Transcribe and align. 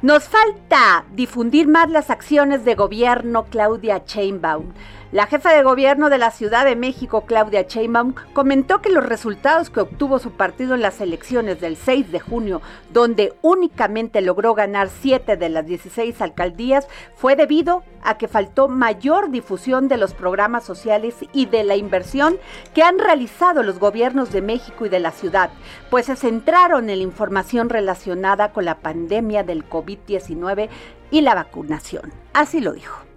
Nos 0.00 0.28
falta 0.28 1.04
difundir 1.12 1.66
más 1.66 1.90
las 1.90 2.08
acciones 2.08 2.64
de 2.64 2.76
gobierno 2.76 3.46
Claudia 3.46 4.04
Chainbaum. 4.04 4.66
La 5.10 5.26
jefa 5.26 5.54
de 5.54 5.62
gobierno 5.62 6.10
de 6.10 6.18
la 6.18 6.30
Ciudad 6.30 6.66
de 6.66 6.76
México, 6.76 7.24
Claudia 7.24 7.62
Sheinbaum, 7.62 8.12
comentó 8.34 8.82
que 8.82 8.90
los 8.90 9.06
resultados 9.06 9.70
que 9.70 9.80
obtuvo 9.80 10.18
su 10.18 10.32
partido 10.32 10.74
en 10.74 10.82
las 10.82 11.00
elecciones 11.00 11.62
del 11.62 11.76
6 11.76 12.12
de 12.12 12.20
junio, 12.20 12.60
donde 12.92 13.32
únicamente 13.40 14.20
logró 14.20 14.52
ganar 14.52 14.90
7 14.90 15.38
de 15.38 15.48
las 15.48 15.64
16 15.64 16.20
alcaldías, 16.20 16.88
fue 17.16 17.36
debido 17.36 17.84
a 18.02 18.18
que 18.18 18.28
faltó 18.28 18.68
mayor 18.68 19.30
difusión 19.30 19.88
de 19.88 19.96
los 19.96 20.12
programas 20.12 20.64
sociales 20.64 21.14
y 21.32 21.46
de 21.46 21.64
la 21.64 21.76
inversión 21.76 22.36
que 22.74 22.82
han 22.82 22.98
realizado 22.98 23.62
los 23.62 23.78
gobiernos 23.78 24.30
de 24.30 24.42
México 24.42 24.84
y 24.84 24.90
de 24.90 25.00
la 25.00 25.12
ciudad, 25.12 25.48
pues 25.88 26.04
se 26.04 26.16
centraron 26.16 26.90
en 26.90 26.98
la 26.98 27.04
información 27.04 27.70
relacionada 27.70 28.52
con 28.52 28.66
la 28.66 28.80
pandemia 28.80 29.42
del 29.42 29.66
COVID-19 29.66 30.68
y 31.10 31.22
la 31.22 31.34
vacunación. 31.34 32.12
Así 32.34 32.60
lo 32.60 32.74
dijo. 32.74 33.07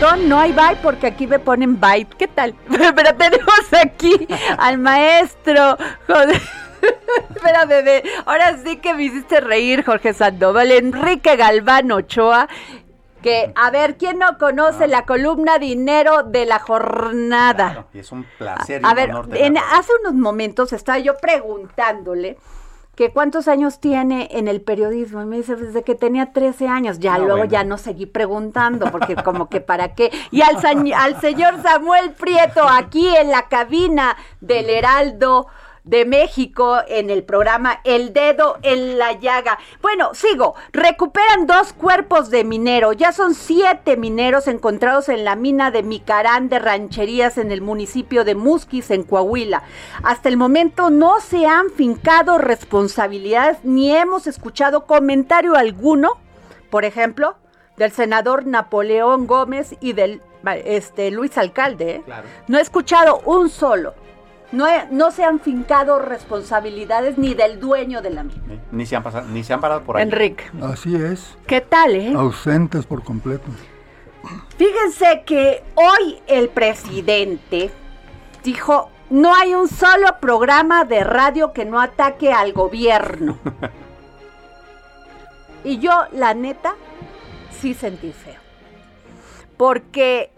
Don, 0.00 0.28
no 0.28 0.38
hay 0.38 0.52
bye 0.52 0.76
porque 0.82 1.06
aquí 1.06 1.26
me 1.26 1.38
ponen 1.38 1.80
bye. 1.80 2.06
¿Qué 2.18 2.28
tal? 2.28 2.54
Pero 2.68 3.14
tenemos 3.16 3.72
aquí 3.82 4.26
al 4.58 4.78
maestro. 4.78 5.76
Joder. 6.06 6.40
Espera, 7.34 7.64
bebé. 7.64 8.02
Ahora 8.26 8.58
sí 8.62 8.76
que 8.76 8.92
me 8.92 9.04
hiciste 9.04 9.40
reír, 9.40 9.84
Jorge 9.84 10.12
Sandoval. 10.12 10.70
Enrique 10.70 11.36
Galván 11.36 11.90
Ochoa. 11.92 12.46
Que, 13.22 13.52
a 13.56 13.70
ver, 13.70 13.96
¿quién 13.96 14.18
no 14.18 14.36
conoce 14.38 14.86
la 14.86 15.06
columna 15.06 15.58
Dinero 15.58 16.22
de 16.24 16.44
la 16.44 16.58
Jornada? 16.60 17.70
Claro, 17.72 17.86
y 17.94 17.98
es 18.00 18.12
un 18.12 18.24
placer. 18.38 18.82
A 18.84 18.90
un 18.90 18.94
ver, 18.94 19.10
en- 19.32 19.56
hace 19.56 19.90
unos 20.02 20.14
momentos 20.14 20.72
estaba 20.74 20.98
yo 20.98 21.16
preguntándole 21.16 22.36
que 22.96 23.12
cuántos 23.12 23.46
años 23.46 23.78
tiene 23.78 24.28
en 24.32 24.48
el 24.48 24.62
periodismo. 24.62 25.20
Y 25.22 25.26
me 25.26 25.36
dice, 25.36 25.54
desde 25.54 25.84
que 25.84 25.94
tenía 25.94 26.32
13 26.32 26.66
años. 26.66 26.98
Ya 26.98 27.18
luego 27.18 27.36
bueno. 27.36 27.52
ya 27.52 27.62
no 27.62 27.76
seguí 27.76 28.06
preguntando, 28.06 28.90
porque 28.90 29.14
como 29.16 29.48
que 29.48 29.60
para 29.60 29.94
qué. 29.94 30.10
Y 30.30 30.40
al, 30.40 30.56
al 30.94 31.20
señor 31.20 31.62
Samuel 31.62 32.12
Prieto 32.12 32.66
aquí 32.66 33.06
en 33.14 33.30
la 33.30 33.48
cabina 33.48 34.16
del 34.40 34.70
Heraldo 34.70 35.46
de 35.86 36.04
México 36.04 36.78
en 36.88 37.10
el 37.10 37.22
programa 37.22 37.80
El 37.84 38.12
Dedo 38.12 38.58
en 38.62 38.98
la 38.98 39.12
Llaga. 39.12 39.58
Bueno, 39.80 40.14
sigo. 40.14 40.56
Recuperan 40.72 41.46
dos 41.46 41.72
cuerpos 41.72 42.28
de 42.28 42.44
minero. 42.44 42.92
Ya 42.92 43.12
son 43.12 43.34
siete 43.34 43.96
mineros 43.96 44.48
encontrados 44.48 45.08
en 45.08 45.24
la 45.24 45.36
mina 45.36 45.70
de 45.70 45.84
Micarán 45.84 46.48
de 46.48 46.58
Rancherías 46.58 47.38
en 47.38 47.52
el 47.52 47.62
municipio 47.62 48.24
de 48.24 48.34
Musquis, 48.34 48.90
en 48.90 49.04
Coahuila. 49.04 49.62
Hasta 50.02 50.28
el 50.28 50.36
momento 50.36 50.90
no 50.90 51.20
se 51.20 51.46
han 51.46 51.70
fincado 51.70 52.36
responsabilidades 52.38 53.58
ni 53.62 53.94
hemos 53.94 54.26
escuchado 54.26 54.86
comentario 54.86 55.54
alguno, 55.54 56.18
por 56.68 56.84
ejemplo, 56.84 57.36
del 57.76 57.92
senador 57.92 58.44
Napoleón 58.44 59.28
Gómez 59.28 59.76
y 59.80 59.92
del 59.92 60.20
este, 60.64 61.12
Luis 61.12 61.38
Alcalde. 61.38 61.96
¿eh? 61.96 62.02
Claro. 62.04 62.26
No 62.48 62.58
he 62.58 62.62
escuchado 62.62 63.20
un 63.24 63.48
solo. 63.50 63.94
No, 64.52 64.66
he- 64.68 64.86
no 64.90 65.10
se 65.10 65.24
han 65.24 65.40
fincado 65.40 65.98
responsabilidades 65.98 67.18
ni 67.18 67.34
del 67.34 67.58
dueño 67.58 68.00
de 68.00 68.10
la 68.10 68.22
mina. 68.22 68.42
Ni, 68.46 68.60
ni 68.78 68.86
se 68.86 68.96
han 68.96 69.02
pasado, 69.02 69.26
ni 69.28 69.42
se 69.42 69.52
han 69.52 69.60
parado 69.60 69.82
por 69.82 69.96
ahí. 69.96 70.04
Enrique, 70.04 70.44
Así 70.62 70.94
es, 70.94 71.36
¿qué 71.46 71.60
tal, 71.60 71.96
eh? 71.96 72.12
ausentes 72.16 72.86
por 72.86 73.02
completo. 73.02 73.44
Fíjense 74.56 75.22
que 75.26 75.62
hoy 75.74 76.20
el 76.26 76.48
presidente 76.48 77.70
dijo, 78.42 78.90
no 79.10 79.34
hay 79.34 79.54
un 79.54 79.68
solo 79.68 80.16
programa 80.20 80.84
de 80.84 81.04
radio 81.04 81.52
que 81.52 81.64
no 81.64 81.80
ataque 81.80 82.32
al 82.32 82.52
gobierno. 82.52 83.38
y 85.64 85.78
yo, 85.78 85.92
la 86.12 86.34
neta, 86.34 86.74
sí 87.60 87.74
sentí 87.74 88.12
feo. 88.12 88.40
Porque, 89.56 90.30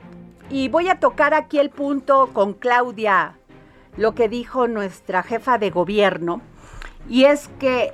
y 0.51 0.69
voy 0.69 0.89
a 0.89 0.99
tocar 1.01 1.35
aquí 1.35 1.59
el 1.59 1.71
punto 1.71 2.31
con 2.33 2.55
Claudia, 2.55 3.38
lo 3.99 4.15
que 4.15 4.29
dijo 4.29 4.69
nuestra 4.69 5.23
jefa 5.23 5.59
de 5.59 5.71
gobierno, 5.71 6.41
y 7.09 7.25
es 7.25 7.49
que 7.59 7.93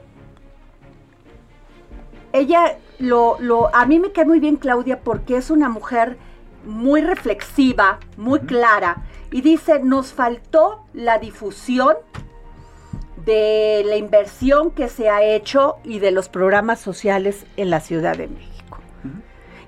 ella 2.33 2.79
lo, 2.99 3.37
lo, 3.41 3.75
a 3.75 3.87
mí 3.87 3.99
me 3.99 4.13
cae 4.13 4.25
muy 4.25 4.39
bien 4.39 4.57
Claudia 4.57 5.01
porque 5.01 5.37
es 5.37 5.51
una 5.51 5.69
mujer 5.69 6.17
muy 6.65 7.01
reflexiva, 7.01 7.99
muy 8.17 8.41
clara, 8.41 9.03
y 9.31 9.41
dice, 9.41 9.81
nos 9.81 10.13
faltó 10.13 10.85
la 10.93 11.19
difusión 11.19 11.97
de 13.25 13.83
la 13.87 13.97
inversión 13.97 14.71
que 14.71 14.89
se 14.89 15.09
ha 15.09 15.23
hecho 15.23 15.77
y 15.83 15.99
de 15.99 16.11
los 16.11 16.29
programas 16.29 16.81
sociales 16.81 17.47
en 17.57 17.71
la 17.71 17.81
Ciudad 17.81 18.17
de 18.17 18.29
México. 18.29 18.79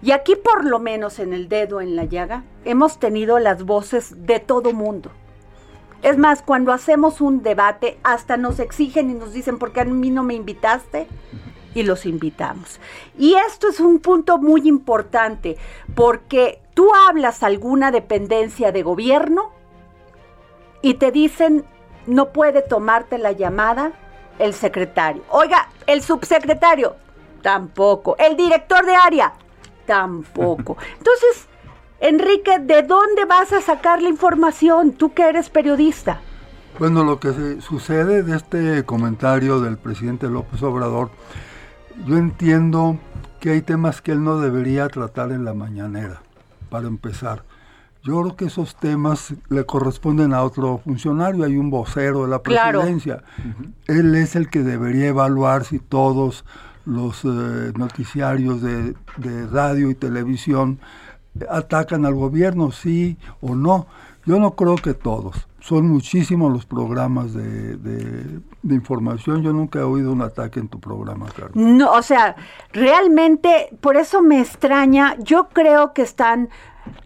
Y 0.02 0.10
aquí 0.10 0.36
por 0.36 0.64
lo 0.66 0.78
menos 0.78 1.18
en 1.18 1.32
el 1.32 1.48
dedo 1.48 1.80
en 1.80 1.96
la 1.96 2.04
llaga 2.04 2.44
hemos 2.64 2.98
tenido 2.98 3.38
las 3.38 3.64
voces 3.64 4.26
de 4.26 4.38
todo 4.38 4.72
mundo. 4.72 5.10
Es 6.06 6.18
más, 6.18 6.40
cuando 6.40 6.72
hacemos 6.72 7.20
un 7.20 7.42
debate, 7.42 7.98
hasta 8.04 8.36
nos 8.36 8.60
exigen 8.60 9.10
y 9.10 9.14
nos 9.14 9.32
dicen, 9.32 9.58
¿por 9.58 9.72
qué 9.72 9.80
a 9.80 9.84
mí 9.84 10.10
no 10.10 10.22
me 10.22 10.34
invitaste? 10.34 11.08
Y 11.74 11.82
los 11.82 12.06
invitamos. 12.06 12.78
Y 13.18 13.34
esto 13.34 13.68
es 13.68 13.80
un 13.80 13.98
punto 13.98 14.38
muy 14.38 14.68
importante, 14.68 15.56
porque 15.96 16.62
tú 16.74 16.94
hablas 16.94 17.42
alguna 17.42 17.90
dependencia 17.90 18.70
de 18.70 18.84
gobierno 18.84 19.50
y 20.80 20.94
te 20.94 21.10
dicen, 21.10 21.64
no 22.06 22.32
puede 22.32 22.62
tomarte 22.62 23.18
la 23.18 23.32
llamada 23.32 23.90
el 24.38 24.54
secretario. 24.54 25.24
Oiga, 25.30 25.70
el 25.88 26.02
subsecretario, 26.02 26.94
Tampoco. 27.42 28.16
El 28.16 28.36
director 28.36 28.86
de 28.86 28.94
área, 28.94 29.32
tampoco. 29.86 30.76
Entonces, 30.98 31.48
Enrique, 32.00 32.58
¿de 32.58 32.82
dónde 32.82 33.24
vas 33.28 33.52
a 33.52 33.60
sacar 33.60 34.02
la 34.02 34.08
información? 34.08 34.92
Tú 34.92 35.12
que 35.14 35.28
eres 35.28 35.48
periodista. 35.48 36.20
Bueno, 36.78 37.04
lo 37.04 37.18
que 37.18 37.60
sucede 37.62 38.22
de 38.22 38.36
este 38.36 38.84
comentario 38.84 39.60
del 39.60 39.78
presidente 39.78 40.28
López 40.28 40.62
Obrador, 40.62 41.10
yo 42.06 42.18
entiendo 42.18 42.98
que 43.40 43.50
hay 43.50 43.62
temas 43.62 44.02
que 44.02 44.12
él 44.12 44.22
no 44.22 44.38
debería 44.40 44.88
tratar 44.88 45.32
en 45.32 45.44
la 45.44 45.54
mañanera, 45.54 46.20
para 46.68 46.86
empezar. 46.86 47.44
Yo 48.02 48.20
creo 48.22 48.36
que 48.36 48.44
esos 48.44 48.76
temas 48.76 49.34
le 49.48 49.64
corresponden 49.64 50.34
a 50.34 50.42
otro 50.42 50.78
funcionario, 50.84 51.44
hay 51.44 51.56
un 51.56 51.70
vocero 51.70 52.24
de 52.24 52.28
la 52.28 52.38
Claro. 52.40 52.80
presidencia. 52.80 53.22
Él 53.86 54.14
es 54.14 54.36
el 54.36 54.48
que 54.50 54.60
debería 54.62 55.08
evaluar 55.08 55.64
si 55.64 55.78
todos 55.78 56.44
los 56.84 57.24
eh, 57.24 57.72
noticiarios 57.76 58.60
de, 58.62 58.94
de 59.16 59.46
radio 59.48 59.90
y 59.90 59.94
televisión 59.94 60.78
atacan 61.50 62.04
al 62.06 62.14
gobierno, 62.14 62.70
sí 62.72 63.16
o 63.40 63.54
no. 63.54 63.86
Yo 64.24 64.38
no 64.40 64.56
creo 64.56 64.76
que 64.76 64.94
todos. 64.94 65.46
Son 65.60 65.88
muchísimos 65.88 66.52
los 66.52 66.64
programas 66.66 67.32
de, 67.34 67.76
de- 67.76 68.40
de 68.62 68.74
información. 68.74 69.42
Yo 69.42 69.52
nunca 69.52 69.80
he 69.80 69.82
oído 69.82 70.12
un 70.12 70.22
ataque 70.22 70.60
en 70.60 70.68
tu 70.68 70.78
programa, 70.80 71.26
Carmen. 71.36 71.76
No, 71.76 71.92
o 71.92 72.02
sea, 72.02 72.36
realmente, 72.72 73.68
por 73.80 73.96
eso 73.96 74.22
me 74.22 74.40
extraña, 74.40 75.16
yo 75.18 75.48
creo 75.52 75.92
que 75.92 76.02
están, 76.02 76.48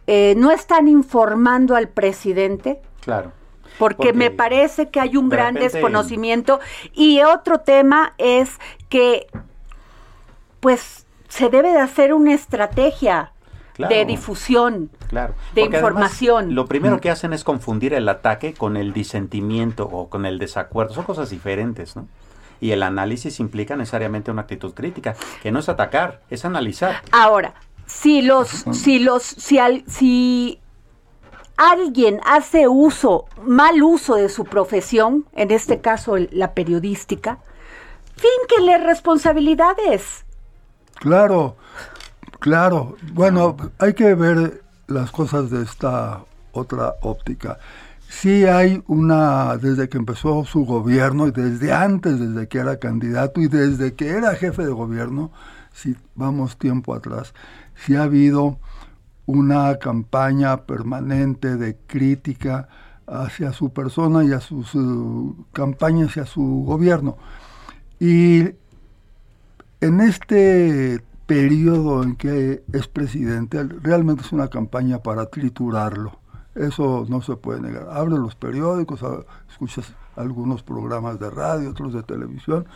eh, 0.06 0.34
no 0.36 0.50
están 0.50 0.88
informando 0.88 1.74
al 1.74 1.88
presidente, 1.88 2.80
Claro. 3.02 3.32
porque, 3.78 3.96
Porque 3.96 4.12
me 4.12 4.30
parece 4.30 4.90
que 4.90 5.00
hay 5.00 5.16
un 5.16 5.28
de 5.30 5.36
gran 5.36 5.54
repente- 5.54 5.74
desconocimiento. 5.78 6.60
Y 6.92 7.22
otro 7.22 7.60
tema 7.60 8.12
es 8.18 8.58
que, 8.90 9.26
pues, 10.60 11.06
se 11.28 11.48
debe 11.48 11.72
de 11.72 11.78
hacer 11.80 12.12
una 12.12 12.34
estrategia 12.34 13.32
Claro. 13.88 13.94
de 13.94 14.04
difusión. 14.04 14.90
Claro. 15.08 15.34
de 15.54 15.62
Porque 15.62 15.76
además, 15.76 15.90
información. 15.92 16.54
lo 16.54 16.66
primero 16.66 17.00
que 17.00 17.10
hacen 17.10 17.32
es 17.32 17.44
confundir 17.44 17.94
el 17.94 18.08
ataque 18.08 18.54
con 18.54 18.76
el 18.76 18.92
disentimiento 18.92 19.84
o 19.90 20.08
con 20.08 20.24
el 20.26 20.38
desacuerdo. 20.38 20.94
Son 20.94 21.04
cosas 21.04 21.30
diferentes, 21.30 21.96
¿no? 21.96 22.06
Y 22.60 22.72
el 22.72 22.82
análisis 22.82 23.40
implica 23.40 23.74
necesariamente 23.76 24.30
una 24.30 24.42
actitud 24.42 24.74
crítica, 24.74 25.16
que 25.42 25.50
no 25.50 25.58
es 25.60 25.68
atacar, 25.68 26.20
es 26.30 26.44
analizar. 26.44 27.02
Ahora, 27.10 27.54
si 27.86 28.20
los, 28.22 28.48
si 28.72 28.98
los, 28.98 29.22
si, 29.22 29.58
al- 29.58 29.82
si 29.86 30.60
alguien 31.56 32.20
hace 32.24 32.68
uso, 32.68 33.26
mal 33.44 33.82
uso 33.82 34.14
de 34.16 34.28
su 34.28 34.44
profesión, 34.44 35.26
en 35.34 35.50
este 35.50 35.80
caso 35.80 36.16
el- 36.16 36.28
la 36.32 36.52
periodística, 36.54 37.38
fínquele 38.16 38.78
responsabilidades. 38.78 40.24
Claro, 40.96 41.56
claro. 42.40 42.96
Bueno, 43.12 43.56
hay 43.78 43.94
que 43.94 44.14
ver 44.14 44.62
las 44.88 45.10
cosas 45.10 45.50
de 45.50 45.62
esta 45.62 46.24
otra 46.52 46.94
óptica. 47.02 47.58
Sí 48.08 48.44
hay 48.44 48.82
una, 48.88 49.56
desde 49.56 49.88
que 49.88 49.98
empezó 49.98 50.44
su 50.44 50.64
gobierno 50.64 51.28
y 51.28 51.30
desde 51.30 51.72
antes, 51.72 52.18
desde 52.18 52.48
que 52.48 52.58
era 52.58 52.78
candidato 52.78 53.40
y 53.40 53.46
desde 53.46 53.94
que 53.94 54.08
era 54.08 54.34
jefe 54.34 54.64
de 54.64 54.72
gobierno, 54.72 55.30
si 55.72 55.96
vamos 56.16 56.58
tiempo 56.58 56.94
atrás, 56.94 57.32
sí 57.76 57.94
ha 57.94 58.02
habido 58.02 58.58
una 59.26 59.78
campaña 59.78 60.64
permanente 60.64 61.56
de 61.56 61.76
crítica 61.86 62.68
hacia 63.06 63.52
su 63.52 63.70
persona 63.72 64.24
y 64.24 64.32
a 64.32 64.40
sus 64.40 64.74
eh, 64.74 64.78
campañas 65.52 66.16
y 66.16 66.20
a 66.20 66.26
su 66.26 66.64
gobierno. 66.66 67.16
Y 68.00 68.48
en 69.80 70.00
este 70.00 71.00
periodo 71.30 72.02
en 72.02 72.16
que 72.16 72.64
es 72.72 72.88
presidente, 72.88 73.62
realmente 73.62 74.24
es 74.24 74.32
una 74.32 74.48
campaña 74.48 74.98
para 74.98 75.26
triturarlo. 75.26 76.18
Eso 76.56 77.06
no 77.08 77.22
se 77.22 77.36
puede 77.36 77.60
negar. 77.60 77.86
Abre 77.88 78.18
los 78.18 78.34
periódicos, 78.34 79.00
escuchas 79.48 79.94
algunos 80.16 80.64
programas 80.64 81.20
de 81.20 81.30
radio, 81.30 81.70
otros 81.70 81.92
de 81.92 82.02
televisión, 82.02 82.66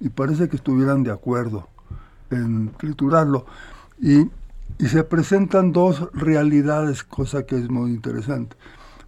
y 0.00 0.08
parece 0.08 0.48
que 0.48 0.56
estuvieran 0.56 1.02
de 1.02 1.10
acuerdo 1.10 1.68
en 2.30 2.70
triturarlo. 2.78 3.44
Y, 4.00 4.30
y 4.78 4.86
se 4.88 5.04
presentan 5.04 5.72
dos 5.72 6.08
realidades, 6.14 7.04
cosa 7.04 7.44
que 7.44 7.58
es 7.58 7.68
muy 7.68 7.90
interesante. 7.90 8.56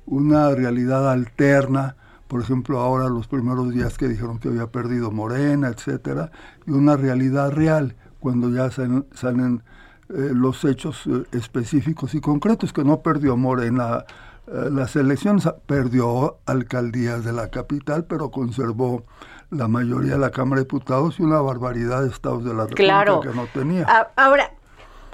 Una 0.05 0.51
realidad 0.51 1.11
alterna, 1.11 1.97
por 2.29 2.43
ejemplo, 2.43 2.81
ahora 2.81 3.09
los 3.09 3.29
primeros 3.29 3.73
días 3.73 3.97
que 3.97 4.09
dijeron 4.09 4.41
que 4.41 4.49
había 4.49 4.67
perdido 4.67 5.11
Morena, 5.11 5.69
etcétera, 5.69 6.33
y 6.67 6.73
una 6.73 6.99
realidad 6.99 7.51
real, 7.51 7.97
cuando 8.21 8.51
ya 8.51 8.71
salen, 8.71 9.07
salen, 9.15 9.63
eh, 10.11 10.31
los 10.33 10.65
hechos 10.65 11.07
eh, 11.07 11.25
específicos 11.33 12.15
y 12.15 12.21
concretos, 12.21 12.73
que 12.73 12.85
no 12.85 13.01
perdió 13.01 13.37
Morena 13.37 14.05
eh, 14.47 14.69
las 14.71 14.97
elecciones, 14.97 15.49
perdió 15.67 16.39
alcaldías 16.47 17.25
de 17.25 17.33
la 17.33 17.49
capital, 17.49 18.05
pero 18.05 18.31
conservó 18.31 19.05
la 19.51 19.69
mayoría 19.69 20.13
de 20.13 20.19
la 20.19 20.31
Cámara 20.31 20.61
de 20.61 20.65
Diputados 20.65 21.19
y 21.19 21.23
una 21.23 21.41
barbaridad 21.41 22.03
de 22.03 22.09
estados 22.09 22.45
de 22.45 22.51
la 22.55 22.63
República 22.65 22.83
Claro. 22.83 23.21
que 23.21 23.31
no 23.31 23.47
tenía. 23.53 23.85
Ahora, 24.17 24.53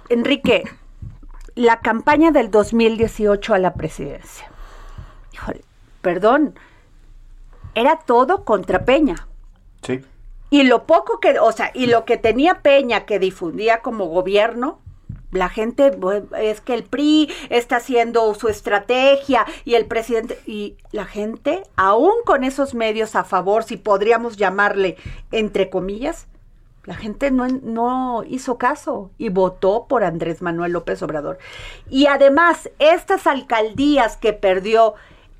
Enrique, 0.08 0.64
la 1.54 1.80
campaña 1.80 2.30
del 2.32 2.50
2018 2.50 3.54
a 3.54 3.58
la 3.58 3.74
presidencia. 3.74 4.50
Híjole, 5.32 5.62
perdón, 6.02 6.54
era 7.74 7.98
todo 7.98 8.44
contra 8.44 8.84
Peña. 8.84 9.26
Sí. 9.82 10.02
Y 10.50 10.62
lo 10.62 10.86
poco 10.86 11.20
que, 11.20 11.38
o 11.38 11.52
sea, 11.52 11.70
y 11.74 11.86
lo 11.86 12.04
que 12.04 12.16
tenía 12.16 12.62
Peña 12.62 13.04
que 13.04 13.18
difundía 13.18 13.82
como 13.82 14.06
gobierno, 14.06 14.80
la 15.32 15.48
gente, 15.48 15.90
es 16.38 16.60
que 16.60 16.74
el 16.74 16.84
PRI 16.84 17.30
está 17.50 17.76
haciendo 17.76 18.32
su 18.34 18.48
estrategia 18.48 19.44
y 19.64 19.74
el 19.74 19.86
presidente, 19.86 20.38
y 20.46 20.76
la 20.92 21.04
gente, 21.04 21.62
aún 21.76 22.14
con 22.24 22.44
esos 22.44 22.74
medios 22.74 23.16
a 23.16 23.24
favor, 23.24 23.64
si 23.64 23.76
podríamos 23.76 24.36
llamarle 24.36 24.96
entre 25.32 25.68
comillas, 25.68 26.28
la 26.84 26.94
gente 26.94 27.32
no, 27.32 27.48
no 27.48 28.22
hizo 28.28 28.58
caso 28.58 29.10
y 29.18 29.28
votó 29.28 29.86
por 29.88 30.04
Andrés 30.04 30.40
Manuel 30.40 30.72
López 30.72 31.02
Obrador. 31.02 31.38
Y 31.90 32.06
además, 32.06 32.70
estas 32.78 33.26
alcaldías 33.26 34.16
que 34.16 34.32
perdió 34.32 34.94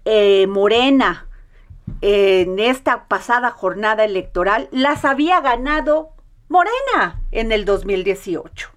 eh, 0.05 0.47
Morena, 0.49 1.26
en 2.01 2.59
esta 2.59 3.07
pasada 3.09 3.51
jornada 3.51 4.05
electoral 4.05 4.69
las 4.73 5.05
había 5.05 5.41
ganado 5.41 6.11
Morena 6.49 7.21
en 7.33 7.53
el 7.53 7.65
2018. 7.65 8.69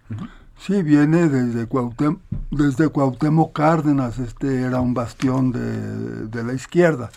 Sí, 0.58 0.84
viene 0.84 1.30
desde, 1.30 1.70
Cuauhtem- 1.70 2.20
desde 2.52 2.90
Cuauhtémoc 2.90 3.54
Cárdenas, 3.54 4.20
este 4.20 4.64
era 4.64 4.82
un 4.82 4.94
bastión 4.94 5.52
de, 5.52 6.26
de 6.28 6.44
la 6.44 6.54
izquierda, 6.54 7.12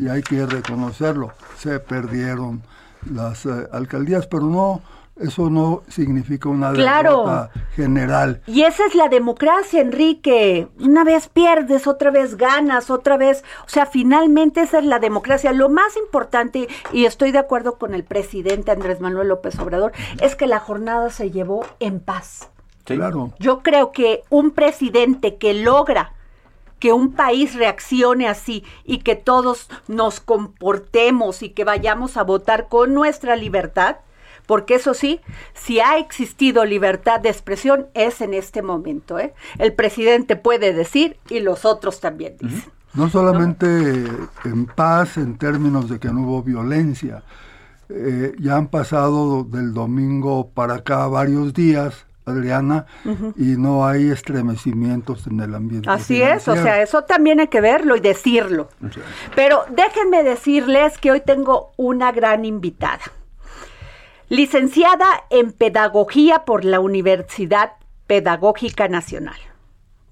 y 0.00 0.08
hay 0.08 0.22
que 0.22 0.44
reconocerlo, 0.46 1.32
se 1.58 1.78
perdieron 1.78 2.62
las 3.10 3.46
eh, 3.46 3.68
alcaldías, 3.72 4.26
pero 4.26 4.42
no, 4.44 4.82
eso 5.20 5.50
no 5.50 5.82
significa 5.88 6.48
una 6.48 6.72
Claro. 6.72 7.24
derrota 7.24 7.50
general. 7.74 8.40
Y 8.46 8.62
esa 8.62 8.86
es 8.86 8.94
la 8.94 9.08
democracia, 9.08 9.80
Enrique. 9.80 10.68
Una 10.80 11.04
vez 11.04 11.28
pierdes, 11.28 11.86
otra 11.86 12.10
vez 12.10 12.36
ganas, 12.36 12.90
otra 12.90 13.16
vez, 13.16 13.44
o 13.66 13.68
sea, 13.68 13.86
finalmente 13.86 14.60
esa 14.62 14.78
es 14.78 14.84
la 14.84 14.98
democracia. 14.98 15.52
Lo 15.52 15.68
más 15.68 15.96
importante, 15.96 16.68
y 16.92 17.04
estoy 17.04 17.32
de 17.32 17.38
acuerdo 17.38 17.78
con 17.78 17.94
el 17.94 18.04
presidente 18.04 18.70
Andrés 18.70 19.00
Manuel 19.00 19.28
López 19.28 19.58
Obrador, 19.58 19.92
es 20.20 20.36
que 20.36 20.46
la 20.46 20.60
jornada 20.60 21.10
se 21.10 21.30
llevó 21.30 21.64
en 21.80 22.00
paz. 22.00 22.48
Sí. 22.86 22.96
Claro. 22.96 23.32
Yo 23.38 23.60
creo 23.62 23.92
que 23.92 24.22
un 24.30 24.50
presidente 24.52 25.36
que 25.36 25.52
logra 25.54 26.12
que 26.78 26.92
un 26.92 27.12
país 27.12 27.54
reaccione 27.56 28.28
así 28.28 28.62
y 28.84 28.98
que 28.98 29.16
todos 29.16 29.68
nos 29.88 30.20
comportemos 30.20 31.42
y 31.42 31.50
que 31.50 31.64
vayamos 31.64 32.16
a 32.16 32.22
votar 32.22 32.68
con 32.68 32.94
nuestra 32.94 33.36
libertad, 33.36 33.96
porque 34.48 34.76
eso 34.76 34.94
sí, 34.94 35.20
si 35.52 35.78
ha 35.78 35.98
existido 35.98 36.64
libertad 36.64 37.20
de 37.20 37.28
expresión 37.28 37.86
es 37.92 38.22
en 38.22 38.32
este 38.32 38.62
momento. 38.62 39.18
¿eh? 39.18 39.34
El 39.58 39.74
presidente 39.74 40.36
puede 40.36 40.72
decir 40.72 41.18
y 41.28 41.40
los 41.40 41.66
otros 41.66 42.00
también 42.00 42.38
dicen. 42.40 42.72
No 42.94 43.10
solamente 43.10 43.66
en 44.46 44.64
paz 44.64 45.18
en 45.18 45.36
términos 45.36 45.90
de 45.90 45.98
que 45.98 46.08
no 46.08 46.22
hubo 46.22 46.42
violencia, 46.42 47.22
eh, 47.90 48.34
ya 48.40 48.56
han 48.56 48.68
pasado 48.68 49.44
del 49.44 49.74
domingo 49.74 50.48
para 50.48 50.76
acá 50.76 51.06
varios 51.08 51.52
días, 51.52 52.06
Adriana, 52.24 52.86
y 53.36 53.56
no 53.58 53.86
hay 53.86 54.08
estremecimientos 54.08 55.26
en 55.26 55.40
el 55.40 55.54
ambiente. 55.54 55.90
Así 55.90 56.22
es, 56.22 56.48
o 56.48 56.54
sea, 56.54 56.80
eso 56.80 57.02
también 57.02 57.38
hay 57.40 57.48
que 57.48 57.60
verlo 57.60 57.96
y 57.96 58.00
decirlo. 58.00 58.70
Pero 59.34 59.64
déjenme 59.68 60.22
decirles 60.22 60.96
que 60.96 61.10
hoy 61.10 61.20
tengo 61.20 61.72
una 61.76 62.12
gran 62.12 62.46
invitada. 62.46 63.02
Licenciada 64.30 65.24
en 65.30 65.52
Pedagogía 65.52 66.44
por 66.44 66.66
la 66.66 66.80
Universidad 66.80 67.72
Pedagógica 68.06 68.86
Nacional. 68.86 69.38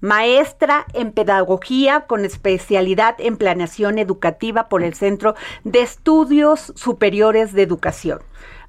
Maestra 0.01 0.87
en 0.95 1.11
Pedagogía 1.11 2.07
con 2.07 2.25
especialidad 2.25 3.15
en 3.19 3.37
Planeación 3.37 3.99
Educativa 3.99 4.69
por 4.69 4.81
el 4.81 4.95
Centro 4.95 5.35
de 5.63 5.81
Estudios 5.81 6.73
Superiores 6.75 7.53
de 7.53 7.61
Educación. 7.61 8.21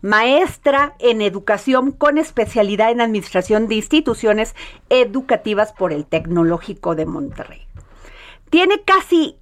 maestra 0.03 0.95
en 0.99 1.23
educación 1.23 1.93
con 1.93 2.19
especialidad 2.19 2.91
en 2.91 3.01
administración 3.01 3.69
de 3.69 3.77
instituciones 3.77 4.55
educativas 4.91 5.73
por 5.73 5.95
el 5.95 6.05
Tecnológico 6.05 6.95
de 6.95 7.07
Monterrey. 7.07 7.67
Tiene 8.51 8.83
casi 8.83 9.39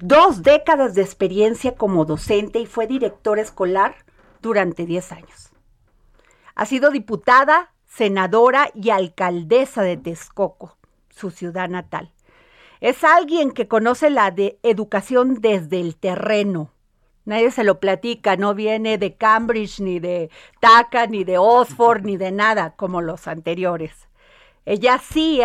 dos 0.00 0.42
décadas 0.42 0.94
de 0.94 1.02
experiencia 1.02 1.74
como 1.74 2.06
docente 2.06 2.60
y 2.60 2.66
fue 2.66 2.86
directora 2.86 3.42
escolar 3.42 3.94
durante 4.40 4.86
10 4.86 5.12
años. 5.12 5.49
Ha 6.54 6.66
sido 6.66 6.90
diputada, 6.90 7.72
senadora 7.86 8.70
y 8.74 8.90
alcaldesa 8.90 9.82
de 9.82 9.96
Texcoco, 9.96 10.76
su 11.08 11.30
ciudad 11.30 11.68
natal. 11.68 12.12
Es 12.80 13.04
alguien 13.04 13.52
que 13.52 13.68
conoce 13.68 14.10
la 14.10 14.30
de 14.30 14.58
educación 14.62 15.40
desde 15.40 15.80
el 15.80 15.96
terreno. 15.96 16.70
Nadie 17.24 17.50
se 17.50 17.64
lo 17.64 17.78
platica, 17.78 18.36
no 18.36 18.54
viene 18.54 18.96
de 18.96 19.16
Cambridge, 19.16 19.80
ni 19.80 20.00
de 20.00 20.30
TACA, 20.60 21.06
ni 21.06 21.24
de 21.24 21.36
Oxford, 21.38 22.02
ni 22.02 22.16
de 22.16 22.32
nada 22.32 22.74
como 22.76 23.02
los 23.02 23.28
anteriores. 23.28 24.08
Ella 24.64 24.98
sí 24.98 25.42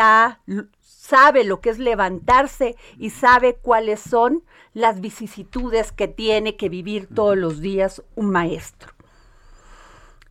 sabe 0.81 1.43
lo 1.43 1.61
que 1.61 1.69
es 1.69 1.79
levantarse 1.79 2.75
y 2.97 3.09
sabe 3.09 3.55
cuáles 3.55 3.99
son 3.99 4.43
las 4.73 5.01
vicisitudes 5.01 5.91
que 5.91 6.07
tiene 6.07 6.55
que 6.55 6.69
vivir 6.69 7.07
todos 7.13 7.37
los 7.37 7.59
días 7.59 8.03
un 8.15 8.29
maestro. 8.29 8.93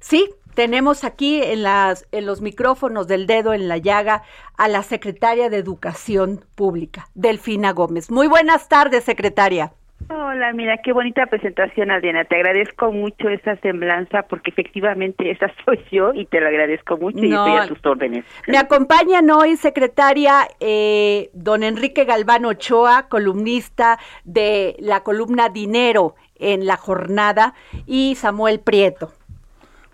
Sí, 0.00 0.34
tenemos 0.54 1.04
aquí 1.04 1.42
en, 1.42 1.62
las, 1.62 2.06
en 2.12 2.26
los 2.26 2.40
micrófonos 2.40 3.08
del 3.08 3.26
dedo 3.26 3.54
en 3.54 3.68
la 3.68 3.78
llaga 3.78 4.22
a 4.56 4.68
la 4.68 4.82
secretaria 4.82 5.50
de 5.50 5.58
Educación 5.58 6.44
Pública, 6.54 7.08
Delfina 7.14 7.72
Gómez. 7.72 8.10
Muy 8.10 8.28
buenas 8.28 8.68
tardes, 8.68 9.04
secretaria. 9.04 9.72
Hola, 10.10 10.52
mira, 10.52 10.76
qué 10.84 10.92
bonita 10.92 11.24
presentación, 11.26 11.90
Adriana. 11.90 12.24
Te 12.24 12.36
agradezco 12.36 12.92
mucho 12.92 13.28
esa 13.30 13.56
semblanza 13.56 14.22
porque 14.22 14.50
efectivamente 14.50 15.30
esa 15.30 15.50
soy 15.64 15.82
yo 15.90 16.12
y 16.12 16.26
te 16.26 16.40
lo 16.40 16.48
agradezco 16.48 16.98
mucho 16.98 17.18
y 17.18 17.32
estoy 17.32 17.56
a 17.56 17.66
tus 17.66 17.84
órdenes. 17.86 18.24
Me 18.46 18.58
acompañan 18.58 19.30
hoy, 19.30 19.56
secretaria, 19.56 20.46
eh, 20.60 21.30
don 21.32 21.62
Enrique 21.62 22.04
Galván 22.04 22.44
Ochoa, 22.44 23.08
columnista 23.08 23.98
de 24.24 24.76
la 24.78 25.02
columna 25.02 25.48
Dinero 25.48 26.16
en 26.36 26.66
la 26.66 26.76
jornada, 26.76 27.54
y 27.86 28.16
Samuel 28.16 28.60
Prieto. 28.60 29.12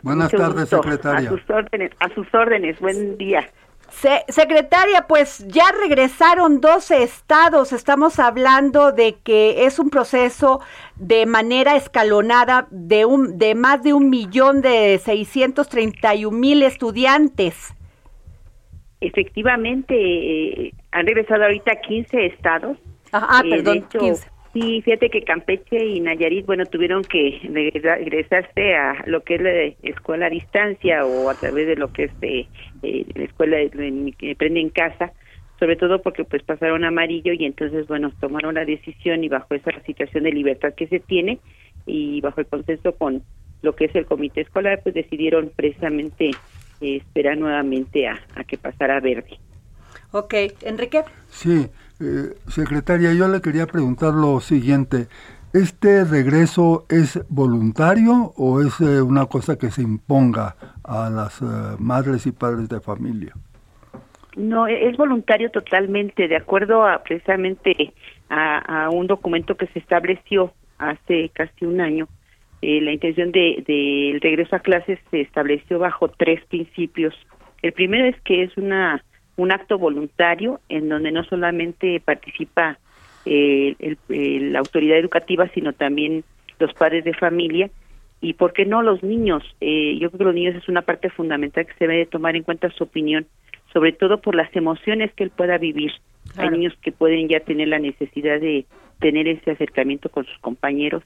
Buenas 0.02 0.30
tardes, 0.30 0.68
secretaria. 0.68 1.28
A 1.28 1.32
sus 1.32 1.50
órdenes, 1.50 1.90
a 2.00 2.08
sus 2.10 2.34
órdenes, 2.34 2.78
buen 2.80 3.18
día. 3.18 3.48
secretaria, 4.28 5.06
pues 5.08 5.46
ya 5.48 5.64
regresaron 5.82 6.60
12 6.60 7.02
estados. 7.02 7.72
Estamos 7.72 8.18
hablando 8.18 8.92
de 8.92 9.16
que 9.22 9.66
es 9.66 9.78
un 9.78 9.90
proceso 9.90 10.60
de 10.96 11.26
manera 11.26 11.76
escalonada 11.76 12.66
de, 12.70 13.04
un, 13.04 13.38
de 13.38 13.54
más 13.54 13.82
de 13.82 13.92
un 13.92 14.08
millón 14.10 14.62
de 14.62 14.98
631 14.98 16.36
mil 16.36 16.62
estudiantes. 16.62 17.74
Efectivamente, 19.00 19.94
eh, 19.96 20.74
han 20.92 21.06
regresado 21.06 21.42
ahorita 21.44 21.80
15 21.80 22.26
estados. 22.26 22.78
Ah, 23.12 23.42
perdón, 23.48 23.86
15 23.88 24.39
Sí, 24.52 24.82
fíjate 24.82 25.10
que 25.10 25.22
Campeche 25.22 25.84
y 25.84 26.00
Nayarit, 26.00 26.44
bueno, 26.44 26.66
tuvieron 26.66 27.04
que 27.04 27.40
regresarse 27.44 28.74
a 28.74 29.04
lo 29.06 29.22
que 29.22 29.36
es 29.36 29.40
la 29.42 29.88
escuela 29.88 30.26
a 30.26 30.30
distancia 30.30 31.04
o 31.04 31.30
a 31.30 31.34
través 31.34 31.68
de 31.68 31.76
lo 31.76 31.92
que 31.92 32.04
es 32.04 32.20
de, 32.20 32.48
eh, 32.82 33.06
la 33.14 33.24
escuela 33.24 33.58
que 34.18 34.32
aprende 34.32 34.60
en 34.60 34.70
casa, 34.70 35.12
sobre 35.60 35.76
todo 35.76 36.02
porque 36.02 36.24
pues 36.24 36.42
pasaron 36.42 36.84
amarillo 36.84 37.32
y 37.32 37.44
entonces, 37.44 37.86
bueno, 37.86 38.10
tomaron 38.20 38.54
la 38.54 38.64
decisión 38.64 39.22
y 39.22 39.28
bajo 39.28 39.54
esa 39.54 39.70
situación 39.82 40.24
de 40.24 40.32
libertad 40.32 40.74
que 40.74 40.88
se 40.88 40.98
tiene 40.98 41.38
y 41.86 42.20
bajo 42.20 42.40
el 42.40 42.46
consenso 42.46 42.92
con 42.96 43.22
lo 43.62 43.76
que 43.76 43.84
es 43.84 43.94
el 43.94 44.06
comité 44.06 44.40
escolar, 44.40 44.80
pues 44.82 44.96
decidieron 44.96 45.52
precisamente 45.54 46.30
eh, 46.80 46.96
esperar 46.96 47.38
nuevamente 47.38 48.08
a, 48.08 48.18
a 48.34 48.42
que 48.42 48.58
pasara 48.58 48.98
verde. 48.98 49.38
Ok, 50.10 50.34
Enrique. 50.62 51.02
Sí, 51.28 51.68
eh, 52.00 52.34
secretaria, 52.48 53.12
yo 53.12 53.28
le 53.28 53.42
quería 53.42 53.66
preguntar 53.66 54.14
lo 54.14 54.40
siguiente. 54.40 55.08
¿Este 55.52 56.04
regreso 56.04 56.86
es 56.88 57.20
voluntario 57.28 58.32
o 58.36 58.62
es 58.62 58.80
eh, 58.80 59.02
una 59.02 59.26
cosa 59.26 59.58
que 59.58 59.70
se 59.70 59.82
imponga 59.82 60.56
a 60.82 61.10
las 61.10 61.42
eh, 61.42 61.76
madres 61.78 62.26
y 62.26 62.32
padres 62.32 62.68
de 62.70 62.80
familia? 62.80 63.34
No, 64.36 64.66
e-, 64.66 64.88
es 64.88 64.96
voluntario 64.96 65.50
totalmente, 65.50 66.26
de 66.26 66.36
acuerdo 66.36 66.86
a 66.86 67.02
precisamente 67.02 67.92
a, 68.30 68.88
un 68.90 69.06
documento 69.06 69.56
que 69.56 69.66
se 69.66 69.80
estableció 69.80 70.52
hace 70.78 71.30
casi 71.34 71.66
un 71.66 71.80
año. 71.80 72.08
la 72.62 72.92
intención 72.92 73.32
del 73.32 73.64
de, 73.64 74.18
regreso 74.22 74.56
a 74.56 74.60
clases 74.60 74.98
se 75.10 75.20
estableció 75.20 75.78
bajo 75.78 76.08
tres 76.08 76.42
principios. 76.46 77.14
El 77.60 77.72
primero 77.72 78.06
es 78.06 78.18
que 78.22 78.44
es 78.44 78.56
una 78.56 79.02
un 79.40 79.52
acto 79.52 79.78
voluntario 79.78 80.60
en 80.68 80.88
donde 80.88 81.12
no 81.12 81.24
solamente 81.24 82.00
participa 82.00 82.78
eh, 83.24 83.96
la 84.08 84.58
autoridad 84.58 84.98
educativa, 84.98 85.48
sino 85.54 85.72
también 85.72 86.24
los 86.58 86.72
padres 86.74 87.04
de 87.04 87.14
familia 87.14 87.70
y, 88.20 88.34
¿por 88.34 88.52
qué 88.52 88.66
no, 88.66 88.82
los 88.82 89.02
niños? 89.02 89.42
Eh, 89.60 89.96
yo 89.98 90.10
creo 90.10 90.18
que 90.18 90.24
los 90.24 90.34
niños 90.34 90.54
es 90.54 90.68
una 90.68 90.82
parte 90.82 91.08
fundamental 91.08 91.66
que 91.66 91.74
se 91.74 91.86
debe 91.86 92.06
tomar 92.06 92.36
en 92.36 92.42
cuenta 92.42 92.70
su 92.70 92.84
opinión, 92.84 93.26
sobre 93.72 93.92
todo 93.92 94.20
por 94.20 94.34
las 94.34 94.54
emociones 94.54 95.12
que 95.14 95.24
él 95.24 95.30
pueda 95.30 95.56
vivir. 95.56 95.92
Hay 96.36 96.50
niños 96.50 96.74
que 96.82 96.92
pueden 96.92 97.28
ya 97.28 97.40
tener 97.40 97.68
la 97.68 97.78
necesidad 97.78 98.38
de 98.38 98.66
tener 99.00 99.26
ese 99.26 99.52
acercamiento 99.52 100.10
con 100.10 100.26
sus 100.26 100.38
compañeros. 100.40 101.02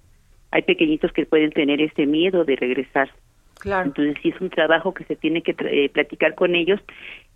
Hay 0.50 0.62
pequeñitos 0.62 1.12
que 1.12 1.24
pueden 1.24 1.52
tener 1.52 1.80
ese 1.80 2.04
miedo 2.04 2.44
de 2.44 2.56
regresar. 2.56 3.10
Claro. 3.60 3.86
Entonces 3.86 4.16
sí 4.20 4.30
es 4.30 4.40
un 4.40 4.50
trabajo 4.50 4.92
que 4.92 5.04
se 5.04 5.14
tiene 5.14 5.42
que 5.42 5.54
eh, 5.60 5.88
platicar 5.90 6.34
con 6.34 6.56
ellos 6.56 6.80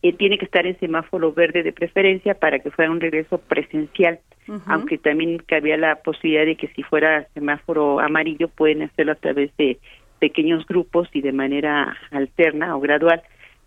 eh, 0.03 0.13
tiene 0.13 0.39
que 0.39 0.45
estar 0.45 0.67
en 0.67 0.79
semáforo 0.79 1.33
verde 1.33 1.63
de 1.63 1.73
preferencia 1.73 2.35
para 2.35 2.61
que 2.61 2.71
fuera 2.71 2.91
un 2.91 3.01
regreso 3.01 3.39
presencial, 3.39 4.21
aunque 4.67 4.97
también 4.97 5.39
cabía 5.39 5.77
la 5.77 5.97
posibilidad 5.97 6.47
de 6.47 6.57
que 6.57 6.69
si 6.69 6.83
fuera 6.83 7.27
semáforo 7.35 8.01
amarillo 8.01 8.49
pueden 8.49 8.83
hacerlo 8.83 9.13
a 9.13 9.17
través 9.17 9.55
de 9.59 9.79
pequeños 10.21 10.67
grupos 10.67 11.09
y 11.13 11.21
de 11.21 11.33
manera 11.33 11.97
alterna 12.11 12.77
o 12.77 12.81
gradual, 12.81 13.23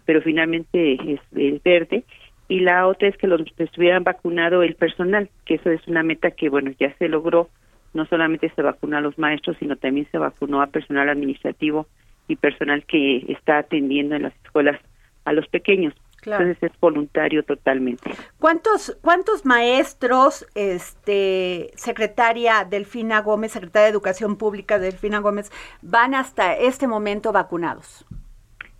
pero 0.05 0.21
finalmente 0.21 0.93
es, 0.93 1.61
verde. 1.63 2.03
Y 2.47 2.61
la 2.61 2.87
otra 2.87 3.07
es 3.07 3.17
que 3.17 3.27
los 3.27 3.41
estuvieran 3.57 4.03
vacunado 4.03 4.63
el 4.63 4.75
personal, 4.75 5.29
que 5.45 5.55
eso 5.55 5.69
es 5.69 5.87
una 5.87 6.03
meta 6.03 6.31
que, 6.31 6.49
bueno, 6.49 6.71
ya 6.79 6.93
se 6.97 7.07
logró. 7.07 7.49
No 7.93 8.05
solamente 8.05 8.51
se 8.55 8.61
vacunó 8.61 8.97
a 8.97 9.01
los 9.01 9.17
maestros, 9.17 9.57
sino 9.59 9.75
también 9.75 10.07
se 10.11 10.17
vacunó 10.17 10.61
a 10.61 10.67
personal 10.67 11.09
administrativo 11.09 11.87
y 12.27 12.37
personal 12.37 12.85
que 12.85 13.25
está 13.29 13.59
atendiendo 13.59 14.15
en 14.15 14.23
las 14.23 14.35
escuelas 14.43 14.79
a 15.25 15.33
los 15.33 15.47
pequeños. 15.47 15.93
Entonces 16.23 16.57
es 16.61 16.71
voluntario 16.79 17.43
totalmente. 17.43 18.11
¿Cuántos, 18.39 18.97
cuántos 19.01 19.45
maestros, 19.45 20.45
este, 20.55 21.71
secretaria 21.75 22.65
Delfina 22.69 23.21
Gómez, 23.21 23.53
secretaria 23.53 23.85
de 23.85 23.91
Educación 23.91 24.37
Pública 24.37 24.77
Delfina 24.77 25.19
Gómez, 25.19 25.51
van 25.81 26.13
hasta 26.13 26.55
este 26.55 26.87
momento 26.87 27.31
vacunados? 27.31 28.05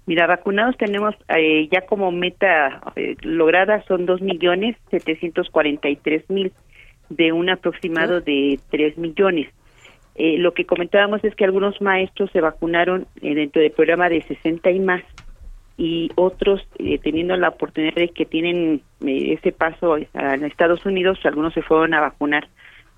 Mira, 0.05 0.27
vacunados 0.27 0.77
tenemos 0.77 1.15
eh, 1.29 1.67
ya 1.71 1.81
como 1.81 2.11
meta 2.11 2.81
eh, 2.95 3.15
lograda 3.21 3.83
son 3.83 4.05
dos 4.05 4.21
millones 4.21 4.75
setecientos 4.89 5.49
cuarenta 5.49 5.89
y 5.89 5.95
tres 5.95 6.27
mil 6.29 6.51
de 7.09 7.31
un 7.31 7.49
aproximado 7.49 8.21
de 8.21 8.59
tres 8.69 8.97
millones. 8.97 9.49
Eh, 10.15 10.37
lo 10.37 10.53
que 10.53 10.65
comentábamos 10.65 11.23
es 11.23 11.33
que 11.35 11.45
algunos 11.45 11.79
maestros 11.81 12.29
se 12.31 12.41
vacunaron 12.41 13.07
dentro 13.21 13.61
del 13.61 13.71
programa 13.71 14.09
de 14.09 14.21
60 14.23 14.69
y 14.71 14.79
más 14.79 15.01
y 15.81 16.11
otros 16.13 16.61
eh, 16.77 16.99
teniendo 16.99 17.35
la 17.37 17.49
oportunidad 17.49 17.95
de 17.95 18.09
que 18.09 18.27
tienen 18.27 18.83
eh, 19.03 19.33
ese 19.33 19.51
paso 19.51 19.97
a, 20.13 20.35
Estados 20.35 20.85
Unidos, 20.85 21.17
algunos 21.23 21.55
se 21.55 21.63
fueron 21.63 21.95
a 21.95 22.01
vacunar 22.01 22.47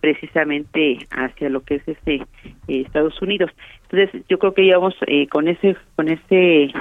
precisamente 0.01 1.07
hacia 1.11 1.47
lo 1.47 1.61
que 1.61 1.75
es 1.75 1.87
este 1.87 2.15
eh, 2.15 2.25
Estados 2.67 3.21
Unidos. 3.21 3.51
Entonces, 3.83 4.23
yo 4.27 4.37
creo 4.37 4.53
que 4.53 4.63
llevamos 4.63 4.95
con 5.31 5.47
ese 5.47 5.77
con 5.95 6.09
ese 6.09 6.73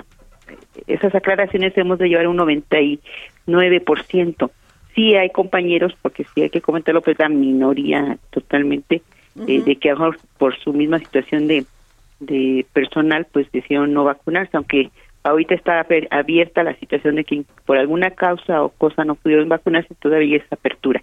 esas 0.88 1.14
aclaraciones 1.14 1.78
hemos 1.78 2.00
de 2.00 2.08
llevar 2.08 2.26
un 2.26 2.38
99%. 2.38 4.50
Sí 4.96 5.14
hay 5.14 5.30
compañeros, 5.30 5.94
porque 6.02 6.26
sí 6.34 6.42
hay 6.42 6.50
que 6.50 6.60
comentarlo, 6.60 7.00
pues 7.00 7.16
la 7.20 7.28
minoría 7.28 8.18
totalmente, 8.30 9.02
de 9.36 9.76
que 9.76 9.94
por 10.36 10.58
su 10.58 10.72
misma 10.72 10.98
situación 10.98 11.46
de, 11.46 11.64
de 12.18 12.66
personal, 12.72 13.28
pues 13.32 13.46
decidieron 13.52 13.94
no 13.94 14.02
vacunarse, 14.02 14.56
aunque 14.56 14.90
Ahorita 15.24 15.54
está 15.54 15.86
abierta 16.10 16.62
la 16.64 16.74
situación 16.76 17.16
de 17.16 17.24
que 17.24 17.44
por 17.64 17.78
alguna 17.78 18.10
causa 18.10 18.62
o 18.62 18.70
cosa 18.70 19.04
no 19.04 19.14
pudieron 19.14 19.48
vacunarse, 19.48 19.94
todavía 19.94 20.38
es 20.38 20.52
apertura. 20.52 21.02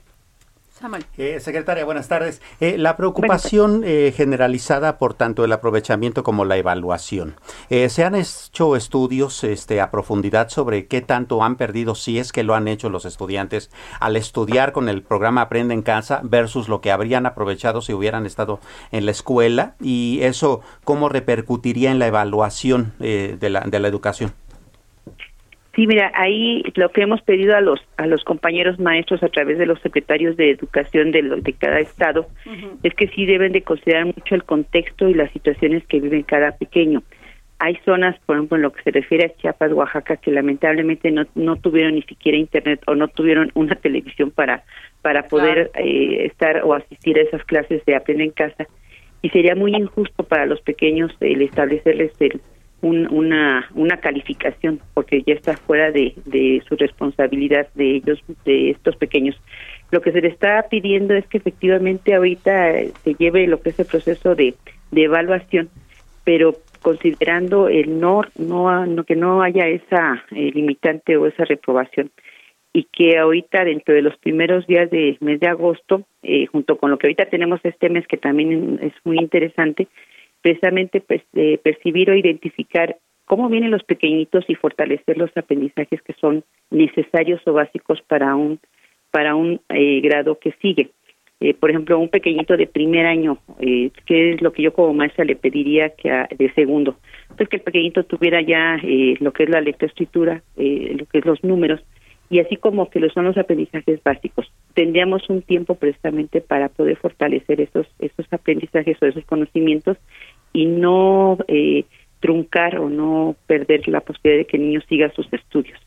Eh, 1.18 1.40
secretaria, 1.42 1.84
buenas 1.84 2.08
tardes. 2.08 2.42
Eh, 2.62 2.78
la 2.78 2.96
preocupación 2.96 3.84
eh, 3.84 4.14
generalizada 4.16 4.98
por 4.98 5.14
tanto 5.14 5.44
el 5.44 5.52
aprovechamiento 5.52 6.24
como 6.24 6.46
la 6.46 6.56
evaluación. 6.56 7.36
¿Se 7.70 8.04
han 8.04 8.16
hecho 8.16 8.76
estudios 8.76 9.44
este, 9.44 9.82
a 9.82 9.92
profundidad 9.92 10.50
sobre 10.50 10.88
qué 10.88 11.02
tanto 11.02 11.44
han 11.44 11.58
perdido, 11.58 11.96
si 11.96 12.18
es 12.18 12.32
que 12.32 12.44
lo 12.44 12.56
han 12.56 12.68
hecho 12.68 12.90
los 12.90 13.06
estudiantes, 13.06 13.70
al 14.00 14.16
estudiar 14.16 14.72
con 14.72 14.90
el 14.90 15.04
programa 15.04 15.42
Aprende 15.42 15.74
en 15.74 15.82
Casa 15.82 16.22
versus 16.24 16.70
lo 16.70 16.82
que 16.82 16.92
habrían 16.92 17.26
aprovechado 17.26 17.82
si 17.82 17.94
hubieran 17.94 18.26
estado 18.26 18.60
en 18.92 19.06
la 19.06 19.12
escuela? 19.12 19.76
Y 19.82 20.20
eso, 20.22 20.62
¿cómo 20.84 21.10
repercutiría 21.10 21.92
en 21.92 22.00
la 22.00 22.08
evaluación 22.08 22.94
de, 23.00 23.38
la, 23.42 23.62
de 23.62 23.80
la 23.80 23.88
educación? 23.88 24.34
Sí, 25.80 25.88
mira, 25.88 26.12
ahí 26.14 26.62
lo 26.76 26.90
que 26.90 27.04
hemos 27.04 27.22
pedido 27.22 27.56
a 27.56 27.62
los 27.62 27.80
a 27.96 28.06
los 28.06 28.26
compañeros 28.26 28.78
maestros 28.80 29.24
a 29.24 29.30
través 29.30 29.58
de 29.58 29.66
los 29.66 29.80
secretarios 29.80 30.36
de 30.36 30.52
educación 30.52 31.12
de, 31.12 31.22
de 31.22 31.54
cada 31.54 31.80
estado 31.80 32.28
es 32.84 32.94
que 32.96 33.08
sí 33.08 33.26
deben 33.26 33.54
de 33.54 33.62
considerar 33.62 34.08
mucho 34.08 34.36
el 34.36 34.44
contexto 34.44 35.08
y 35.08 35.14
las 35.14 35.32
situaciones 35.32 35.88
que 35.88 36.02
viven 36.02 36.24
cada 36.24 36.52
pequeño. 36.52 37.02
Hay 37.60 37.78
zonas, 37.86 38.20
por 38.26 38.36
ejemplo, 38.36 38.58
en 38.58 38.64
lo 38.64 38.74
que 38.74 38.84
se 38.84 38.92
refiere 38.92 39.28
a 39.28 39.38
Chiapas, 39.38 39.72
Oaxaca, 39.72 40.18
que 40.18 40.32
lamentablemente 40.32 41.12
no, 41.12 41.24
no 41.36 41.56
tuvieron 41.56 41.96
ni 41.96 42.02
siquiera 42.02 42.38
internet 42.38 42.82
o 42.86 42.96
no 42.96 43.08
tuvieron 43.08 43.50
una 43.56 43.76
televisión 43.76 44.32
para 44.32 44.66
para 45.02 45.30
poder 45.30 45.72
eh, 45.76 46.26
estar 46.26 46.62
o 46.66 46.74
asistir 46.74 47.18
a 47.18 47.22
esas 47.22 47.46
clases 47.46 47.86
de 47.86 47.96
aprender 47.96 48.28
en 48.28 48.34
casa. 48.34 48.68
Y 49.22 49.30
sería 49.30 49.56
muy 49.56 49.74
injusto 49.74 50.24
para 50.24 50.46
los 50.46 50.60
pequeños 50.60 51.16
el 51.22 51.42
establecerles 51.42 52.12
el 52.20 52.42
una, 52.82 53.70
una 53.74 53.98
calificación, 53.98 54.80
porque 54.94 55.24
ya 55.26 55.34
está 55.34 55.58
fuera 55.58 55.92
de, 55.92 56.14
de 56.26 56.62
su 56.68 56.76
responsabilidad 56.76 57.68
de 57.76 57.96
ellos, 57.98 58.24
de 58.46 58.72
estos 58.72 58.96
pequeños. 58.96 59.36
Lo 59.92 60.02
que 60.02 60.12
se 60.12 60.22
le 60.22 60.28
está 60.28 60.66
pidiendo 60.70 61.14
es 61.14 61.26
que 61.28 61.40
efectivamente 61.40 62.14
ahorita 62.14 62.74
se 63.04 63.14
lleve 63.16 63.48
lo 63.48 63.62
que 63.62 63.72
es 63.72 63.80
el 63.80 63.86
proceso 63.86 64.36
de, 64.36 64.56
de 64.92 65.04
evaluación, 65.04 65.70
pero 66.24 66.56
considerando 66.82 67.68
el 67.68 68.00
no, 68.00 68.22
no, 68.38 68.86
no 68.86 69.04
que 69.04 69.16
no 69.16 69.42
haya 69.42 69.68
esa 69.68 70.24
eh, 70.32 70.52
limitante 70.54 71.18
o 71.18 71.28
esa 71.28 71.44
reprobación 71.46 72.12
y 72.72 72.84
que 72.86 73.18
ahorita 73.18 73.66
dentro 73.66 73.94
de 73.94 74.02
los 74.02 74.16
primeros 74.18 74.66
días 74.68 74.90
del 74.92 75.18
mes 75.22 75.40
de 75.40 75.48
agosto, 75.48 76.04
eh, 76.22 76.46
junto 76.46 76.78
con 76.78 76.92
lo 76.92 76.98
que 76.98 77.08
ahorita 77.08 77.26
tenemos 77.26 77.60
este 77.64 77.90
mes 77.90 78.06
que 78.08 78.18
también 78.18 78.80
es 78.82 78.94
muy 79.04 79.18
interesante, 79.18 79.88
precisamente 80.42 81.02
pues, 81.02 81.22
percibir 81.64 82.10
o 82.10 82.16
identificar 82.16 82.98
cómo 83.26 83.48
vienen 83.48 83.72
los 83.72 83.84
pequeñitos 83.84 84.44
y 84.48 84.56
fortalecer 84.56 85.18
los 85.18 85.36
aprendizajes 85.38 86.02
que 86.02 86.14
son 86.14 86.44
necesarios 86.72 87.42
o 87.46 87.54
básicos 87.54 88.02
para 88.02 88.36
un 88.36 88.60
para 89.12 89.36
un 89.36 89.62
eh, 89.70 90.02
grado 90.02 90.40
que 90.40 90.54
sigue. 90.62 90.92
Eh, 91.42 91.54
por 91.54 91.70
ejemplo, 91.70 91.98
un 91.98 92.10
pequeñito 92.10 92.58
de 92.58 92.68
primer 92.68 93.06
año, 93.06 93.38
eh, 93.60 93.92
¿qué 94.06 94.34
es 94.34 94.42
lo 94.42 94.52
que 94.52 94.62
yo 94.62 94.74
como 94.74 94.94
maestra 94.94 95.24
le 95.24 95.38
pediría 95.38 95.90
que 95.92 96.10
de 96.38 96.54
segundo? 96.54 96.98
Pues 97.38 97.48
que 97.48 97.58
el 97.58 97.62
pequeñito 97.62 98.04
tuviera 98.04 98.42
ya 98.42 98.78
eh, 98.84 99.16
lo 99.20 99.32
que 99.32 99.44
es 99.44 99.50
la 99.50 99.62
lectoescritura, 99.62 100.44
eh, 100.58 100.96
lo 100.98 101.06
que 101.06 101.20
es 101.20 101.26
los 101.26 101.42
números, 101.44 101.82
y 102.30 102.40
así 102.40 102.58
como 102.58 102.90
que 102.90 103.00
lo 103.00 103.10
son 103.10 103.26
los 103.26 103.38
aprendizajes 103.38 104.04
básicos. 104.04 104.52
Tendríamos 104.74 105.30
un 105.30 105.42
tiempo 105.42 105.76
precisamente 105.76 106.42
para 106.42 106.70
poder 106.70 106.98
fortalecer 106.98 107.62
esos, 107.62 107.88
esos 108.00 108.26
aprendizajes 108.32 108.98
o 109.02 109.06
esos 109.06 109.26
conocimientos 109.26 109.98
y 110.54 110.66
no 110.66 111.38
eh, 111.48 111.86
truncar 112.20 112.80
o 112.80 112.90
no 112.90 113.36
perder 113.48 113.88
la 113.88 114.02
posibilidad 114.02 114.40
de 114.40 114.46
que 114.46 114.58
el 114.58 114.64
niño 114.64 114.82
siga 114.88 115.12
sus 115.14 115.32
estudios. 115.34 115.80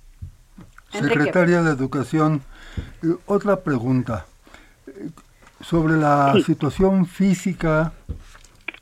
Secretaria 0.90 1.62
de 1.62 1.70
Educación, 1.70 2.42
eh, 3.02 3.14
otra 3.26 3.62
pregunta. 3.62 4.26
Sobre 5.60 5.94
la 5.94 6.34
situación 6.44 7.06
física 7.06 7.92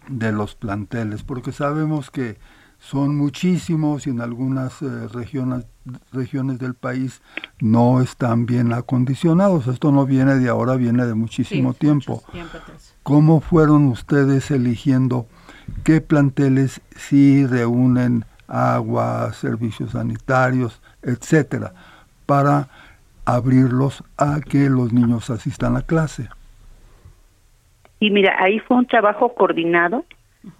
de 0.09 0.33
los 0.33 0.55
planteles, 0.55 1.23
porque 1.23 1.53
sabemos 1.53 2.11
que 2.11 2.37
son 2.81 3.17
muchísimos 3.17 4.07
y 4.07 4.11
en 4.11 4.21
algunas 4.21 4.81
regiones, 5.13 5.67
regiones 6.13 6.59
del 6.59 6.75
país 6.75 7.23
no 7.61 8.01
están 8.01 8.47
bien 8.47 8.73
acondicionados. 8.73 9.69
Esto 9.69 9.93
no 9.93 10.07
viene 10.07 10.35
de 10.35 10.49
ahora, 10.49 10.75
viene 10.77 11.07
de 11.07 11.15
muchísimo 11.15 11.75
tiempo. 11.75 12.23
¿Cómo 13.05 13.41
fueron 13.41 13.87
ustedes 13.87 14.51
eligiendo 14.51 15.27
qué 15.85 16.01
planteles 16.01 16.81
sí 16.97 17.47
reúnen 17.47 18.25
agua, 18.51 19.33
servicios 19.33 19.93
sanitarios, 19.93 20.83
etcétera, 21.03 21.73
para 22.27 22.69
abrirlos 23.25 24.03
a 24.17 24.41
que 24.41 24.69
los 24.69 24.93
niños 24.93 25.31
asistan 25.31 25.77
a 25.77 25.83
clase. 25.83 26.29
Y 28.01 28.11
mira, 28.11 28.35
ahí 28.43 28.59
fue 28.59 28.79
un 28.79 28.87
trabajo 28.87 29.35
coordinado 29.35 30.05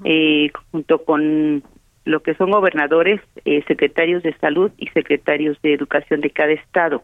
eh, 0.05 0.53
junto 0.71 1.05
con 1.05 1.63
lo 2.11 2.21
que 2.21 2.35
son 2.35 2.51
gobernadores, 2.51 3.21
eh, 3.45 3.63
secretarios 3.67 4.23
de 4.23 4.35
salud 4.39 4.71
y 4.77 4.89
secretarios 4.89 5.61
de 5.63 5.73
educación 5.73 6.21
de 6.21 6.31
cada 6.31 6.53
estado. 6.53 7.03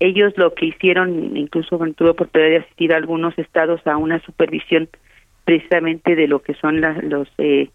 Ellos 0.00 0.32
lo 0.36 0.54
que 0.54 0.66
hicieron, 0.66 1.36
incluso 1.36 1.78
tuve 1.96 2.10
oportunidad 2.10 2.50
de 2.50 2.56
asistir 2.58 2.92
a 2.92 2.96
algunos 2.96 3.36
estados 3.38 3.86
a 3.86 3.96
una 3.96 4.20
supervisión 4.20 4.88
precisamente 5.44 6.16
de 6.16 6.26
lo 6.26 6.40
que 6.40 6.54
son 6.54 6.80
los 6.80 7.28
eh, 7.38 7.70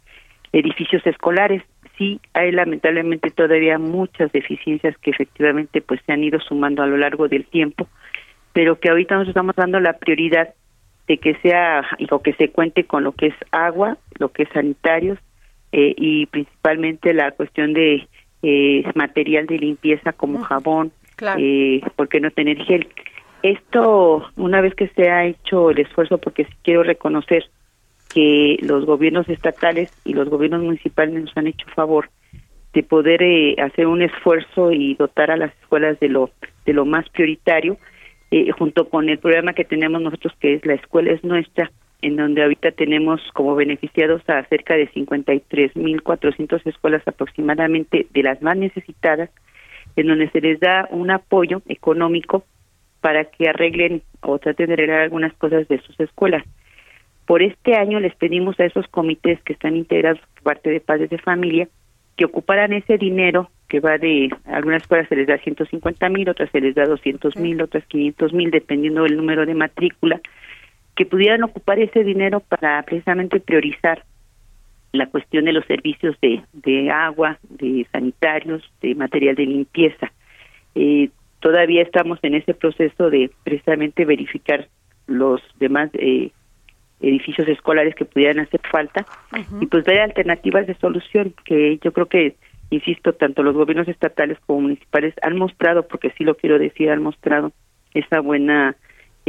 edificios 0.51 1.05
escolares. 1.05 1.63
Sí, 1.97 2.19
hay 2.33 2.51
lamentablemente 2.51 3.29
todavía 3.31 3.77
muchas 3.77 4.31
deficiencias 4.31 4.97
que 4.97 5.11
efectivamente 5.11 5.81
pues 5.81 6.01
se 6.05 6.13
han 6.13 6.23
ido 6.23 6.39
sumando 6.39 6.83
a 6.83 6.87
lo 6.87 6.97
largo 6.97 7.27
del 7.27 7.45
tiempo, 7.45 7.87
pero 8.53 8.79
que 8.79 8.89
ahorita 8.89 9.15
nos 9.17 9.27
estamos 9.27 9.55
dando 9.55 9.79
la 9.79 9.93
prioridad 9.93 10.53
de 11.07 11.17
que 11.17 11.35
sea 11.41 11.85
o 12.11 12.21
que 12.21 12.33
se 12.33 12.49
cuente 12.49 12.83
con 12.83 13.03
lo 13.03 13.13
que 13.13 13.27
es 13.27 13.35
agua, 13.51 13.97
lo 14.19 14.29
que 14.29 14.43
es 14.43 14.49
sanitarios 14.49 15.17
eh, 15.71 15.93
y 15.97 16.25
principalmente 16.27 17.13
la 17.13 17.31
cuestión 17.31 17.73
de 17.73 18.07
eh, 18.41 18.83
material 18.95 19.45
de 19.47 19.57
limpieza 19.57 20.13
como 20.13 20.41
jabón, 20.41 20.91
eh, 21.37 21.81
¿por 21.95 22.07
qué 22.07 22.19
no 22.19 22.31
tener 22.31 22.63
gel? 22.63 22.87
Esto, 23.43 24.29
una 24.35 24.61
vez 24.61 24.75
que 24.75 24.87
se 24.89 25.09
ha 25.09 25.25
hecho 25.25 25.69
el 25.69 25.79
esfuerzo, 25.79 26.17
porque 26.17 26.47
quiero 26.63 26.83
reconocer 26.83 27.45
que 28.13 28.57
los 28.61 28.85
gobiernos 28.85 29.29
estatales 29.29 29.91
y 30.03 30.13
los 30.13 30.29
gobiernos 30.29 30.63
municipales 30.63 31.13
nos 31.23 31.37
han 31.37 31.47
hecho 31.47 31.67
favor 31.75 32.09
de 32.73 32.83
poder 32.83 33.21
eh, 33.23 33.55
hacer 33.61 33.87
un 33.87 34.01
esfuerzo 34.01 34.71
y 34.71 34.95
dotar 34.95 35.31
a 35.31 35.37
las 35.37 35.51
escuelas 35.61 35.99
de 35.99 36.09
lo 36.09 36.29
de 36.65 36.73
lo 36.73 36.85
más 36.85 37.07
prioritario 37.09 37.77
eh, 38.31 38.51
junto 38.51 38.89
con 38.89 39.09
el 39.09 39.17
programa 39.17 39.53
que 39.53 39.65
tenemos 39.65 40.01
nosotros 40.01 40.33
que 40.39 40.55
es 40.55 40.65
la 40.65 40.75
escuela 40.75 41.11
es 41.11 41.23
nuestra 41.23 41.71
en 42.01 42.15
donde 42.15 42.43
ahorita 42.43 42.71
tenemos 42.71 43.21
como 43.33 43.55
beneficiados 43.55 44.21
a 44.29 44.43
cerca 44.45 44.75
de 44.75 44.89
53.400 44.91 46.61
escuelas 46.65 47.07
aproximadamente 47.07 48.07
de 48.11 48.23
las 48.23 48.41
más 48.41 48.57
necesitadas 48.57 49.29
en 49.95 50.07
donde 50.07 50.29
se 50.29 50.41
les 50.41 50.59
da 50.59 50.87
un 50.91 51.11
apoyo 51.11 51.61
económico 51.67 52.45
para 53.01 53.25
que 53.25 53.49
arreglen 53.49 54.01
o 54.21 54.39
traten 54.39 54.67
de 54.67 54.73
arreglar 54.73 55.01
algunas 55.01 55.33
cosas 55.33 55.67
de 55.67 55.79
sus 55.81 55.99
escuelas. 55.99 56.43
Por 57.25 57.41
este 57.41 57.75
año 57.75 57.99
les 57.99 58.15
pedimos 58.15 58.59
a 58.59 58.65
esos 58.65 58.87
comités 58.87 59.41
que 59.43 59.53
están 59.53 59.75
integrados 59.75 60.19
por 60.33 60.43
parte 60.43 60.69
de 60.69 60.79
padres 60.79 61.09
de 61.09 61.17
familia 61.17 61.67
que 62.15 62.25
ocuparan 62.25 62.73
ese 62.73 62.97
dinero 62.97 63.49
que 63.69 63.79
va 63.79 63.97
de 63.97 64.29
algunas 64.45 64.81
escuelas 64.81 65.07
se 65.07 65.15
les 65.15 65.27
da 65.27 65.37
150 65.37 66.09
mil, 66.09 66.27
otras 66.27 66.49
se 66.51 66.59
les 66.59 66.75
da 66.75 66.85
200 66.85 67.37
mil, 67.37 67.61
otras 67.61 67.85
500 67.85 68.33
mil, 68.33 68.51
dependiendo 68.51 69.03
del 69.03 69.15
número 69.15 69.45
de 69.45 69.53
matrícula, 69.53 70.19
que 70.99 71.05
pudieran 71.05 71.41
ocupar 71.43 71.79
ese 71.79 72.03
dinero 72.03 72.41
para 72.41 72.83
precisamente 72.83 73.39
priorizar 73.39 74.03
la 74.91 75.07
cuestión 75.07 75.45
de 75.45 75.53
los 75.53 75.63
servicios 75.65 76.13
de, 76.21 76.41
de 76.51 76.91
agua, 76.91 77.39
de 77.43 77.87
sanitarios, 77.89 78.69
de 78.81 78.95
material 78.95 79.35
de 79.35 79.45
limpieza. 79.45 80.11
Eh, 80.75 81.09
todavía 81.39 81.83
estamos 81.83 82.19
en 82.21 82.35
ese 82.35 82.53
proceso 82.53 83.09
de 83.09 83.31
precisamente 83.45 84.03
verificar 84.03 84.67
los 85.07 85.41
demás 85.57 85.89
eh, 85.93 86.31
edificios 86.99 87.47
escolares 87.47 87.95
que 87.95 88.03
pudieran 88.03 88.39
hacer 88.39 88.59
falta 88.69 89.05
y 89.61 89.67
pues 89.67 89.85
ver 89.85 90.01
alternativas 90.01 90.67
de 90.67 90.75
solución 90.75 91.33
que 91.45 91.79
yo 91.81 91.93
creo 91.93 92.07
que 92.07 92.35
insisto 92.71 93.13
tanto 93.13 93.41
los 93.41 93.55
gobiernos 93.55 93.87
estatales 93.87 94.37
como 94.45 94.63
municipales 94.63 95.13
han 95.21 95.37
mostrado 95.37 95.87
porque 95.87 96.11
sí 96.17 96.25
lo 96.25 96.35
quiero 96.35 96.59
decir 96.59 96.89
han 96.89 97.01
mostrado 97.01 97.53
esa 97.93 98.19
buena 98.19 98.75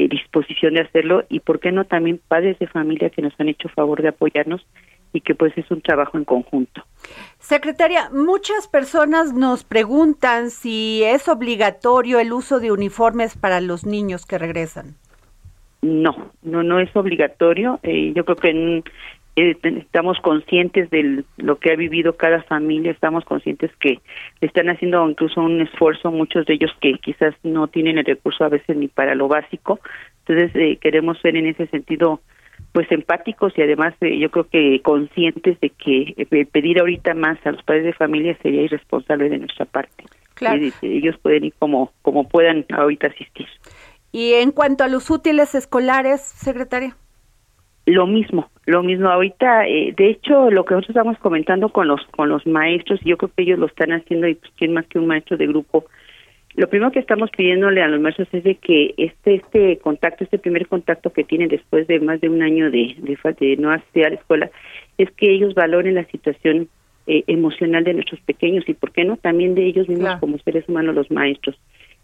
eh, 0.01 0.09
disposición 0.09 0.75
de 0.75 0.81
hacerlo 0.81 1.25
y 1.29 1.41
por 1.41 1.61
qué 1.61 1.73
no 1.73 1.85
también 1.85 2.21
padres 2.27 2.59
de 2.59 2.67
familia 2.67 3.11
que 3.11 3.23
nos 3.23 3.39
han 3.39 3.49
hecho 3.49 3.69
favor 3.69 4.01
de 4.01 4.09
apoyarnos 4.09 4.65
y 5.13 5.21
que 5.21 5.35
pues 5.35 5.53
es 5.59 5.71
un 5.71 5.83
trabajo 5.83 6.17
en 6.17 6.25
conjunto. 6.25 6.83
Secretaria, 7.39 8.09
muchas 8.11 8.69
personas 8.69 9.35
nos 9.35 9.65
preguntan 9.65 10.51
si 10.51 11.03
es 11.03 11.29
obligatorio 11.29 12.19
el 12.19 12.33
uso 12.33 12.61
de 12.61 12.73
uniformes 12.73 13.37
para 13.37 13.61
los 13.61 13.85
niños 13.85 14.25
que 14.25 14.39
regresan. 14.39 14.97
No, 15.83 16.31
no, 16.43 16.63
no 16.63 16.79
es 16.79 16.95
obligatorio. 16.95 17.81
Eh, 17.83 18.13
yo 18.15 18.25
creo 18.25 18.37
que 18.37 18.83
eh, 19.41 19.57
estamos 19.63 20.19
conscientes 20.21 20.91
de 20.91 21.25
lo 21.37 21.59
que 21.59 21.73
ha 21.73 21.77
vivido 21.77 22.17
cada 22.17 22.43
familia, 22.43 22.93
estamos 22.93 23.25
conscientes 23.25 23.71
que 23.81 24.01
están 24.41 24.69
haciendo 24.69 25.09
incluso 25.09 25.41
un 25.41 25.61
esfuerzo, 25.61 26.11
muchos 26.11 26.47
de 26.47 26.55
ellos 26.55 26.71
que 26.81 26.95
quizás 26.95 27.35
no 27.43 27.69
tienen 27.69 27.99
el 27.99 28.05
recurso 28.05 28.45
a 28.45 28.49
veces 28.49 28.77
ni 28.77 28.89
para 28.89 29.15
lo 29.15 29.29
básico, 29.29 29.81
Entonces 30.27 30.51
eh, 30.55 30.79
queremos 30.81 31.19
ser 31.21 31.37
en 31.37 31.47
ese 31.47 31.67
sentido 31.69 32.21
pues 32.73 32.91
empáticos 32.93 33.53
y 33.57 33.63
además 33.63 33.95
eh, 34.01 34.19
yo 34.19 34.31
creo 34.31 34.49
que 34.49 34.81
conscientes 34.83 35.59
de 35.61 35.71
que 35.71 36.15
eh, 36.17 36.47
pedir 36.47 36.79
ahorita 36.79 37.15
más 37.15 37.39
a 37.45 37.53
los 37.53 37.63
padres 37.63 37.85
de 37.85 37.93
familia 37.93 38.37
sería 38.43 38.63
irresponsable 38.63 39.29
de 39.29 39.39
nuestra 39.39 39.65
parte. 39.65 40.05
Claro. 40.35 40.63
ellos 40.83 41.17
pueden 41.21 41.45
ir 41.45 41.55
como 41.59 41.93
como 42.03 42.29
puedan 42.29 42.65
ahorita 42.71 43.09
asistir. 43.09 43.47
Y 44.13 44.35
en 44.35 44.53
cuanto 44.53 44.85
a 44.85 44.89
los 44.89 45.11
útiles 45.11 45.55
escolares, 45.55 46.21
secretaria. 46.23 46.97
Lo 47.91 48.07
mismo, 48.07 48.51
lo 48.67 48.83
mismo. 48.83 49.09
Ahorita, 49.09 49.67
eh, 49.67 49.93
de 49.97 50.11
hecho, 50.11 50.51
lo 50.51 50.65
que 50.65 50.75
nosotros 50.75 50.97
estamos 50.97 51.19
comentando 51.19 51.71
con 51.71 51.89
los 51.89 52.01
con 52.17 52.29
los 52.29 52.47
maestros, 52.47 53.01
yo 53.05 53.17
creo 53.17 53.31
que 53.35 53.43
ellos 53.43 53.59
lo 53.59 53.67
están 53.67 53.91
haciendo 53.93 54.29
y 54.29 54.35
pues 54.35 54.53
quién 54.57 54.73
más 54.75 54.87
que 54.87 54.99
un 54.99 55.07
maestro 55.07 55.37
de 55.37 55.47
grupo. 55.47 55.87
Lo 56.55 56.69
primero 56.69 56.91
que 56.91 56.99
estamos 56.99 57.31
pidiéndole 57.31 57.83
a 57.83 57.89
los 57.89 58.01
maestros 58.01 58.29
es 58.33 58.45
de 58.45 58.57
que 58.57 58.95
este 58.97 59.37
este 59.37 59.79
contacto, 59.79 60.25
este 60.25 60.39
primer 60.39 60.67
contacto 60.67 61.13
que 61.13 61.25
tienen 61.25 61.49
después 61.49 61.87
de 61.87 62.01
más 62.01 62.21
de 62.21 62.29
un 62.29 62.43
año 62.43 62.71
de 62.71 62.95
de, 62.99 63.19
de 63.41 63.57
no 63.57 63.71
asistir 63.73 64.07
a 64.07 64.11
la 64.11 64.17
escuela, 64.17 64.51
es 64.99 65.11
que 65.13 65.31
ellos 65.31 65.55
valoren 65.55 65.95
la 65.95 66.05
situación 66.05 66.69
eh, 67.07 67.25
emocional 67.27 67.83
de 67.85 67.95
nuestros 67.95 68.21
pequeños 68.21 68.69
y, 68.69 68.75
¿por 68.75 68.93
qué 68.93 69.05
no?, 69.05 69.17
también 69.17 69.55
de 69.55 69.65
ellos 69.67 69.89
mismos 69.89 70.07
Claro. 70.09 70.21
como 70.21 70.39
seres 70.39 70.69
humanos, 70.69 70.95
los 70.95 71.11
maestros. 71.11 71.57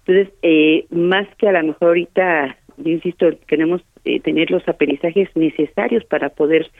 Entonces, 0.06 0.32
eh, 0.42 0.86
más 0.90 1.26
que 1.36 1.48
a 1.48 1.52
lo 1.52 1.62
mejor 1.68 1.88
ahorita, 1.88 2.56
yo 2.78 2.90
insisto, 2.90 3.30
queremos 3.46 3.82
eh, 4.04 4.20
tener 4.20 4.50
los 4.50 4.66
aprendizajes 4.68 5.28
necesarios 5.34 6.04
para 6.04 6.30
poder 6.30 6.70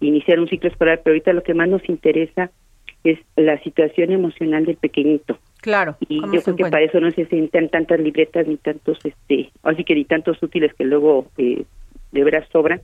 iniciar 0.00 0.40
un 0.40 0.48
ciclo 0.48 0.70
escolar, 0.70 1.00
pero 1.02 1.14
ahorita 1.14 1.32
lo 1.32 1.42
que 1.42 1.54
más 1.54 1.68
nos 1.68 1.86
interesa 1.88 2.50
es 3.04 3.18
la 3.36 3.58
situación 3.62 4.12
emocional 4.12 4.64
del 4.66 4.76
pequeñito. 4.76 5.38
Claro. 5.60 5.96
Y 6.08 6.20
¿cómo 6.20 6.32
yo 6.32 6.42
creo 6.42 6.56
que 6.56 6.64
para 6.64 6.84
eso 6.84 7.00
no 7.00 7.10
se 7.10 7.22
necesitan 7.22 7.68
tantas 7.68 8.00
libretas 8.00 8.46
ni 8.46 8.56
tantos, 8.56 8.98
este, 9.04 9.50
así 9.62 9.84
que 9.84 9.94
ni 9.94 10.04
tantos 10.04 10.42
útiles 10.42 10.72
que 10.74 10.84
luego 10.84 11.26
eh, 11.38 11.64
de 12.12 12.24
veras 12.24 12.48
sobran. 12.50 12.80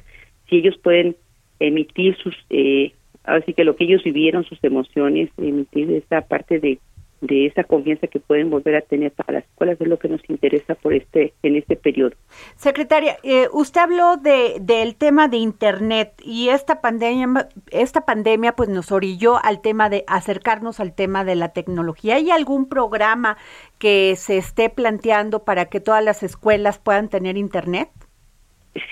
Si 0.49 0.57
ellos 0.57 0.77
pueden 0.79 1.17
emitir 1.59 2.17
sus, 2.17 2.37
eh, 2.51 2.93
así 3.25 3.55
que 3.55 3.65
lo 3.65 3.77
que 3.77 3.85
ellos 3.85 4.03
vivieron, 4.05 4.45
sus 4.45 4.63
emociones, 4.63 5.31
emitir 5.39 5.91
esa 5.93 6.23
parte 6.23 6.61
de, 6.61 6.79
de 7.27 7.47
esa 7.47 7.65
confianza 7.65 8.07
que 8.07 8.21
pueden 8.21 8.51
volver 8.51 8.77
a 8.77 8.81
tener 8.81 9.13
para 9.13 9.41
las 9.41 9.45
escuelas 9.45 9.81
es 9.81 9.89
lo 9.89 9.99
que 9.99 10.09
nos 10.09 10.21
interesa 10.29 10.75
por 10.75 10.95
este, 10.95 11.35
en 11.43 11.57
este 11.57 11.77
periodo. 11.77 12.17
Secretaria, 12.57 13.17
eh, 13.23 13.49
usted 13.53 13.81
habló 13.81 14.17
de 14.17 14.57
del 14.61 14.97
tema 14.97 15.29
de 15.29 15.37
internet 15.37 16.13
y 16.23 16.49
esta 16.49 16.81
pandemia 16.81 17.49
esta 17.71 18.05
pandemia 18.05 18.55
pues 18.55 18.69
nos 18.69 18.93
orilló 18.93 19.43
al 19.45 19.61
tema 19.61 19.89
de 19.89 20.05
acercarnos 20.07 20.81
al 20.81 20.95
tema 20.95 21.25
de 21.25 21.35
la 21.35 21.51
tecnología. 21.51 22.17
¿Hay 22.17 22.31
algún 22.31 22.69
programa 22.69 23.37
que 23.79 24.15
se 24.17 24.39
esté 24.39 24.71
planteando 24.71 25.45
para 25.45 25.67
que 25.67 25.81
todas 25.81 26.03
las 26.03 26.23
escuelas 26.23 26.79
puedan 26.79 27.09
tener 27.09 27.37
internet? 27.37 27.91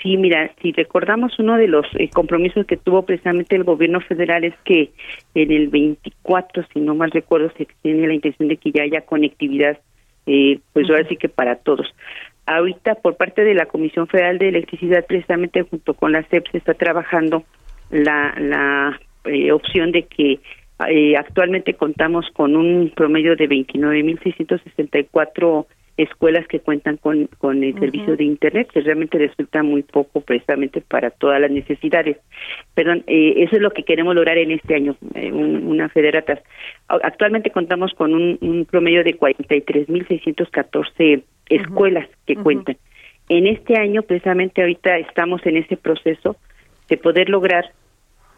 Sí, 0.01 0.17
mira, 0.17 0.51
si 0.61 0.71
recordamos 0.71 1.37
uno 1.39 1.57
de 1.57 1.67
los 1.67 1.85
eh, 1.95 2.09
compromisos 2.09 2.65
que 2.65 2.77
tuvo 2.77 3.03
precisamente 3.03 3.55
el 3.55 3.63
gobierno 3.63 3.99
federal 4.01 4.43
es 4.43 4.55
que 4.63 4.91
en 5.33 5.51
el 5.51 5.67
24, 5.67 6.65
si 6.73 6.79
no 6.79 6.95
mal 6.95 7.11
recuerdo, 7.11 7.51
se 7.57 7.67
tiene 7.81 8.07
la 8.07 8.13
intención 8.13 8.47
de 8.47 8.57
que 8.57 8.71
ya 8.71 8.83
haya 8.83 9.01
conectividad, 9.01 9.79
eh, 10.25 10.59
pues 10.73 10.89
ahora 10.89 11.07
sí 11.07 11.17
que 11.17 11.29
para 11.29 11.57
todos. 11.57 11.87
Ahorita, 12.47 12.95
por 12.95 13.17
parte 13.17 13.43
de 13.43 13.53
la 13.53 13.65
Comisión 13.65 14.07
Federal 14.07 14.37
de 14.37 14.49
Electricidad, 14.49 15.05
precisamente 15.05 15.63
junto 15.63 15.93
con 15.93 16.11
la 16.11 16.23
CEP, 16.23 16.47
se 16.51 16.59
está 16.59 16.73
trabajando 16.73 17.43
la, 17.89 18.35
la 18.39 18.99
eh, 19.25 19.51
opción 19.51 19.91
de 19.91 20.03
que 20.03 20.39
eh, 20.87 21.17
actualmente 21.17 21.75
contamos 21.75 22.25
con 22.33 22.55
un 22.55 22.91
promedio 22.95 23.35
de 23.35 23.47
29.664 23.47 25.65
escuelas 25.97 26.45
que 26.47 26.59
cuentan 26.59 26.97
con, 26.97 27.27
con 27.37 27.63
el 27.63 27.73
servicio 27.79 28.17
de 28.17 28.23
Internet, 28.25 28.69
que 28.73 28.81
realmente 28.81 29.17
resulta 29.17 29.63
muy 29.63 29.81
poco 29.83 30.19
precisamente 30.21 30.81
para 30.81 31.09
todas 31.09 31.39
las 31.39 31.49
necesidades. 31.51 32.17
Perdón, 32.73 33.03
eh, 33.07 33.35
eso 33.37 33.55
es 33.55 33.61
lo 33.61 33.71
que 33.71 33.83
queremos 33.83 34.13
lograr 34.13 34.37
en 34.37 34.51
este 34.51 34.75
año, 34.75 34.97
eh, 35.13 35.31
un- 35.31 35.65
una 35.67 35.87
federatas. 35.89 36.39
Actualmente 36.87 37.49
contamos 37.51 37.93
con 37.93 38.13
un, 38.13 38.37
un 38.41 38.65
promedio 38.65 39.03
de 39.05 39.17
43.614 39.17 41.23
escuelas 41.49 42.07
que 42.25 42.33
cuentan. 42.43 42.77
En 43.29 43.47
este 43.47 43.77
año, 43.77 44.01
precisamente 44.03 44.61
ahorita 44.61 44.97
estamos 44.97 45.45
en 45.45 45.57
ese 45.57 45.77
proceso 45.77 46.35
de 46.89 46.97
poder 46.97 47.29
lograr 47.29 47.71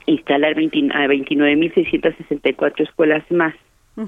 instalar 0.06 0.54
20 0.56 0.90
a 0.94 1.08
29.664 1.08 2.84
escuelas 2.84 3.24
más 3.32 3.56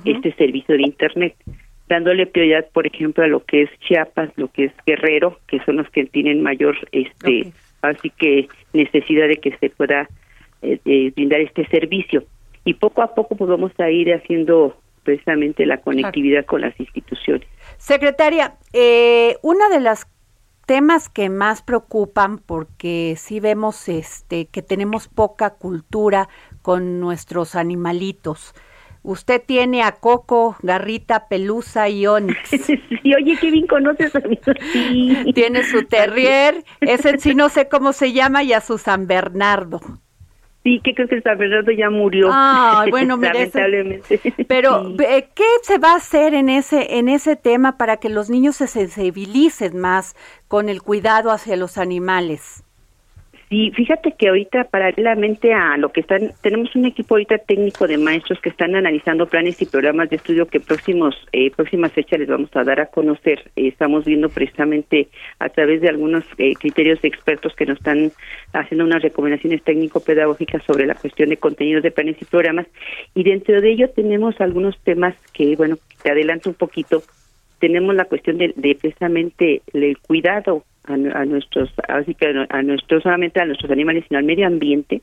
este 0.06 0.32
servicio 0.34 0.76
de 0.78 0.84
Internet, 0.84 1.34
dándole 1.90 2.28
prioridad, 2.28 2.68
por 2.72 2.88
ejemplo, 2.88 3.24
a 3.24 3.28
lo 3.28 3.44
que 3.44 3.64
es 3.64 3.70
Chiapas, 3.80 4.30
lo 4.38 4.50
que 4.50 4.66
es 4.66 4.72
Guerrero, 4.86 5.40
que 5.48 5.60
son 5.66 5.78
los 5.78 5.90
que 5.90 6.06
tienen 6.06 6.42
mayor, 6.42 6.78
este, 6.92 7.52
así 7.82 8.12
que 8.12 8.48
necesidad 8.74 9.28
de 9.28 9.38
que 9.38 9.58
se 9.58 9.70
pueda 9.72 10.08
eh, 10.62 10.80
eh, 10.86 11.12
brindar 11.16 11.42
este 11.42 11.68
servicio. 11.68 12.24
Y 12.64 12.76
poco 12.76 13.02
a 13.02 13.16
poco 13.16 13.36
pues 13.36 13.50
vamos 13.50 13.72
a 13.80 13.90
ir 13.90 14.14
haciendo 14.14 14.78
precisamente 15.04 15.66
la 15.66 15.78
conectividad 15.78 16.46
con 16.46 16.62
las 16.62 16.80
instituciones. 16.80 17.48
Secretaria, 17.78 18.56
eh, 18.74 19.38
una 19.42 19.70
de 19.70 19.80
las 19.80 20.08
temas 20.68 21.10
que 21.10 21.30
más 21.30 21.64
preocupan 21.64 22.38
porque 22.38 23.16
sí 23.18 23.40
vemos 23.40 23.90
este 23.90 24.46
que 24.46 24.62
tenemos 24.62 25.08
poca 25.08 25.56
cultura 25.56 26.30
con 26.62 27.00
nuestros 27.00 27.56
animalitos. 27.56 28.54
Usted 29.10 29.42
tiene 29.44 29.82
a 29.82 29.94
Coco, 29.94 30.56
Garrita, 30.62 31.28
Pelusa 31.30 31.90
y 31.90 32.06
Onix. 32.06 32.38
sí, 32.50 32.80
oye, 33.16 33.36
qué 33.42 33.50
bien 33.50 33.66
conoces 33.66 34.16
a 34.16 34.20
mí. 34.20 34.40
Sí. 34.72 35.32
Tiene 35.34 35.64
su 35.64 35.84
terrier, 35.86 36.64
ese 36.80 37.18
sí 37.18 37.34
no 37.34 37.50
sé 37.50 37.68
cómo 37.68 37.92
se 37.92 38.14
llama, 38.14 38.44
y 38.44 38.54
a 38.54 38.62
su 38.62 38.78
San 38.78 39.08
Bernardo. 39.08 39.82
Sí, 40.64 40.80
que 40.84 40.94
creo 40.94 41.08
que 41.08 41.16
el 41.16 41.24
San 41.24 41.40
Bernardo 41.40 41.72
ya 41.72 41.90
murió. 41.90 42.30
Ay, 42.32 42.92
bueno, 42.92 43.18
mire, 43.18 43.34
lamentablemente. 43.34 44.22
Pero, 44.48 44.90
Sí. 44.90 44.98
eh, 45.04 45.30
¿qué 45.34 45.44
se 45.64 45.80
va 45.80 45.94
a 45.94 45.96
hacer 45.96 46.36
en 46.36 46.48
ese, 46.48 46.98
en 47.00 47.10
ese 47.10 47.36
tema 47.36 47.78
para 47.80 47.98
que 47.98 48.10
los 48.10 48.30
niños 48.30 48.58
se 48.58 48.68
sensibilicen 48.68 49.76
más 49.80 50.16
con 50.48 50.70
el 50.70 50.84
cuidado 50.84 51.32
hacia 51.32 51.56
los 51.56 51.80
animales? 51.80 52.64
Sí, 53.50 53.72
fíjate 53.72 54.12
que 54.12 54.28
ahorita 54.28 54.66
paralelamente 54.66 55.56
a 55.56 55.76
lo 55.78 55.90
que 55.90 56.02
están, 56.02 56.34
tenemos 56.42 56.76
un 56.76 56.86
equipo 56.86 57.16
ahorita 57.16 57.40
técnico 57.40 57.88
de 57.88 57.98
maestros 57.98 58.40
que 58.42 58.50
están 58.50 58.76
analizando 58.76 59.26
planes 59.26 59.60
y 59.60 59.66
programas 59.66 60.12
de 60.12 60.18
estudio 60.18 60.46
que 60.46 60.60
próximos, 60.60 61.16
eh, 61.32 61.50
próximas 61.50 61.92
fechas 61.92 62.20
les 62.20 62.28
vamos 62.28 62.52
a 62.54 62.64
dar 62.64 62.80
a 62.80 62.86
conocer. 62.86 63.50
Eh, 63.56 63.70
estamos 63.70 64.06
viendo 64.06 64.30
precisamente 64.30 65.08
a 65.40 65.50
través 65.50 65.82
de 65.82 65.90
algunos 65.90 66.24
eh, 66.38 66.54
criterios 66.60 67.02
de 67.02 67.08
expertos 67.08 67.56
que 67.56 67.66
nos 67.66 67.80
están 67.80 68.12
haciendo 68.54 68.86
unas 68.86 69.02
recomendaciones 69.02 69.64
técnico-pedagógicas 69.64 70.62
sobre 70.64 70.86
la 70.86 70.94
cuestión 70.94 71.30
de 71.30 71.38
contenidos 71.38 71.82
de 71.82 71.90
planes 71.90 72.18
y 72.22 72.26
programas. 72.26 72.68
Y 73.16 73.24
dentro 73.24 73.62
de 73.62 73.72
ello 73.72 73.90
tenemos 73.90 74.40
algunos 74.42 74.78
temas 74.84 75.16
que, 75.34 75.56
bueno, 75.56 75.78
te 76.04 76.12
adelanto 76.12 76.50
un 76.50 76.56
poquito. 76.56 77.02
Tenemos 77.60 77.94
la 77.96 78.06
cuestión 78.06 78.38
de, 78.38 78.54
de 78.56 78.76
precisamente 78.76 79.62
el 79.74 79.98
cuidado 80.00 80.64
a, 80.86 80.98
nu- 80.98 81.12
a 81.14 81.26
nuestros, 81.26 81.72
así 81.88 82.14
que 82.16 82.28
a, 82.28 82.34
nu- 82.34 82.46
a 82.50 82.62
nuestros, 82.64 83.04
solamente 83.04 83.40
a 83.40 83.46
nuestros 83.46 83.70
animales, 83.72 84.06
sino 84.08 84.18
al 84.18 84.26
medio 84.26 84.48
ambiente, 84.48 85.02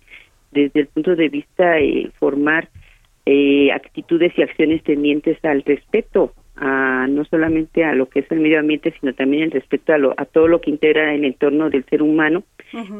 desde 0.52 0.80
el 0.80 0.86
punto 0.86 1.14
de 1.16 1.28
vista 1.28 1.78
eh, 1.78 2.10
formar 2.18 2.68
eh, 3.26 3.70
actitudes 3.72 4.32
y 4.38 4.42
acciones 4.42 4.82
tendientes 4.84 5.36
al 5.44 5.62
respeto, 5.64 6.32
a 6.58 7.06
no 7.10 7.24
solamente 7.26 7.84
a 7.84 7.92
lo 7.94 8.08
que 8.08 8.20
es 8.20 8.32
el 8.32 8.40
medio 8.40 8.58
ambiente, 8.60 8.94
sino 8.98 9.12
también 9.12 9.42
el 9.42 9.50
respeto 9.50 9.92
a, 9.92 9.98
lo, 9.98 10.14
a 10.16 10.24
todo 10.24 10.48
lo 10.48 10.60
que 10.62 10.70
integra 10.70 11.12
el 11.14 11.24
entorno 11.24 11.68
del 11.68 11.84
ser 11.84 12.02
humano. 12.02 12.44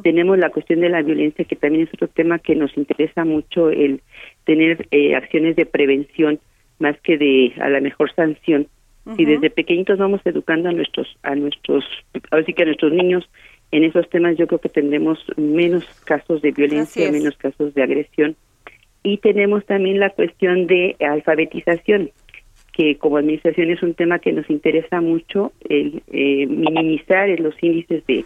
Tenemos 0.03 0.37
la 0.39 0.51
cuestión 0.51 0.81
de 0.81 0.91
la 0.91 1.01
violencia, 1.03 1.45
que 1.47 1.57
también 1.57 1.85
es 1.85 1.95
otro 1.95 2.09
tema 2.09 2.39
que 2.39 2.55
nos 2.55 2.77
interesa 2.77 3.25
mucho, 3.25 3.71
el 3.71 4.01
tener 4.45 4.87
eh, 4.91 5.15
acciones 5.15 5.57
de 5.57 5.65
prevención 5.65 6.39
más 6.79 7.01
que 7.01 7.17
de 7.17 7.53
a 7.59 7.71
la 7.71 7.81
mejor 7.81 8.13
sanción. 8.15 8.67
Si 9.15 9.25
desde 9.25 9.51
pequeñitos 9.51 9.99
vamos 9.99 10.21
educando 10.25 10.69
a 10.69 10.73
nuestros, 10.73 11.07
a 11.23 11.37
nuestros, 11.37 11.85
así 12.33 12.53
que 12.53 12.63
a 12.63 12.67
nuestros 12.67 12.93
niños 12.93 13.29
en 13.73 13.85
esos 13.85 14.09
temas, 14.11 14.37
yo 14.37 14.47
creo 14.47 14.61
que 14.61 14.69
tendremos 14.69 15.19
menos 15.37 15.85
casos 16.05 16.41
de 16.43 16.53
violencia, 16.53 17.11
menos 17.11 17.37
casos 17.37 17.75
de 17.75 17.83
agresión. 17.83 18.37
Y 19.03 19.19
tenemos 19.19 19.65
también 19.67 20.01
la 20.01 20.11
cuestión 20.11 20.67
de 20.67 20.97
alfabetización, 21.01 22.11
que 22.73 22.97
como 22.99 23.17
administración 23.17 23.71
es 23.71 23.83
un 23.83 23.95
tema 23.95 24.19
que 24.19 24.33
nos 24.33 24.49
interesa 24.51 25.01
mucho, 25.01 25.53
el 25.69 26.03
eh, 26.13 26.47
minimizar 26.47 27.29
los 27.41 27.55
índices 27.63 28.05
de 28.07 28.25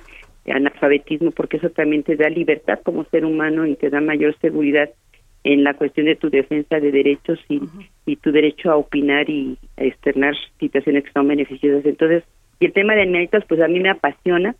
analfabetismo, 0.48 1.30
porque 1.30 1.58
eso 1.58 1.70
también 1.70 2.02
te 2.02 2.16
da 2.16 2.28
libertad 2.28 2.80
como 2.82 3.04
ser 3.04 3.24
humano 3.24 3.66
y 3.66 3.76
te 3.76 3.90
da 3.90 4.00
mayor 4.00 4.36
seguridad 4.40 4.90
en 5.44 5.64
la 5.64 5.74
cuestión 5.74 6.06
de 6.06 6.16
tu 6.16 6.28
defensa 6.30 6.80
de 6.80 6.92
derechos 6.92 7.38
y, 7.48 7.60
y 8.06 8.16
tu 8.16 8.30
derecho 8.30 8.70
a 8.70 8.76
opinar 8.76 9.28
y 9.30 9.56
a 9.76 9.84
externar 9.84 10.34
situaciones 10.58 11.04
que 11.04 11.12
son 11.12 11.28
beneficiosas. 11.28 11.84
Entonces, 11.86 12.24
y 12.58 12.66
el 12.66 12.72
tema 12.74 12.94
de 12.94 13.02
animalitos, 13.02 13.44
pues 13.48 13.60
a 13.62 13.68
mí 13.68 13.80
me 13.80 13.88
apasiona. 13.90 14.54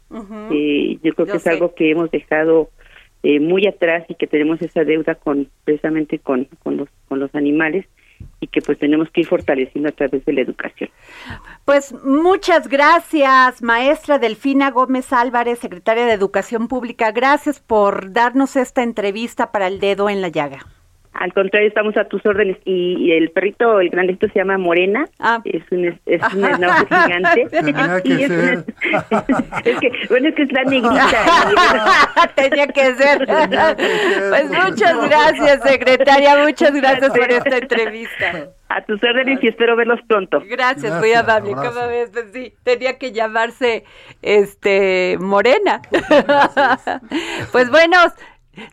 Eh, 0.51 0.99
yo 1.03 1.13
creo 1.13 1.27
Yo 1.27 1.33
que 1.33 1.37
es 1.37 1.43
sé. 1.43 1.51
algo 1.51 1.75
que 1.75 1.91
hemos 1.91 2.11
dejado 2.11 2.71
eh, 3.23 3.41
muy 3.41 3.67
atrás 3.67 4.07
y 4.09 4.15
que 4.15 4.27
tenemos 4.27 4.63
esa 4.63 4.85
deuda 4.85 5.17
con 5.17 5.49
precisamente 5.65 6.19
con, 6.19 6.47
con 6.63 6.79
los 6.79 6.89
con 7.09 7.21
los 7.21 7.35
animales 7.35 7.85
y 8.41 8.47
que 8.47 8.61
pues 8.63 8.79
tenemos 8.79 9.11
que 9.11 9.23
ir 9.23 9.27
fortaleciendo 9.27 9.89
a 9.89 9.93
través 9.93 10.25
de 10.25 10.33
la 10.33 10.41
educación. 10.41 10.91
Pues 11.65 11.93
muchas 12.05 12.69
gracias, 12.69 13.63
maestra 13.63 14.19
Delfina 14.19 14.71
Gómez 14.71 15.13
Álvarez, 15.13 15.59
secretaria 15.59 16.07
de 16.07 16.13
Educación 16.13 16.69
Pública. 16.69 17.13
Gracias 17.13 17.61
por 17.61 18.13
darnos 18.13 18.57
esta 18.57 18.83
entrevista 18.83 19.53
para 19.53 19.67
el 19.67 19.81
dedo 19.81 20.09
en 20.09 20.23
la 20.23 20.29
llaga. 20.29 20.67
Al 21.13 21.33
contrario, 21.33 21.69
estamos 21.69 21.97
a 21.97 22.05
tus 22.05 22.25
órdenes. 22.25 22.57
Y, 22.65 23.13
el 23.13 23.31
perrito, 23.31 23.81
el 23.81 23.91
grandito 23.91 24.29
se 24.29 24.39
llama 24.39 24.59
Morena. 24.59 25.07
Ah. 25.19 25.41
Es 25.45 25.63
un, 25.71 25.85
es 25.85 26.23
un 26.35 26.45
gigante. 26.45 27.47
Tenía 27.51 28.01
que 28.03 28.09
Y 28.09 28.23
es, 28.23 28.29
ser. 28.29 28.65
es 29.65 29.81
que, 29.81 29.93
bueno, 30.09 30.29
es 30.29 30.35
que 30.35 30.43
es 30.43 30.53
la 30.53 30.65
negrita. 30.65 32.33
Tenía 32.37 32.67
que 32.69 32.95
ser. 32.95 33.27
Tenía 33.27 33.77
que 33.77 33.87
ser. 33.87 34.31
Pues 34.31 34.51
muchas 34.51 35.09
gracias, 35.09 35.63
secretaria. 35.65 36.45
Muchas 36.45 36.73
gracias 36.73 37.11
por 37.11 37.31
esta 37.31 37.59
entrevista. 37.59 38.51
a 38.69 38.85
tus 38.85 39.03
órdenes 39.03 39.43
y 39.43 39.49
espero 39.49 39.75
verlos 39.75 39.99
pronto. 40.07 40.41
Gracias, 40.47 40.97
muy 41.01 41.13
amable. 41.13 41.53
Cada 41.55 41.89
vez, 41.89 42.11
pues 42.13 42.27
sí, 42.33 42.55
tenía 42.63 42.99
que 42.99 43.11
llamarse 43.11 43.85
este 44.23 45.19
Morena. 45.19 45.83
pues 47.53 47.69
bueno, 47.69 47.97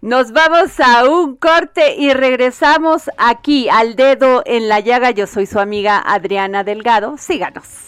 nos 0.02 0.32
vamos 0.32 0.80
a 0.80 1.10
un 1.10 1.36
corte 1.36 1.96
y 1.96 2.12
regresamos 2.14 3.10
aquí 3.18 3.70
al 3.70 3.96
dedo 3.96 4.42
en 4.46 4.68
la 4.68 4.80
llaga. 4.80 5.12
Yo 5.12 5.28
soy 5.28 5.46
su 5.46 5.60
amiga 5.60 6.02
Adriana 6.06 6.64
Delgado. 6.64 7.18
Síganos. 7.18 7.88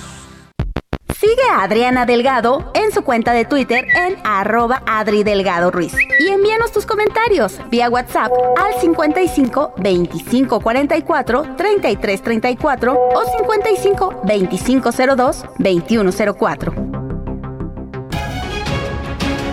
Sigue 1.21 1.43
a 1.51 1.61
Adriana 1.61 2.07
Delgado 2.07 2.71
en 2.73 2.91
su 2.91 3.03
cuenta 3.03 3.31
de 3.31 3.45
Twitter 3.45 3.85
en 3.95 4.17
arroba 4.23 4.81
Adri 4.87 5.23
Delgado 5.23 5.69
Ruiz. 5.69 5.93
Y 6.19 6.29
envíanos 6.29 6.71
tus 6.71 6.87
comentarios 6.87 7.59
vía 7.69 7.91
WhatsApp 7.91 8.31
al 8.57 8.73
55 8.81 9.75
25 9.77 10.59
44 10.59 11.55
33 11.55 12.21
34 12.23 12.93
o 12.93 13.37
55 13.37 14.21
25 14.23 14.89
02 15.15 15.45
21 15.59 16.11
04. 16.39 16.73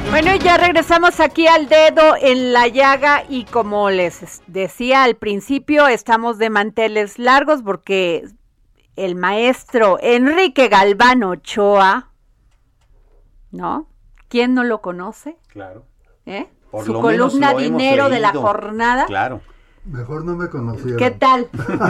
Bueno, 0.09 0.37
ya 0.37 0.57
regresamos 0.57 1.21
aquí 1.21 1.49
al 1.49 1.69
dedo 1.69 2.15
en 2.19 2.55
la 2.55 2.67
llaga 2.69 3.25
y 3.29 3.45
como 3.45 3.91
les 3.91 4.41
decía 4.47 5.03
al 5.03 5.17
principio, 5.17 5.87
estamos 5.87 6.39
de 6.39 6.49
manteles 6.49 7.19
largos 7.19 7.61
porque 7.63 8.25
el 8.99 9.15
maestro 9.15 9.99
Enrique 10.01 10.69
Galván 10.69 11.23
Ochoa, 11.23 12.11
¿no? 13.51 13.89
¿Quién 14.29 14.55
no 14.55 14.65
lo 14.65 14.83
conoce? 14.83 15.37
Claro. 15.49 15.85
¿Eh? 16.27 16.49
Por 16.71 16.85
Su 16.85 16.93
lo 16.93 17.03
menos 17.03 17.31
columna 17.33 17.53
lo 17.53 17.59
Dinero 17.59 18.09
de 18.09 18.21
la 18.21 18.33
jornada. 18.33 19.07
Claro. 19.07 19.41
Mejor 19.85 20.25
no 20.25 20.37
me 20.37 20.49
conocieron. 20.49 20.97
¿Qué 20.99 21.11
tal? 21.11 21.49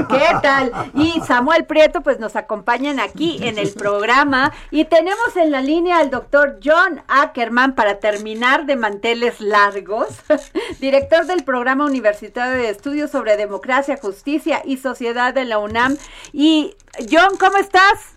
¿Qué 0.09 0.27
tal? 0.43 0.73
Y 0.95 1.21
Samuel 1.27 1.65
Prieto, 1.65 2.03
pues 2.03 2.21
nos 2.21 2.37
acompañan 2.37 3.01
aquí 3.01 3.39
en 3.43 3.59
el 3.59 3.73
programa. 3.73 4.53
Y 4.71 4.85
tenemos 4.85 5.37
en 5.37 5.51
la 5.51 5.61
línea 5.61 5.99
al 5.99 6.11
doctor 6.11 6.61
John 6.63 7.03
Ackerman 7.09 7.75
para 7.75 7.99
terminar 7.99 8.67
de 8.67 8.77
manteles 8.77 9.41
largos, 9.41 10.09
director 10.81 11.27
del 11.27 11.45
programa 11.45 11.87
universitario 11.87 12.63
de 12.63 12.71
estudios 12.71 13.11
sobre 13.11 13.37
democracia, 13.37 13.97
justicia 13.97 14.63
y 14.65 14.77
sociedad 14.77 15.35
de 15.35 15.45
la 15.45 15.59
UNAM. 15.59 15.97
Y 16.33 16.77
John, 17.11 17.37
¿cómo 17.39 17.57
estás? 17.57 18.15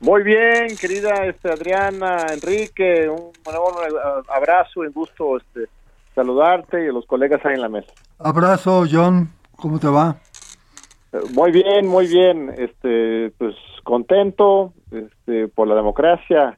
Muy 0.00 0.22
bien, 0.22 0.76
querida 0.78 1.26
este, 1.26 1.50
Adriana, 1.50 2.26
Enrique, 2.32 3.08
un, 3.08 3.32
un 3.46 4.24
abrazo 4.28 4.82
y 4.82 4.86
un 4.86 4.92
gusto 4.92 5.36
este, 5.36 5.68
saludarte 6.14 6.84
y 6.84 6.88
a 6.88 6.92
los 6.92 7.06
colegas 7.06 7.44
ahí 7.44 7.54
en 7.54 7.60
la 7.62 7.68
mesa. 7.68 7.92
Abrazo, 8.18 8.84
John. 8.90 9.30
¿Cómo 9.56 9.78
te 9.78 9.88
va? 9.88 10.16
Eh, 11.12 11.18
Muy 11.34 11.50
bien, 11.52 11.86
muy 11.86 12.06
bien, 12.06 12.52
este, 12.56 13.32
pues 13.38 13.54
contento 13.84 14.72
este, 14.90 15.48
por 15.48 15.68
la 15.68 15.74
democracia 15.74 16.56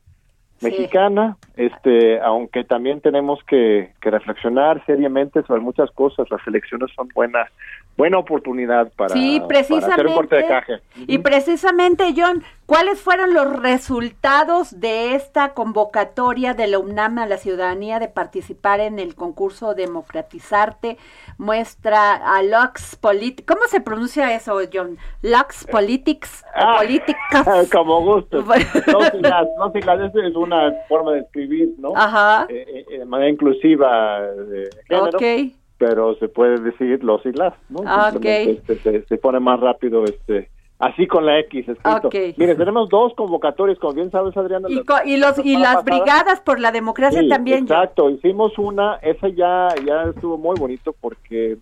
Sí. 0.58 0.66
mexicana, 0.66 1.36
este, 1.56 2.20
aunque 2.20 2.62
también 2.62 3.00
tenemos 3.00 3.40
que, 3.48 3.94
que 4.00 4.10
reflexionar 4.12 4.80
seriamente 4.86 5.42
sobre 5.42 5.60
muchas 5.60 5.90
cosas. 5.90 6.30
Las 6.30 6.40
elecciones 6.46 6.88
son 6.94 7.08
buena, 7.12 7.48
buena 7.96 8.18
oportunidad 8.18 8.92
para, 8.96 9.08
sí, 9.12 9.40
para 9.40 9.58
hacer 9.58 10.06
un 10.06 10.14
corte 10.14 10.36
de 10.36 10.46
caje. 10.46 10.74
Y 11.08 11.18
precisamente, 11.18 12.04
John, 12.16 12.44
¿cuáles 12.72 13.02
fueron 13.02 13.34
los 13.34 13.52
resultados 13.60 14.80
de 14.80 15.14
esta 15.14 15.52
convocatoria 15.52 16.54
de 16.54 16.68
la 16.68 16.78
UNAM 16.78 17.18
a 17.18 17.26
la 17.26 17.36
ciudadanía 17.36 17.98
de 17.98 18.08
participar 18.08 18.80
en 18.80 18.98
el 18.98 19.14
concurso 19.14 19.74
Democratizarte? 19.74 20.96
Muestra 21.36 22.14
a 22.14 22.42
Lux 22.42 22.96
Politics. 22.96 23.46
¿Cómo 23.46 23.66
se 23.68 23.82
pronuncia 23.82 24.34
eso, 24.34 24.58
John? 24.72 24.96
Lux 25.20 25.66
Politics 25.70 26.42
Ah, 26.54 26.76
Políticas. 26.78 27.68
como 27.72 28.00
gusto. 28.00 28.42
No 28.42 29.00
siglas, 29.10 29.46
no 29.58 29.72
siglas, 29.72 30.14
es 30.14 30.34
una 30.34 30.72
forma 30.88 31.12
de 31.12 31.20
escribir, 31.20 31.74
¿no? 31.76 31.92
Ajá. 31.94 32.46
Eh, 32.48 32.64
eh, 32.66 32.84
eh, 32.90 32.98
de 33.00 33.04
manera 33.04 33.28
inclusiva 33.30 34.22
de 34.22 34.70
género, 34.88 35.08
Ok. 35.18 35.52
pero 35.76 36.14
se 36.14 36.28
puede 36.28 36.58
decir 36.58 37.04
los 37.04 37.20
y 37.26 37.32
las, 37.32 37.52
¿no? 37.68 37.82
Ah, 37.84 38.08
Simplemente, 38.12 38.72
este, 38.72 38.78
se, 39.00 39.06
se 39.06 39.16
pone 39.18 39.40
más 39.40 39.60
rápido, 39.60 40.04
este, 40.04 40.48
así 40.82 41.06
con 41.06 41.24
la 41.24 41.38
X 41.40 41.68
escrito. 41.68 42.08
Ok. 42.08 42.14
Mire, 42.36 42.54
tenemos 42.56 42.88
dos 42.88 43.14
convocatorias, 43.14 43.78
como 43.78 43.94
bien 43.94 44.10
sabes, 44.10 44.36
Adriana. 44.36 44.68
Y, 44.68 44.74
la- 44.76 44.82
co- 44.84 45.04
y 45.06 45.16
los 45.16 45.38
y 45.44 45.56
las 45.56 45.76
pasada. 45.76 45.82
brigadas 45.82 46.40
por 46.40 46.58
la 46.60 46.72
democracia 46.72 47.20
Sí, 47.20 47.28
también. 47.28 47.60
Exacto, 47.64 48.10
hicimos 48.10 48.58
una, 48.58 48.96
esa 48.96 49.28
ya, 49.28 49.68
ya 49.86 50.02
estuvo 50.14 50.36
muy 50.38 50.56
bonito 50.58 50.94
porque 51.00 51.56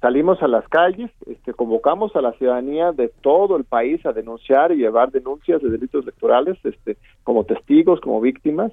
salimos 0.00 0.42
a 0.42 0.46
las 0.48 0.68
calles, 0.68 1.10
este, 1.26 1.54
convocamos 1.54 2.14
a 2.16 2.20
la 2.20 2.32
ciudadanía 2.34 2.92
de 2.92 3.08
todo 3.22 3.56
el 3.56 3.64
país 3.64 4.04
a 4.04 4.12
denunciar 4.12 4.70
y 4.72 4.76
llevar 4.76 5.10
denuncias 5.10 5.62
de 5.62 5.70
delitos 5.70 6.02
electorales, 6.04 6.58
este, 6.64 6.96
como 7.24 7.44
testigos, 7.44 8.00
como 8.00 8.20
víctimas. 8.20 8.72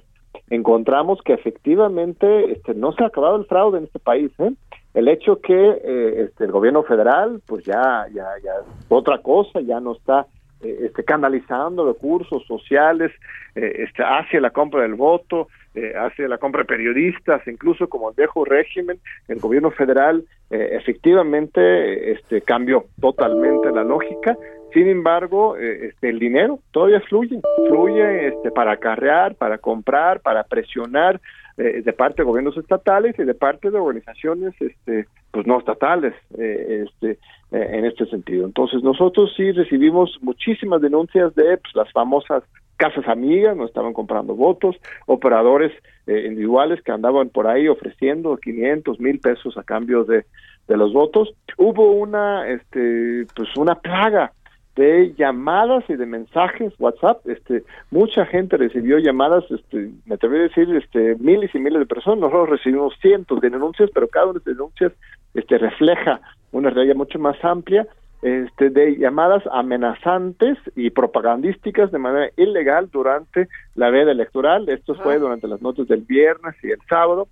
Encontramos 0.50 1.20
que 1.24 1.32
efectivamente 1.32 2.52
este, 2.52 2.74
no 2.74 2.92
se 2.92 3.02
ha 3.04 3.06
acabado 3.06 3.36
el 3.36 3.46
fraude 3.46 3.78
en 3.78 3.84
este 3.84 3.98
país. 4.00 4.30
¿eh? 4.38 4.52
El 4.94 5.08
hecho 5.08 5.40
que 5.40 5.52
eh, 5.52 6.24
este, 6.24 6.44
el 6.44 6.52
gobierno 6.52 6.84
federal, 6.84 7.42
pues 7.46 7.64
ya, 7.64 8.06
ya, 8.12 8.26
ya 8.42 8.52
otra 8.88 9.18
cosa, 9.18 9.60
ya 9.60 9.80
no 9.80 9.92
está 9.92 10.26
eh, 10.60 10.86
este, 10.86 11.04
canalizando 11.04 11.86
recursos 11.86 12.44
sociales 12.46 13.10
eh, 13.56 13.84
este, 13.86 14.04
hacia 14.04 14.40
la 14.40 14.50
compra 14.50 14.82
del 14.82 14.94
voto, 14.94 15.48
eh, 15.74 15.92
hacia 15.96 16.28
la 16.28 16.38
compra 16.38 16.62
de 16.62 16.66
periodistas, 16.66 17.46
incluso 17.48 17.88
como 17.88 18.10
el 18.10 18.16
viejo 18.16 18.44
régimen, 18.44 18.98
el 19.28 19.40
gobierno 19.40 19.70
federal 19.70 20.24
eh, 20.50 20.76
efectivamente 20.76 22.12
este, 22.12 22.42
cambió 22.42 22.84
totalmente 23.00 23.72
la 23.72 23.82
lógica. 23.82 24.36
Sin 24.72 24.88
embargo, 24.88 25.56
eh, 25.56 25.88
este, 25.88 26.10
el 26.10 26.18
dinero 26.20 26.60
todavía 26.70 27.00
fluye, 27.00 27.40
fluye 27.68 28.28
este, 28.28 28.52
para 28.52 28.72
acarrear, 28.72 29.34
para 29.34 29.58
comprar, 29.58 30.20
para 30.20 30.44
presionar 30.44 31.20
eh, 31.56 31.82
de 31.82 31.92
parte 31.92 32.22
de 32.22 32.26
gobiernos 32.26 32.56
estatales 32.56 33.18
y 33.18 33.24
de 33.24 33.34
parte 33.34 33.70
de 33.70 33.78
organizaciones 33.78 34.54
este, 34.60 35.06
pues 35.30 35.46
no 35.46 35.58
estatales 35.58 36.14
este 36.36 37.18
en 37.52 37.84
este 37.84 38.06
sentido 38.06 38.46
entonces 38.46 38.82
nosotros 38.82 39.32
sí 39.36 39.52
recibimos 39.52 40.18
muchísimas 40.20 40.80
denuncias 40.80 41.32
de 41.36 41.56
pues, 41.58 41.74
las 41.76 41.92
famosas 41.92 42.42
casas 42.76 43.06
amigas, 43.08 43.56
no 43.56 43.66
estaban 43.66 43.92
comprando 43.92 44.34
votos, 44.34 44.76
operadores 45.06 45.72
individuales 46.06 46.82
que 46.82 46.92
andaban 46.92 47.30
por 47.30 47.46
ahí 47.46 47.66
ofreciendo 47.68 48.36
500 48.36 49.00
mil 49.00 49.20
pesos 49.20 49.56
a 49.56 49.62
cambio 49.62 50.04
de, 50.04 50.26
de 50.68 50.76
los 50.76 50.92
votos. 50.92 51.34
Hubo 51.56 51.92
una, 51.92 52.48
este, 52.48 53.26
pues 53.34 53.56
una 53.56 53.76
plaga 53.76 54.32
de 54.76 55.14
llamadas 55.16 55.84
y 55.88 55.94
de 55.94 56.06
mensajes 56.06 56.72
WhatsApp, 56.78 57.26
este, 57.28 57.62
mucha 57.90 58.26
gente 58.26 58.56
recibió 58.56 58.98
llamadas, 58.98 59.44
este, 59.50 59.90
me 60.04 60.16
atrevo 60.16 60.34
a 60.34 60.38
decir, 60.38 60.68
este, 60.74 61.14
miles 61.20 61.54
y 61.54 61.60
miles 61.60 61.78
de 61.78 61.86
personas, 61.86 62.20
nosotros 62.20 62.50
recibimos 62.50 62.92
cientos 63.00 63.40
de 63.40 63.50
denuncias, 63.50 63.90
pero 63.94 64.08
cada 64.08 64.26
una 64.26 64.32
de 64.34 64.38
las 64.40 64.56
denuncias, 64.56 64.92
este, 65.34 65.58
refleja 65.58 66.20
una 66.50 66.70
realidad 66.70 66.96
mucho 66.96 67.20
más 67.20 67.36
amplia, 67.44 67.86
este, 68.24 68.70
de 68.70 68.96
llamadas 68.96 69.42
amenazantes 69.52 70.56
y 70.74 70.88
propagandísticas 70.88 71.92
de 71.92 71.98
manera 71.98 72.30
ilegal 72.38 72.88
durante 72.90 73.48
la 73.74 73.90
veda 73.90 74.12
electoral, 74.12 74.66
esto 74.70 74.94
fue 74.94 75.18
durante 75.18 75.46
las 75.46 75.60
noches 75.60 75.86
del 75.88 76.00
viernes 76.00 76.54
y 76.62 76.70
el 76.70 76.80
sábado, 76.88 77.28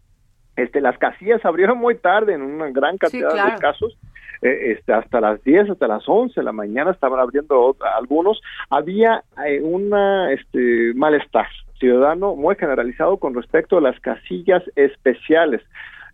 este, 0.55 0.83
las 0.83 0.99
casillas 0.99 1.43
abrieron 1.47 1.79
muy 1.79 1.95
tarde 1.95 2.35
en 2.35 2.43
una 2.43 2.71
gran 2.71 2.99
cantidad 2.99 3.55
de 3.55 3.59
casos, 3.59 3.97
eh, 4.43 4.73
este, 4.73 4.93
hasta 4.93 5.19
las 5.19 5.43
10, 5.43 5.71
hasta 5.71 5.89
las 5.89 6.07
11 6.07 6.39
de 6.39 6.45
la 6.45 6.53
mañana 6.53 6.91
estaban 6.91 7.21
abriendo 7.21 7.75
algunos. 7.97 8.43
Había 8.69 9.25
eh, 9.47 9.63
una 9.63 10.31
este, 10.31 10.93
malestar 10.95 11.47
ciudadano 11.81 12.37
muy 12.37 12.55
generalizado 12.57 13.17
con 13.17 13.35
respecto 13.35 13.79
a 13.79 13.81
las 13.81 13.99
casillas 14.01 14.63
especiales. 14.77 15.63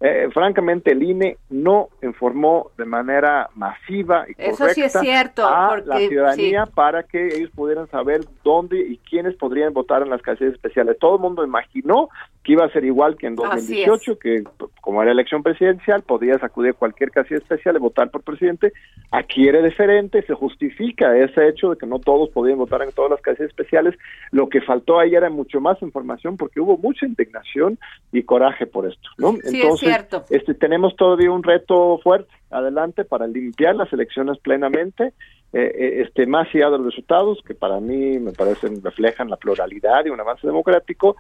Eh, 0.01 0.29
francamente 0.33 0.93
el 0.93 1.03
INE 1.03 1.39
no 1.51 1.89
informó 2.03 2.71
de 2.79 2.85
manera 2.85 3.51
masiva 3.57 4.27
y 4.29 4.35
correcta 4.35 5.73
a 5.73 5.77
la 5.85 5.99
ciudadanía 5.99 6.67
para 6.67 7.03
que 7.03 7.27
ellos 7.27 7.51
pudieran 7.51 7.89
saber 7.89 8.21
dónde 8.45 8.79
y 8.79 8.99
quiénes 8.99 9.35
podrían 9.35 9.73
votar 9.73 10.03
en 10.03 10.11
las 10.11 10.23
casillas 10.23 10.55
especiales. 10.55 10.97
Todo 11.01 11.17
el 11.17 11.23
mundo 11.23 11.45
imaginó 11.45 12.11
que 12.45 12.53
iba 12.53 12.65
a 12.65 12.71
ser 12.71 12.85
igual 12.85 13.17
que 13.17 13.27
en 13.27 13.35
2018, 13.35 14.19
que 14.21 14.45
como 14.81 15.03
era 15.03 15.11
elección 15.11 15.43
presidencial, 15.43 16.03
podías 16.03 16.43
acudir 16.45 16.71
a 16.71 16.75
cualquier 16.75 17.11
casilla 17.11 17.39
especial 17.39 17.75
y 17.77 17.81
votar 17.81 18.11
por 18.11 18.23
presidente. 18.23 18.73
Aquí 19.11 19.49
era 19.49 19.61
diferente, 19.61 20.23
se 20.23 20.33
justifica 20.33 21.17
ese 21.19 21.49
hecho 21.49 21.71
de 21.71 21.77
que 21.77 21.87
no 21.87 21.99
todos 21.99 22.31
podían 22.31 22.59
votar 22.59 22.83
en 22.83 22.93
todas 22.93 23.11
las 23.11 23.21
casillas 23.21 23.49
especiales. 23.51 23.97
Lo 24.31 24.49
que 24.49 24.61
faltó 24.61 25.01
ahí 25.01 25.15
era 25.15 25.29
mucho 25.29 25.61
más 25.61 25.83
información 25.83 26.37
porque 26.37 26.61
hubo 26.61 26.79
mucha 26.79 27.05
indignación 27.05 27.79
y 28.13 28.23
coraje 28.23 28.67
por 28.67 28.87
esto, 28.87 29.09
¿no? 29.19 29.35
Entonces, 29.45 29.88
este, 30.31 30.55
tenemos 30.55 30.97
todavía 30.97 31.31
un 31.31 31.43
reto 31.43 31.99
fuerte 32.03 32.31
adelante 32.51 33.05
para 33.05 33.27
limpiar 33.27 33.77
las 33.77 33.93
elecciones 33.93 34.39
plenamente, 34.39 35.13
eh, 35.53 35.73
eh, 35.75 36.03
este, 36.03 36.27
más 36.27 36.47
allá 36.55 36.71
de 36.71 36.79
los 36.79 36.87
resultados, 36.87 37.39
que 37.47 37.55
para 37.55 37.81
mí 37.81 38.19
me 38.19 38.33
parecen, 38.33 38.83
reflejan 38.83 39.31
la 39.31 39.37
pluralidad 39.37 40.05
y 40.05 40.11
un 40.11 40.21
avance 40.21 40.47
democrático, 40.47 41.17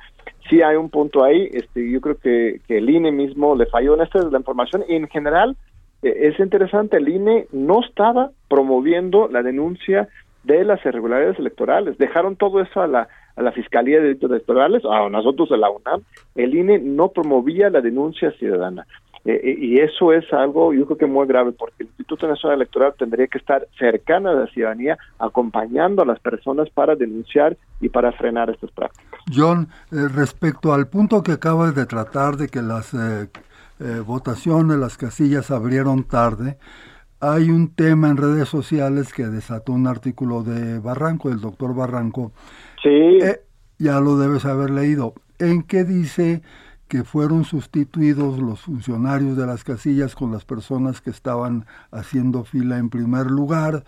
sí 0.49 0.63
hay 0.63 0.77
un 0.77 0.91
punto 0.91 1.25
ahí, 1.25 1.49
este, 1.53 1.91
yo 1.91 2.01
creo 2.01 2.19
que, 2.19 2.61
que 2.67 2.79
el 2.79 2.91
INE 2.91 3.13
mismo 3.13 3.57
le 3.57 3.67
falló 3.67 3.95
en 3.95 4.03
esta 4.03 4.23
de 4.23 4.31
la 4.31 4.39
información 4.39 4.85
y 4.89 4.97
en 4.97 5.09
general 5.09 5.57
eh, 6.03 6.29
es 6.33 6.39
interesante, 6.39 6.99
el 6.99 7.09
INE 7.09 7.47
no 7.53 7.81
estaba 7.83 8.31
promoviendo 8.49 9.29
la 9.29 9.43
denuncia 9.43 10.09
de 10.45 10.65
las 10.65 10.85
irregularidades 10.85 11.39
electorales, 11.39 11.99
dejaron 11.99 12.37
todo 12.37 12.61
eso 12.61 12.81
a 12.81 12.87
la 12.87 13.09
a 13.39 13.43
la 13.43 13.53
Fiscalía 13.53 13.99
de 13.99 14.09
Delitos 14.09 14.31
Electorales, 14.31 14.83
a 14.85 15.09
nosotros 15.09 15.51
a 15.53 15.57
la 15.57 15.71
UNAM, 15.71 16.03
el 16.35 16.55
INE 16.55 16.81
no 16.81 17.09
promovía 17.09 17.71
la 17.71 17.81
denuncia 17.81 18.33
ciudadana. 18.33 18.85
Eh, 19.25 19.41
eh, 19.45 19.57
y 19.59 19.79
eso 19.79 20.13
es 20.13 20.25
algo, 20.33 20.73
yo 20.73 20.87
creo 20.87 20.99
que 20.99 21.07
muy 21.07 21.27
grave, 21.27 21.53
porque 21.53 21.85
el 21.85 21.87
Instituto 21.87 22.27
Nacional 22.27 22.59
Electoral 22.59 22.95
tendría 22.99 23.27
que 23.29 23.39
estar 23.39 23.67
cercano 23.79 24.31
a 24.31 24.35
la 24.35 24.47
ciudadanía, 24.49 24.99
acompañando 25.19 26.03
a 26.03 26.07
las 26.07 26.19
personas 26.19 26.69
para 26.71 26.97
denunciar 26.97 27.57
y 27.81 27.89
para 27.89 28.11
frenar 28.13 28.51
estas 28.51 28.73
prácticas. 28.73 29.21
John, 29.33 29.69
eh, 29.93 30.09
respecto 30.13 30.73
al 30.73 30.89
punto 30.89 31.23
que 31.23 31.33
acabas 31.33 31.75
de 31.75 31.87
tratar 31.87 32.37
de 32.37 32.49
que 32.49 32.63
las 32.63 32.97
votaciones, 34.05 34.77
las 34.77 34.97
casillas 34.97 35.53
abrieron 35.53 36.03
tarde, 36.03 36.57
hay 37.21 37.51
un 37.51 37.75
tema 37.75 38.09
en 38.09 38.17
redes 38.17 38.49
sociales 38.49 39.13
que 39.13 39.27
desató 39.27 39.73
un 39.73 39.87
artículo 39.87 40.43
de 40.43 40.81
Barranco, 40.81 41.29
del 41.29 41.41
doctor 41.41 41.75
Barranco, 41.75 42.33
Sí. 42.83 43.19
Eh, 43.23 43.41
ya 43.79 44.01
lo 44.01 44.19
debes 44.19 44.45
haber 44.45 44.71
leído. 44.71 45.15
En 45.39 45.63
qué 45.63 45.85
dice 45.85 46.43
que 46.89 47.05
fueron 47.05 47.45
sustituidos 47.45 48.39
los 48.39 48.63
funcionarios 48.63 49.37
de 49.37 49.47
las 49.47 49.63
casillas 49.63 50.15
con 50.15 50.33
las 50.33 50.45
personas 50.45 51.01
que 51.01 51.11
estaban 51.11 51.67
haciendo 51.91 52.45
fila 52.45 52.79
en 52.79 52.89
primer 52.89 53.27
lugar 53.27 53.85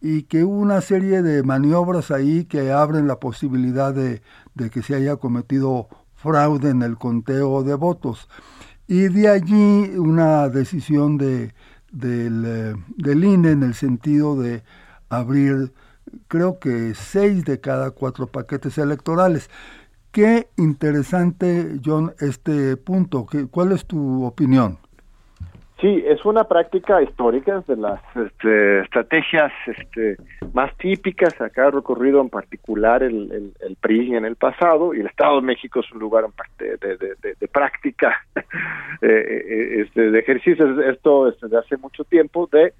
y 0.00 0.22
que 0.22 0.44
hubo 0.44 0.58
una 0.58 0.80
serie 0.80 1.22
de 1.22 1.42
maniobras 1.42 2.10
ahí 2.10 2.46
que 2.46 2.72
abren 2.72 3.06
la 3.06 3.20
posibilidad 3.20 3.92
de, 3.92 4.22
que 4.70 4.82
se 4.82 4.94
haya 4.94 5.16
cometido 5.16 5.88
fraude 6.14 6.70
en 6.70 6.82
el 6.82 6.96
conteo 6.96 7.62
de 7.62 7.74
votos. 7.74 8.28
Y 8.88 9.08
de 9.08 9.28
allí 9.28 9.92
una 9.96 10.48
decisión 10.48 11.18
de, 11.18 11.52
del, 11.92 12.44
eh, 12.46 12.74
del 12.96 13.24
INE 13.24 13.50
en 13.50 13.62
el 13.62 13.74
sentido 13.74 14.40
de 14.40 14.62
abrir 15.10 15.72
creo 16.28 16.58
que 16.58 16.94
seis 16.94 17.44
de 17.44 17.60
cada 17.60 17.90
cuatro 17.90 18.26
paquetes 18.26 18.78
electorales. 18.78 19.50
Qué 20.12 20.48
interesante, 20.56 21.78
John, 21.84 22.12
este 22.18 22.76
punto. 22.76 23.26
¿Cuál 23.50 23.72
es 23.72 23.86
tu 23.86 24.24
opinión? 24.24 24.78
Sí, 25.80 26.04
es 26.06 26.22
una 26.26 26.44
práctica 26.44 27.00
histórica 27.00 27.64
de 27.66 27.76
las 27.76 28.02
este, 28.14 28.80
estrategias 28.80 29.50
este, 29.66 30.16
más 30.52 30.76
típicas. 30.76 31.40
Acá 31.40 31.68
ha 31.68 31.70
recorrido 31.70 32.20
en 32.20 32.28
particular 32.28 33.02
el, 33.02 33.54
PRI 33.80 34.14
en 34.14 34.26
el 34.26 34.36
pasado 34.36 34.92
y 34.92 35.00
el 35.00 35.06
Estado 35.06 35.36
de 35.36 35.46
México 35.46 35.80
es 35.80 35.90
un 35.92 36.00
lugar 36.00 36.26
de, 36.58 36.76
de, 36.76 37.48
práctica, 37.48 38.14
eh, 38.36 38.44
eh, 39.00 39.82
este, 39.82 40.10
de 40.10 40.18
ejercicios. 40.18 40.78
Esto 40.80 41.30
desde 41.30 41.56
hace 41.56 41.78
mucho 41.78 42.04
tiempo 42.04 42.46
de 42.52 42.74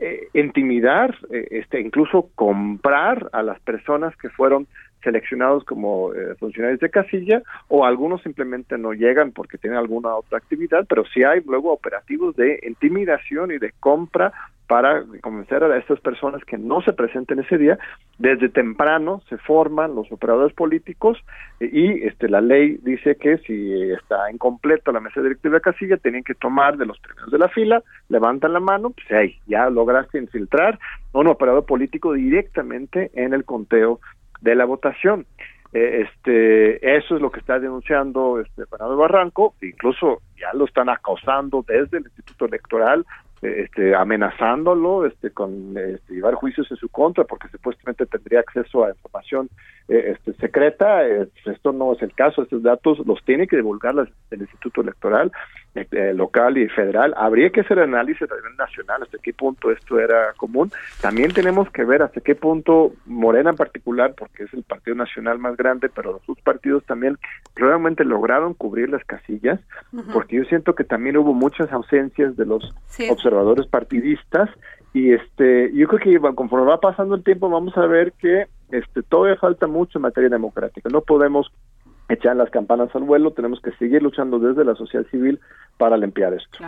eh, 0.00 0.28
intimidar, 0.32 1.14
eh, 1.30 1.46
este, 1.50 1.80
incluso 1.80 2.30
comprar 2.34 3.28
a 3.32 3.42
las 3.42 3.60
personas 3.60 4.16
que 4.16 4.30
fueron 4.30 4.66
seleccionados 5.02 5.64
como 5.64 6.12
eh, 6.14 6.34
funcionarios 6.38 6.80
de 6.80 6.90
casilla 6.90 7.42
o 7.68 7.84
algunos 7.84 8.22
simplemente 8.22 8.78
no 8.78 8.92
llegan 8.92 9.32
porque 9.32 9.58
tienen 9.58 9.78
alguna 9.78 10.14
otra 10.14 10.38
actividad, 10.38 10.86
pero 10.88 11.04
sí 11.06 11.22
hay 11.22 11.40
luego 11.46 11.72
operativos 11.72 12.36
de 12.36 12.58
intimidación 12.66 13.50
y 13.52 13.58
de 13.58 13.72
compra 13.80 14.32
para 14.70 15.02
convencer 15.20 15.64
a 15.64 15.76
estas 15.78 15.98
personas 15.98 16.44
que 16.44 16.56
no 16.56 16.80
se 16.82 16.92
presenten 16.92 17.40
ese 17.40 17.58
día. 17.58 17.76
Desde 18.18 18.48
temprano 18.48 19.20
se 19.28 19.36
forman 19.36 19.96
los 19.96 20.12
operadores 20.12 20.54
políticos 20.54 21.18
y 21.58 22.04
este 22.06 22.28
la 22.28 22.40
ley 22.40 22.78
dice 22.84 23.16
que 23.16 23.38
si 23.38 23.90
está 23.90 24.30
incompleta 24.30 24.92
la 24.92 25.00
mesa 25.00 25.22
directiva 25.22 25.56
de 25.56 25.60
casilla, 25.60 25.96
tienen 25.96 26.22
que 26.22 26.36
tomar 26.36 26.76
de 26.76 26.86
los 26.86 27.00
primeros 27.00 27.32
de 27.32 27.38
la 27.38 27.48
fila, 27.48 27.82
levantan 28.08 28.52
la 28.52 28.60
mano, 28.60 28.90
pues 28.90 29.06
hey, 29.08 29.40
ya 29.48 29.68
lograste 29.68 30.18
infiltrar 30.18 30.78
un 31.14 31.26
operador 31.26 31.66
político 31.66 32.12
directamente 32.12 33.10
en 33.14 33.34
el 33.34 33.44
conteo 33.44 33.98
de 34.40 34.54
la 34.54 34.64
votación. 34.64 35.26
Eh, 35.72 36.06
este, 36.08 36.96
eso 36.96 37.14
es 37.14 37.22
lo 37.22 37.30
que 37.30 37.40
está 37.40 37.60
denunciando 37.60 38.40
este 38.40 38.66
Fernando 38.66 38.96
Barranco, 38.96 39.54
incluso 39.62 40.20
ya 40.36 40.52
lo 40.52 40.64
están 40.64 40.88
acosando 40.88 41.64
desde 41.66 41.98
el 41.98 42.04
Instituto 42.04 42.46
Electoral 42.46 43.06
este, 43.42 43.94
amenazándolo 43.94 45.06
este, 45.06 45.30
con 45.30 45.74
este, 45.78 46.12
llevar 46.12 46.34
juicios 46.34 46.70
en 46.70 46.76
su 46.76 46.90
contra 46.90 47.24
porque 47.24 47.48
supuestamente 47.48 48.04
tendría 48.04 48.40
acceso 48.40 48.84
a 48.84 48.90
información 48.90 49.48
eh, 49.88 50.14
este, 50.14 50.34
secreta. 50.34 51.06
Eh, 51.08 51.26
esto 51.46 51.72
no 51.72 51.94
es 51.94 52.02
el 52.02 52.12
caso, 52.12 52.42
estos 52.42 52.62
datos 52.62 52.98
los 53.06 53.24
tiene 53.24 53.46
que 53.46 53.56
divulgar 53.56 53.94
el 54.30 54.40
Instituto 54.40 54.82
Electoral 54.82 55.32
eh, 55.74 56.12
local 56.14 56.58
y 56.58 56.68
federal. 56.68 57.14
Habría 57.16 57.50
que 57.50 57.60
hacer 57.60 57.78
análisis 57.78 58.22
a 58.22 58.34
nivel 58.34 58.56
nacional 58.56 59.02
hasta 59.02 59.18
qué 59.18 59.32
punto 59.32 59.70
esto 59.70 60.00
era 60.00 60.32
común. 60.36 60.72
También 61.00 61.32
tenemos 61.32 61.70
que 61.70 61.84
ver 61.84 62.02
hasta 62.02 62.20
qué 62.20 62.34
punto 62.34 62.92
Morena 63.06 63.50
en 63.50 63.56
particular, 63.56 64.14
porque 64.16 64.44
es 64.44 64.54
el 64.54 64.64
partido 64.64 64.96
nacional 64.96 65.38
más 65.38 65.56
grande, 65.56 65.88
pero 65.88 66.12
los 66.12 66.22
sus 66.22 66.40
partidos 66.40 66.84
también 66.86 67.18
realmente 67.54 68.04
lograron 68.04 68.54
cubrir 68.54 68.88
las 68.88 69.04
casillas, 69.04 69.60
porque 70.12 70.36
yo 70.36 70.44
siento 70.44 70.74
que 70.74 70.84
también 70.84 71.16
hubo 71.16 71.34
muchas 71.34 71.70
ausencias 71.72 72.36
de 72.36 72.46
los 72.46 72.74
observadores 73.08 73.66
partidistas 73.66 74.50
y 74.92 75.12
este 75.12 75.70
yo 75.72 75.86
creo 75.86 76.20
que 76.20 76.34
conforme 76.34 76.66
va 76.66 76.80
pasando 76.80 77.14
el 77.14 77.22
tiempo 77.22 77.48
vamos 77.48 77.76
a 77.76 77.86
ver 77.86 78.12
que 78.12 78.46
este 78.70 79.02
todavía 79.02 79.36
falta 79.36 79.66
mucho 79.66 79.98
en 79.98 80.02
materia 80.02 80.28
democrática 80.28 80.88
no 80.90 81.00
podemos 81.02 81.52
echar 82.10 82.36
las 82.36 82.50
campanas 82.50 82.94
al 82.94 83.04
vuelo 83.04 83.32
tenemos 83.32 83.60
que 83.60 83.72
seguir 83.72 84.02
luchando 84.02 84.38
desde 84.38 84.64
la 84.64 84.74
sociedad 84.74 85.06
civil 85.06 85.40
para 85.78 85.96
limpiar 85.96 86.34
esto 86.34 86.58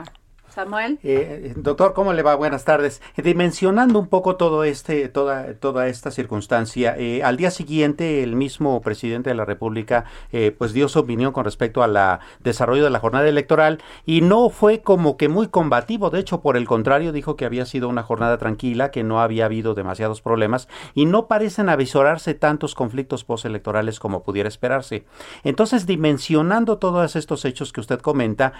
Samuel. 0.53 0.98
Eh, 1.03 1.55
doctor, 1.57 1.94
¿cómo 1.94 2.12
le 2.12 2.22
va? 2.22 2.34
Buenas 2.34 2.64
tardes. 2.64 3.00
Dimensionando 3.16 3.98
un 3.98 4.07
poco 4.07 4.36
todo 4.36 4.64
este, 4.64 5.09
toda, 5.09 5.55
toda 5.55 5.88
esta 5.88 6.11
circunstancia, 6.11 6.94
eh, 6.98 7.22
al 7.22 7.38
día 7.38 7.50
siguiente 7.50 8.22
el 8.22 8.36
mismo 8.36 8.80
presidente 8.82 9.30
de 9.30 9.34
la 9.34 9.46
República 9.46 10.05
eh, 10.30 10.55
pues 10.57 10.74
dio 10.74 10.88
su 10.88 10.98
opinión 10.98 11.32
con 11.32 11.46
respecto 11.46 11.82
al 11.82 12.20
desarrollo 12.40 12.84
de 12.84 12.90
la 12.90 12.98
jornada 12.98 13.28
electoral 13.28 13.78
y 14.05 14.20
no 14.20 14.50
fue 14.50 14.82
como 14.82 15.16
que 15.16 15.28
muy 15.28 15.48
combativo, 15.48 16.11
de 16.11 16.20
hecho 16.20 16.42
por 16.42 16.59
el 16.59 16.66
contrario 16.66 17.12
dijo 17.12 17.36
que 17.36 17.46
había 17.46 17.64
sido 17.64 17.88
una 17.88 18.03
jornada 18.03 18.36
tranquila, 18.36 18.90
que 18.90 19.05
no 19.05 19.20
había 19.20 19.46
habido 19.46 19.74
demasiados 19.74 20.20
problemas 20.20 20.68
y 20.94 21.07
no 21.07 21.28
parecen 21.28 21.70
avisorarse 21.70 22.34
tantos 22.34 22.74
conflictos 22.74 23.24
postelectorales 23.24 23.98
como 23.98 24.22
pudiera 24.22 24.48
esperarse. 24.48 25.05
Entonces, 25.44 25.86
dimensionando 25.86 26.76
todos 26.78 27.16
estos 27.16 27.44
hechos 27.46 27.72
que 27.72 27.80
usted 27.80 28.00
comenta, 28.00 28.53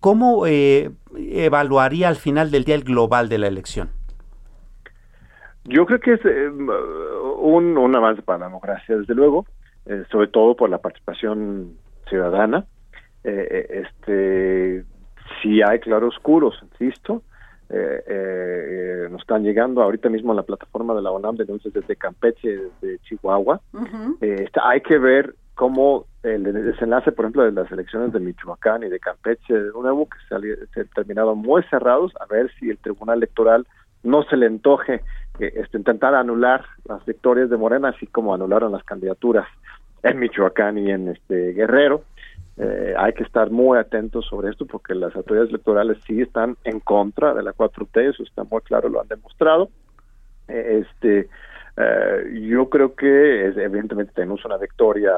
¿cómo 0.00 0.46
evaluaría 1.30 2.08
al 2.08 2.16
final 2.16 2.50
del 2.50 2.64
día 2.64 2.74
el 2.74 2.84
global 2.84 3.28
de 3.28 3.38
la 3.38 3.46
elección? 3.46 3.90
Yo 5.64 5.86
creo 5.86 6.00
que 6.00 6.14
es 6.14 6.24
eh, 6.24 6.48
un, 6.48 7.76
un, 7.76 7.94
avance 7.94 8.22
para 8.22 8.38
la 8.40 8.46
democracia, 8.46 8.96
desde 8.96 9.14
luego, 9.14 9.46
eh, 9.86 10.04
sobre 10.10 10.28
todo 10.28 10.56
por 10.56 10.70
la 10.70 10.78
participación 10.78 11.74
ciudadana. 12.08 12.64
Eh, 13.24 13.84
este, 13.84 14.84
si 15.42 15.62
hay 15.62 15.78
claroscuros, 15.80 16.58
insisto, 16.62 17.22
nos 19.10 19.20
están 19.20 19.44
llegando 19.44 19.80
ahorita 19.80 20.08
mismo 20.08 20.32
a 20.32 20.34
la 20.34 20.42
plataforma 20.42 20.92
de 20.94 21.02
la 21.02 21.12
ONAM 21.12 21.36
denuncias 21.36 21.72
desde 21.72 21.94
Campeche, 21.94 22.48
desde 22.80 22.98
Chihuahua. 23.04 23.60
hay 24.64 24.80
que 24.80 24.98
ver 24.98 25.34
cómo 25.60 26.06
el 26.22 26.42
desenlace, 26.42 27.12
por 27.12 27.26
ejemplo, 27.26 27.44
de 27.44 27.52
las 27.52 27.70
elecciones 27.70 28.14
de 28.14 28.18
Michoacán 28.18 28.82
y 28.82 28.88
de 28.88 28.98
Campeche 28.98 29.52
de 29.52 29.70
nuevo, 29.72 30.08
que 30.08 30.16
se, 30.26 30.66
se 30.68 30.86
terminaron 30.86 31.36
muy 31.36 31.62
cerrados, 31.64 32.14
a 32.18 32.24
ver 32.24 32.50
si 32.58 32.70
el 32.70 32.78
Tribunal 32.78 33.18
Electoral 33.18 33.66
no 34.02 34.22
se 34.22 34.38
le 34.38 34.46
antoje 34.46 35.02
eh, 35.38 35.52
este, 35.56 35.76
intentar 35.76 36.14
anular 36.14 36.64
las 36.86 37.04
victorias 37.04 37.50
de 37.50 37.58
Morena, 37.58 37.90
así 37.90 38.06
como 38.06 38.32
anularon 38.32 38.72
las 38.72 38.84
candidaturas 38.84 39.46
en 40.02 40.18
Michoacán 40.18 40.78
y 40.78 40.90
en 40.90 41.08
este 41.08 41.52
Guerrero. 41.52 42.04
Eh, 42.56 42.94
hay 42.96 43.12
que 43.12 43.24
estar 43.24 43.50
muy 43.50 43.76
atentos 43.76 44.24
sobre 44.30 44.48
esto 44.48 44.64
porque 44.64 44.94
las 44.94 45.14
autoridades 45.14 45.50
electorales 45.50 45.98
sí 46.06 46.22
están 46.22 46.56
en 46.64 46.80
contra 46.80 47.34
de 47.34 47.42
la 47.42 47.52
4T, 47.52 48.14
eso 48.14 48.22
está 48.22 48.44
muy 48.44 48.62
claro, 48.62 48.88
lo 48.88 49.02
han 49.02 49.08
demostrado. 49.08 49.68
Eh, 50.48 50.86
este 50.86 51.28
eh, 51.76 52.40
yo 52.48 52.68
creo 52.68 52.94
que 52.94 53.46
evidentemente 53.46 54.12
tenemos 54.14 54.44
una 54.44 54.56
victoria 54.56 55.12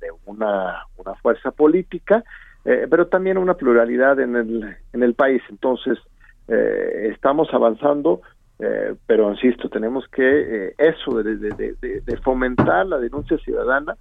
de, 0.00 0.08
una, 0.26 0.84
una, 0.96 1.14
fuerza 1.16 1.50
política, 1.50 2.24
eh, 2.64 2.86
pero 2.90 3.06
también 3.06 3.38
una 3.38 3.54
pluralidad 3.54 4.18
en 4.20 4.36
el, 4.36 4.76
en 4.92 5.02
el 5.02 5.14
país. 5.14 5.42
Entonces, 5.50 5.98
eh, 6.48 7.10
estamos 7.12 7.48
avanzando, 7.52 8.22
pero 9.06 9.30
insisto, 9.30 9.68
tenemos 9.68 10.08
que 10.08 10.74
eso 10.76 11.22
de, 11.22 11.36
de, 11.36 12.16
fomentar 12.24 12.86
la 12.86 12.98
denuncia 12.98 13.38
ciudadana 13.38 13.94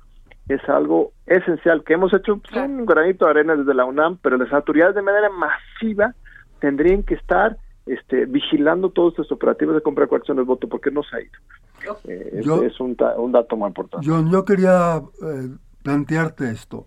es 0.49 0.67
algo 0.67 1.11
esencial 1.27 1.83
que 1.83 1.93
hemos 1.93 2.11
hecho 2.11 2.37
pues, 2.37 2.55
un 2.55 2.83
granito 2.87 3.25
de 3.25 3.31
arena 3.31 3.55
desde 3.55 3.75
la 3.75 3.85
UNAM, 3.85 4.17
pero 4.19 4.35
las 4.35 4.51
autoridades 4.51 4.95
de 4.95 5.03
manera 5.03 5.29
masiva 5.29 6.15
tendrían 6.59 7.03
que 7.03 7.13
estar 7.13 7.57
este, 7.87 8.25
vigilando 8.25 8.89
todos 8.89 9.13
estos 9.13 9.31
operativos 9.31 9.75
de 9.75 9.81
compra 9.81 10.05
de 10.05 10.09
coacción 10.09 10.37
del 10.37 10.45
voto 10.45 10.67
porque 10.67 10.91
no 10.91 11.03
se 11.03 11.15
ha 11.15 11.21
ido. 11.21 11.31
Eh, 12.05 12.41
es, 12.65 12.79
un, 12.79 12.95
dato 12.95 13.55
muy 13.55 13.67
importante. 13.67 14.05
John, 14.07 14.31
yo 14.31 14.43
quería 14.45 15.01
eh, 15.21 15.49
plantearte 15.83 16.49
esto. 16.51 16.85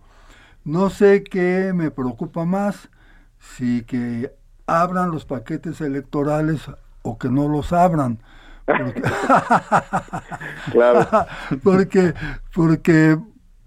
No 0.65 0.91
sé 0.91 1.25
qué 1.25 1.73
me 1.75 1.91
preocupa 1.91 2.45
más, 2.45 2.91
si 3.39 3.83
que 3.85 4.31
abran 4.67 5.11
los 5.11 5.25
paquetes 5.25 5.81
electorales 5.81 6.71
o 7.03 7.19
que 7.19 7.29
no 7.29 7.49
los 7.49 7.73
abran. 7.73 8.19
Porque, 8.67 9.03
claro. 10.73 11.07
porque, 11.63 12.15
porque 12.55 13.19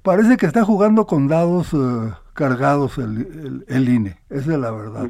parece 0.01 0.38
que 0.38 0.45
está 0.45 0.63
jugando 0.63 1.07
con 1.07 1.27
dados 1.27 1.73
eh, 1.73 2.13
cargados 2.34 2.97
el, 2.97 3.65
el, 3.67 3.89
INE, 3.89 4.19
esa 4.29 4.53
es 4.53 4.59
la 4.59 4.71
verdad. 4.71 5.09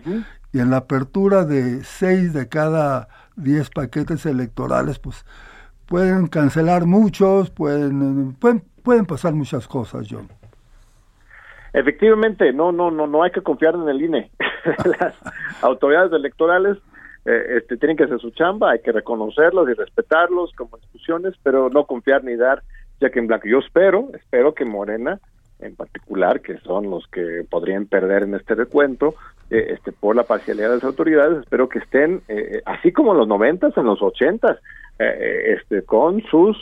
Y 0.54 0.60
en 0.60 0.70
la 0.70 0.78
apertura 0.78 1.46
de 1.46 1.84
seis 1.84 2.32
de 2.34 2.48
cada 2.48 3.08
diez 3.36 3.70
paquetes 3.72 4.26
electorales, 4.26 5.00
pues 5.00 5.26
pueden 5.88 6.28
cancelar 6.28 6.86
muchos, 6.86 7.50
pueden, 7.50 8.36
pueden, 8.36 9.06
pasar 9.06 9.34
muchas 9.34 9.68
cosas, 9.68 10.08
John. 10.10 10.28
Efectivamente, 11.74 12.54
no, 12.54 12.72
no, 12.72 12.92
no, 12.92 13.08
no 13.08 13.24
hay 13.24 13.32
que 13.32 13.42
confiar 13.42 13.74
en 13.74 13.90
el 13.90 14.02
INE. 14.02 14.32
Las 15.00 15.16
autoridades 15.64 16.14
electorales 16.14 16.78
eh, 17.26 17.58
este, 17.58 17.78
tienen 17.78 17.98
que 17.98 18.04
hacer 18.04 18.20
su 18.20 18.30
chamba, 18.32 18.72
hay 18.72 18.80
que 18.80 18.92
reconocerlos 18.92 19.68
y 19.70 19.74
respetarlos 19.74 20.52
como 20.54 20.78
instituciones, 20.78 21.34
pero 21.42 21.70
no 21.70 21.86
confiar 21.86 22.24
ni 22.24 22.36
dar 22.36 22.62
ya 23.02 23.10
que 23.10 23.20
en 23.20 23.28
blanco. 23.28 23.48
Yo 23.48 23.60
espero, 23.60 24.10
espero 24.14 24.54
que 24.54 24.66
Morena 24.66 25.20
en 25.64 25.76
particular, 25.76 26.42
que 26.42 26.58
son 26.60 26.90
los 26.90 27.08
que 27.08 27.46
podrían 27.50 27.86
perder 27.86 28.24
en 28.24 28.36
este 28.36 28.56
recuento, 28.56 29.16
eh, 29.50 29.74
este, 29.74 29.92
por 29.92 30.16
la 30.16 30.24
parcialidad 30.24 30.70
de 30.70 30.76
las 30.76 30.84
autoridades, 30.84 31.40
espero 31.40 31.70
que 31.70 31.80
estén, 31.80 32.22
eh, 32.28 32.62
así 32.66 32.92
como 32.92 33.12
en 33.12 33.20
los 33.20 33.28
noventas, 33.28 33.76
en 33.78 33.86
los 33.86 34.02
ochentas, 34.02 34.58
eh, 35.00 35.58
este, 35.58 35.84
con 35.84 36.22
sus 36.24 36.58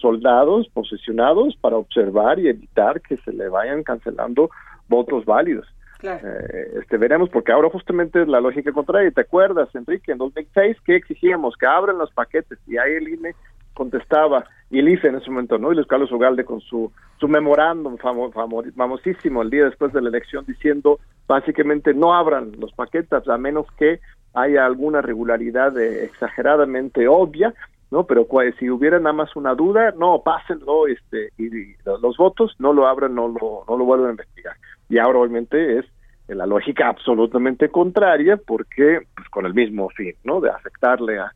soldados 0.00 0.68
posicionados 0.68 1.56
para 1.60 1.76
observar 1.76 2.38
y 2.38 2.48
evitar 2.48 3.00
que 3.00 3.16
se 3.18 3.32
le 3.32 3.48
vayan 3.48 3.82
cancelando 3.82 4.50
votos 4.88 5.24
válidos. 5.24 5.66
este 6.02 6.98
veremos 6.98 7.30
porque 7.30 7.52
ahora 7.52 7.70
justamente 7.70 8.26
la 8.26 8.40
lógica 8.40 8.72
contraria. 8.72 9.10
¿Te 9.10 9.22
acuerdas, 9.22 9.74
Enrique, 9.74 10.12
en 10.12 10.18
2006 10.18 10.76
que 10.84 10.96
exigíamos 10.96 11.56
que 11.56 11.66
abran 11.66 11.96
los 11.96 12.12
paquetes 12.12 12.58
y 12.66 12.76
ahí 12.76 12.92
el 12.92 13.08
INE 13.08 13.34
contestaba 13.74 14.44
y 14.70 14.78
el 14.78 14.88
en 14.88 15.16
ese 15.16 15.30
momento, 15.30 15.58
¿no? 15.58 15.70
Y 15.70 15.76
Luis 15.76 15.86
Carlos 15.86 16.10
Ugalde 16.10 16.44
con 16.44 16.60
su, 16.60 16.90
su 17.20 17.28
memorándum 17.28 17.96
famosísimo 17.96 19.42
el 19.42 19.50
día 19.50 19.66
después 19.66 19.92
de 19.92 20.02
la 20.02 20.08
elección 20.08 20.44
diciendo 20.46 20.98
básicamente 21.28 21.94
no 21.94 22.14
abran 22.14 22.52
los 22.58 22.72
paquetes 22.72 23.28
a 23.28 23.38
menos 23.38 23.66
que 23.78 24.00
haya 24.34 24.66
alguna 24.66 25.00
regularidad 25.00 25.78
exageradamente 25.78 27.06
obvia, 27.06 27.54
¿no? 27.90 28.04
Pero 28.04 28.26
si 28.58 28.68
hubiera 28.68 28.98
nada 28.98 29.12
más 29.12 29.36
una 29.36 29.54
duda, 29.54 29.94
no, 29.96 30.22
pásenlo, 30.24 30.88
este, 30.88 31.30
y, 31.38 31.76
los, 31.84 32.16
votos 32.16 32.56
no 32.58 32.72
lo 32.72 32.88
abran, 32.88 33.14
no 33.14 33.28
lo, 33.28 33.64
no 33.68 33.76
lo 33.76 33.84
vuelven 33.84 34.08
a 34.08 34.10
investigar. 34.10 34.56
Y 34.88 34.98
ahora 34.98 35.20
obviamente 35.20 35.78
es 35.78 35.86
la 36.26 36.46
lógica 36.46 36.88
absolutamente 36.88 37.68
contraria 37.68 38.36
porque 38.36 39.00
pues, 39.14 39.28
con 39.28 39.46
el 39.46 39.54
mismo 39.54 39.88
fin, 39.90 40.14
¿no? 40.24 40.40
De 40.40 40.50
afectarle 40.50 41.18
a, 41.18 41.32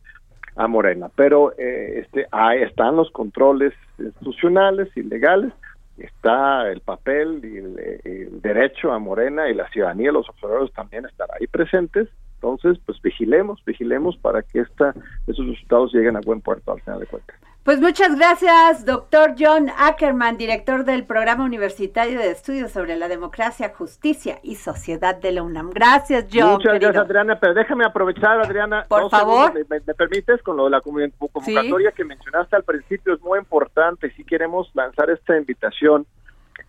a 0.59 0.67
Morena. 0.67 1.09
Pero 1.15 1.53
eh, 1.57 2.01
este, 2.01 2.27
ahí 2.33 2.63
están 2.63 2.97
los 2.97 3.11
controles 3.13 3.73
institucionales 3.99 4.89
y 4.97 5.03
legales, 5.03 5.53
está 5.97 6.69
el 6.71 6.81
papel 6.81 7.41
y 7.45 7.57
el, 7.57 8.43
derecho 8.43 8.93
a 8.93 8.99
Morena 8.99 9.49
y 9.49 9.55
la 9.55 9.69
ciudadanía, 9.71 10.13
los 10.13 10.29
observadores 10.29 10.73
también 10.73 11.07
estarán 11.07 11.37
ahí 11.41 11.47
presentes. 11.47 12.09
Entonces, 12.35 12.79
pues 12.85 13.01
vigilemos, 13.03 13.65
vigilemos 13.65 14.17
para 14.17 14.43
que 14.43 14.61
esta, 14.61 14.95
esos 15.27 15.47
resultados 15.47 15.93
lleguen 15.93 16.17
a 16.17 16.21
buen 16.21 16.41
puerto 16.41 16.73
al 16.73 16.81
final 16.81 17.01
de 17.01 17.07
cuentas. 17.07 17.37
Pues 17.65 17.81
muchas 17.83 18.17
gracias, 18.17 18.87
doctor 18.87 19.35
John 19.39 19.69
Ackerman, 19.77 20.39
director 20.39 20.85
del 20.87 21.05
Programa 21.05 21.45
Universitario 21.45 22.19
de 22.19 22.31
Estudios 22.31 22.71
sobre 22.71 22.97
la 22.97 23.09
Democracia, 23.09 23.75
Justicia 23.77 24.39
y 24.43 24.55
Sociedad 24.55 25.15
de 25.15 25.33
la 25.33 25.43
UNAM. 25.43 25.71
Gracias, 25.71 26.29
John. 26.33 26.53
Muchas 26.53 26.81
gracias, 26.81 27.05
Adriana, 27.05 27.39
pero 27.39 27.53
déjame 27.53 27.85
aprovechar, 27.85 28.41
Adriana. 28.41 28.87
Por 28.89 29.11
favor. 29.11 29.53
me, 29.53 29.81
permites 29.81 30.43
con 30.43 30.57
lo 30.57 30.65
de 30.65 30.71
la 30.71 30.81
convocatoria 30.81 31.93
que 31.93 32.05
mencionaste 32.05 32.57
al 32.57 32.65
principio? 32.65 33.13
Es 33.15 33.21
muy 33.21 33.39
importante. 33.39 34.11
Si 34.13 34.25
queremos 34.25 34.71
lanzar 34.75 35.11
esta 35.11 35.37
invitación 35.37 36.07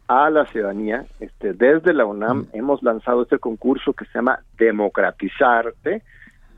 a 0.10 0.30
la 0.30 0.48
ciudadanía, 0.48 1.06
este, 1.20 1.54
desde 1.54 1.94
la 1.94 2.06
UNAM 2.06 2.40
mm. 2.40 2.48
hemos 2.54 2.84
lanzado 2.84 3.22
este 3.22 3.40
concurso 3.40 3.94
que 3.94 4.06
se 4.06 4.14
llama 4.16 4.40
Democratizarte 4.58 6.02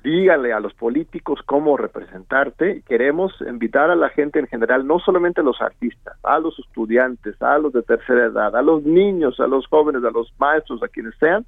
dígale 0.04 0.54
a 0.54 0.60
los 0.60 0.74
políticos 0.74 1.40
cómo 1.46 1.78
representarte. 1.78 2.82
Queremos 2.88 3.34
invitar 3.42 3.92
a 3.92 3.96
la 3.96 4.10
gente 4.10 4.40
en 4.40 4.48
general, 4.48 4.88
no 4.88 5.00
solamente 5.00 5.42
a 5.42 5.44
los 5.44 5.62
artistas, 5.62 6.18
a 6.24 6.40
los 6.40 6.58
estudiantes, 6.60 7.42
a 7.42 7.58
los 7.58 7.74
de 7.74 7.84
tercera 7.84 8.26
edad, 8.26 8.56
a 8.56 8.62
los 8.62 8.84
niños, 8.84 9.40
a 9.40 9.48
los 9.48 9.68
jóvenes, 9.68 10.04
a 10.04 10.12
los 10.12 10.34
maestros, 10.40 10.82
a 10.84 10.88
quienes 10.88 11.16
sean, 11.20 11.46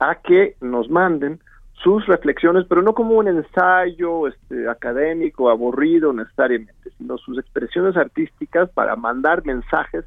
a 0.00 0.16
que 0.16 0.56
nos 0.60 0.90
manden 0.90 1.40
sus 1.82 2.06
reflexiones, 2.06 2.64
pero 2.68 2.82
no 2.82 2.94
como 2.94 3.14
un 3.14 3.28
ensayo 3.28 4.28
este, 4.28 4.68
académico 4.68 5.50
aburrido 5.50 6.12
necesariamente, 6.12 6.90
sino 6.96 7.18
sus 7.18 7.38
expresiones 7.38 7.96
artísticas 7.96 8.70
para 8.70 8.96
mandar 8.96 9.44
mensajes 9.44 10.04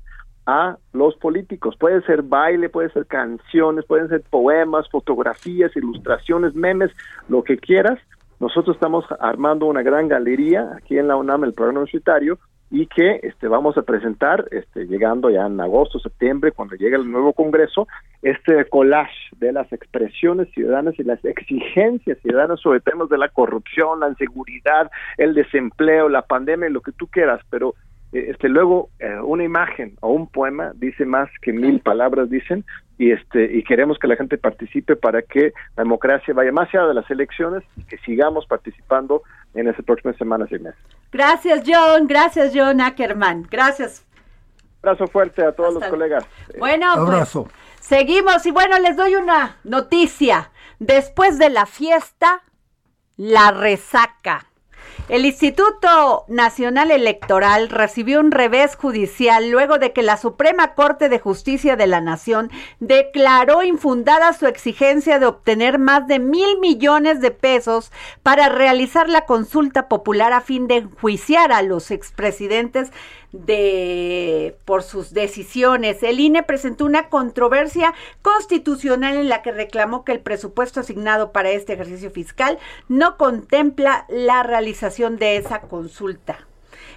a 0.47 0.77
los 0.93 1.15
políticos. 1.17 1.75
Puede 1.77 2.01
ser 2.03 2.23
baile, 2.23 2.69
puede 2.69 2.89
ser 2.89 3.05
canciones, 3.05 3.85
pueden 3.85 4.07
ser 4.07 4.23
poemas, 4.29 4.89
fotografías, 4.89 5.75
ilustraciones, 5.75 6.55
memes, 6.55 6.89
lo 7.27 7.43
que 7.43 7.57
quieras. 7.57 7.99
Nosotros 8.39 8.75
estamos 8.75 9.05
armando 9.19 9.65
una 9.65 9.83
gran 9.83 10.07
galería 10.07 10.71
aquí 10.77 10.97
en 10.97 11.09
la 11.09 11.17
UNAM, 11.17 11.43
el 11.43 11.53
programa 11.53 11.81
universitario, 11.81 12.39
y 12.69 12.87
que 12.87 13.19
este 13.23 13.47
vamos 13.47 13.77
a 13.77 13.81
presentar 13.83 14.45
este 14.51 14.85
llegando 14.87 15.29
ya 15.29 15.45
en 15.45 15.59
agosto 15.59 15.99
septiembre 15.99 16.51
cuando 16.51 16.75
llegue 16.75 16.97
el 16.97 17.09
nuevo 17.09 17.31
Congreso 17.31 17.87
este 18.21 18.65
collage 18.67 19.15
de 19.37 19.53
las 19.53 19.71
expresiones 19.71 20.49
ciudadanas 20.51 20.95
y 20.97 21.03
las 21.03 21.23
exigencias 21.23 22.17
ciudadanas 22.21 22.59
sobre 22.59 22.81
temas 22.81 23.07
de 23.07 23.17
la 23.17 23.29
corrupción 23.29 24.01
la 24.01 24.09
inseguridad 24.09 24.91
el 25.17 25.33
desempleo 25.33 26.09
la 26.09 26.23
pandemia 26.23 26.69
lo 26.69 26.81
que 26.81 26.91
tú 26.91 27.07
quieras 27.07 27.39
pero 27.49 27.73
este 28.19 28.49
luego 28.49 28.89
eh, 28.99 29.19
una 29.23 29.43
imagen 29.43 29.97
o 30.01 30.11
un 30.11 30.27
poema 30.27 30.71
dice 30.75 31.05
más 31.05 31.29
que 31.41 31.53
mil 31.53 31.79
palabras 31.79 32.29
dicen 32.29 32.65
y 32.97 33.11
este 33.11 33.57
y 33.57 33.63
queremos 33.63 33.97
que 33.99 34.07
la 34.07 34.15
gente 34.15 34.37
participe 34.37 34.95
para 34.95 35.21
que 35.21 35.53
la 35.75 35.83
democracia 35.83 36.33
vaya 36.33 36.51
más 36.51 36.67
allá 36.73 36.87
de 36.87 36.93
las 36.93 37.09
elecciones 37.09 37.63
y 37.75 37.83
que 37.83 37.97
sigamos 37.99 38.45
participando 38.45 39.21
en 39.53 39.67
esas 39.67 39.85
próximas 39.85 40.17
semanas 40.17 40.51
y 40.51 40.59
meses. 40.59 40.79
Gracias 41.11 41.63
John, 41.65 42.07
gracias 42.07 42.51
John 42.55 42.81
Ackerman, 42.81 43.47
gracias. 43.49 44.05
Abrazo 44.83 45.07
fuerte 45.07 45.43
a 45.43 45.51
todos 45.51 45.73
los 45.73 45.83
colegas. 45.85 46.25
Bueno, 46.59 46.93
pues, 47.05 47.35
seguimos 47.79 48.45
y 48.45 48.51
bueno, 48.51 48.77
les 48.79 48.95
doy 48.95 49.15
una 49.15 49.57
noticia. 49.63 50.51
Después 50.79 51.39
de 51.39 51.49
la 51.49 51.65
fiesta, 51.65 52.43
la 53.17 53.51
resaca. 53.51 54.45
El 55.09 55.25
Instituto 55.25 56.25
Nacional 56.27 56.91
Electoral 56.91 57.69
recibió 57.69 58.19
un 58.19 58.31
revés 58.31 58.75
judicial 58.75 59.49
luego 59.49 59.77
de 59.77 59.93
que 59.93 60.03
la 60.03 60.17
Suprema 60.17 60.73
Corte 60.73 61.07
de 61.07 61.17
Justicia 61.17 61.77
de 61.77 61.87
la 61.87 62.01
Nación 62.01 62.51
declaró 62.79 63.63
infundada 63.63 64.33
su 64.33 64.47
exigencia 64.47 65.19
de 65.19 65.25
obtener 65.25 65.79
más 65.79 66.07
de 66.07 66.19
mil 66.19 66.59
millones 66.59 67.21
de 67.21 67.31
pesos 67.31 67.91
para 68.21 68.49
realizar 68.49 69.07
la 69.07 69.25
consulta 69.25 69.87
popular 69.87 70.33
a 70.33 70.41
fin 70.41 70.67
de 70.67 70.77
enjuiciar 70.77 71.53
a 71.53 71.61
los 71.61 71.89
expresidentes 71.91 72.91
de 73.31 74.57
por 74.65 74.83
sus 74.83 75.13
decisiones. 75.13 76.01
El 76.03 76.19
INE 76.19 76.43
presentó 76.43 76.85
una 76.85 77.09
controversia 77.09 77.93
constitucional 78.21 79.17
en 79.17 79.29
la 79.29 79.41
que 79.41 79.51
reclamó 79.51 80.03
que 80.03 80.13
el 80.13 80.19
presupuesto 80.19 80.79
asignado 80.79 81.31
para 81.31 81.49
este 81.49 81.73
ejercicio 81.73 82.11
fiscal 82.11 82.57
no 82.87 83.17
contempla 83.17 84.05
la 84.09 84.43
realización 84.43 85.17
de 85.17 85.37
esa 85.37 85.61
consulta. 85.61 86.47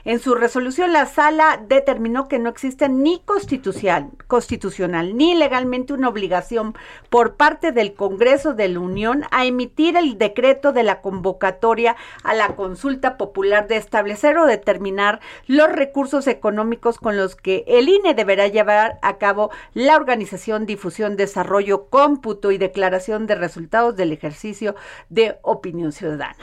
En 0.05 0.19
su 0.19 0.35
resolución, 0.35 0.93
la 0.93 1.05
sala 1.05 1.63
determinó 1.69 2.27
que 2.27 2.39
no 2.39 2.49
existe 2.49 2.89
ni 2.89 3.21
constitucional, 3.21 4.11
constitucional 4.27 5.17
ni 5.17 5.35
legalmente 5.35 5.93
una 5.93 6.09
obligación 6.09 6.75
por 7.11 7.35
parte 7.35 7.73
del 7.73 7.93
Congreso 7.93 8.55
de 8.55 8.69
la 8.69 8.81
Unión 8.81 9.25
a 9.31 9.45
emitir 9.45 9.97
el 9.97 10.17
decreto 10.17 10.73
de 10.73 10.85
la 10.85 11.03
convocatoria 11.03 11.97
a 12.25 12.35
la 12.35 12.57
consulta 12.57 13.19
popular 13.19 13.69
de 13.69 13.77
establecer 13.77 14.39
o 14.39 14.47
determinar 14.47 15.21
los 15.47 15.71
recursos 15.71 16.27
económicos 16.27 16.99
con 16.99 17.19
los 17.19 17.37
que 17.37 17.65
el 17.67 17.89
INE 17.89 18.15
deberá 18.15 18.49
llevar 18.49 18.99
a 19.03 19.19
cabo 19.19 19.51
la 19.75 19.97
organización, 19.97 20.65
difusión, 20.65 21.17
desarrollo, 21.17 21.87
cómputo 21.91 22.53
y 22.53 22.59
declaración 22.59 23.27
de 23.27 23.35
resultados 23.35 23.97
del 23.97 24.13
ejercicio 24.13 24.75
de 25.11 25.39
opinión 25.43 25.93
ciudadana. 25.93 26.37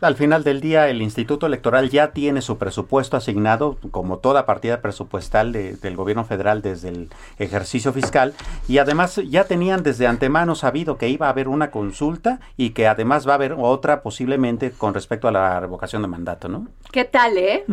Al 0.00 0.14
final 0.14 0.44
del 0.44 0.60
día, 0.60 0.88
el 0.88 1.02
Instituto 1.02 1.46
Electoral 1.46 1.90
ya 1.90 2.12
tiene 2.12 2.40
su 2.40 2.56
presupuesto 2.56 3.16
asignado, 3.16 3.76
como 3.90 4.18
toda 4.18 4.46
partida 4.46 4.80
presupuestal 4.80 5.52
del 5.52 5.96
gobierno 5.96 6.24
federal 6.24 6.62
desde 6.62 6.90
el 6.90 7.10
ejercicio 7.38 7.92
fiscal, 7.92 8.34
y 8.68 8.78
además 8.78 9.20
ya 9.28 9.44
tenían 9.44 9.82
desde 9.82 10.06
antemano 10.06 10.54
sabido 10.54 10.98
que 10.98 11.08
iba 11.08 11.26
a 11.26 11.30
haber 11.30 11.48
una 11.48 11.70
consulta 11.70 12.40
y 12.56 12.70
que 12.70 12.86
además 12.86 13.26
va 13.26 13.32
a 13.32 13.34
haber 13.34 13.56
otra 13.58 14.02
posiblemente 14.02 14.70
con 14.70 14.94
respecto 14.94 15.26
a 15.28 15.32
la 15.32 15.58
revocación 15.58 16.02
de 16.02 16.08
mandato, 16.08 16.48
¿no? 16.48 16.68
¿Qué 16.92 17.04
tal, 17.04 17.36
eh? 17.38 17.64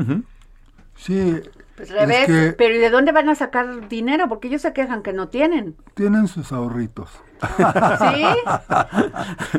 Sí, 0.96 1.42
pues 1.76 1.90
revés, 1.90 2.56
pero 2.58 2.74
¿y 2.74 2.78
de 2.78 2.90
dónde 2.90 3.12
van 3.12 3.28
a 3.28 3.36
sacar 3.36 3.90
dinero? 3.90 4.30
Porque 4.30 4.48
ellos 4.48 4.62
se 4.62 4.72
quejan 4.72 5.04
que 5.04 5.12
no 5.12 5.28
tienen. 5.28 5.76
Tienen 5.94 6.28
sus 6.28 6.52
ahorritos. 6.52 7.10
¿Sí? 7.58 8.26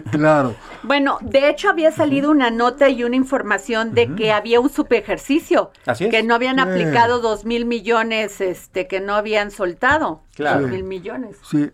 claro. 0.10 0.54
Bueno, 0.82 1.18
de 1.20 1.50
hecho 1.50 1.68
había 1.68 1.92
salido 1.92 2.30
una 2.30 2.50
nota 2.50 2.88
y 2.88 3.04
una 3.04 3.16
información 3.16 3.92
de 3.92 4.14
que 4.14 4.32
había 4.32 4.60
un 4.60 4.70
subejercicio. 4.70 5.70
Así 5.84 6.08
Que 6.08 6.22
no 6.22 6.34
habían 6.34 6.58
aplicado 6.58 7.20
dos 7.20 7.44
mil 7.44 7.66
millones, 7.66 8.40
este, 8.40 8.86
que 8.86 9.00
no 9.00 9.14
habían 9.14 9.50
soltado. 9.50 10.22
Claro. 10.34 10.62
Dos 10.62 10.70
mil 10.70 10.84
millones. 10.84 11.36
Sí, 11.42 11.70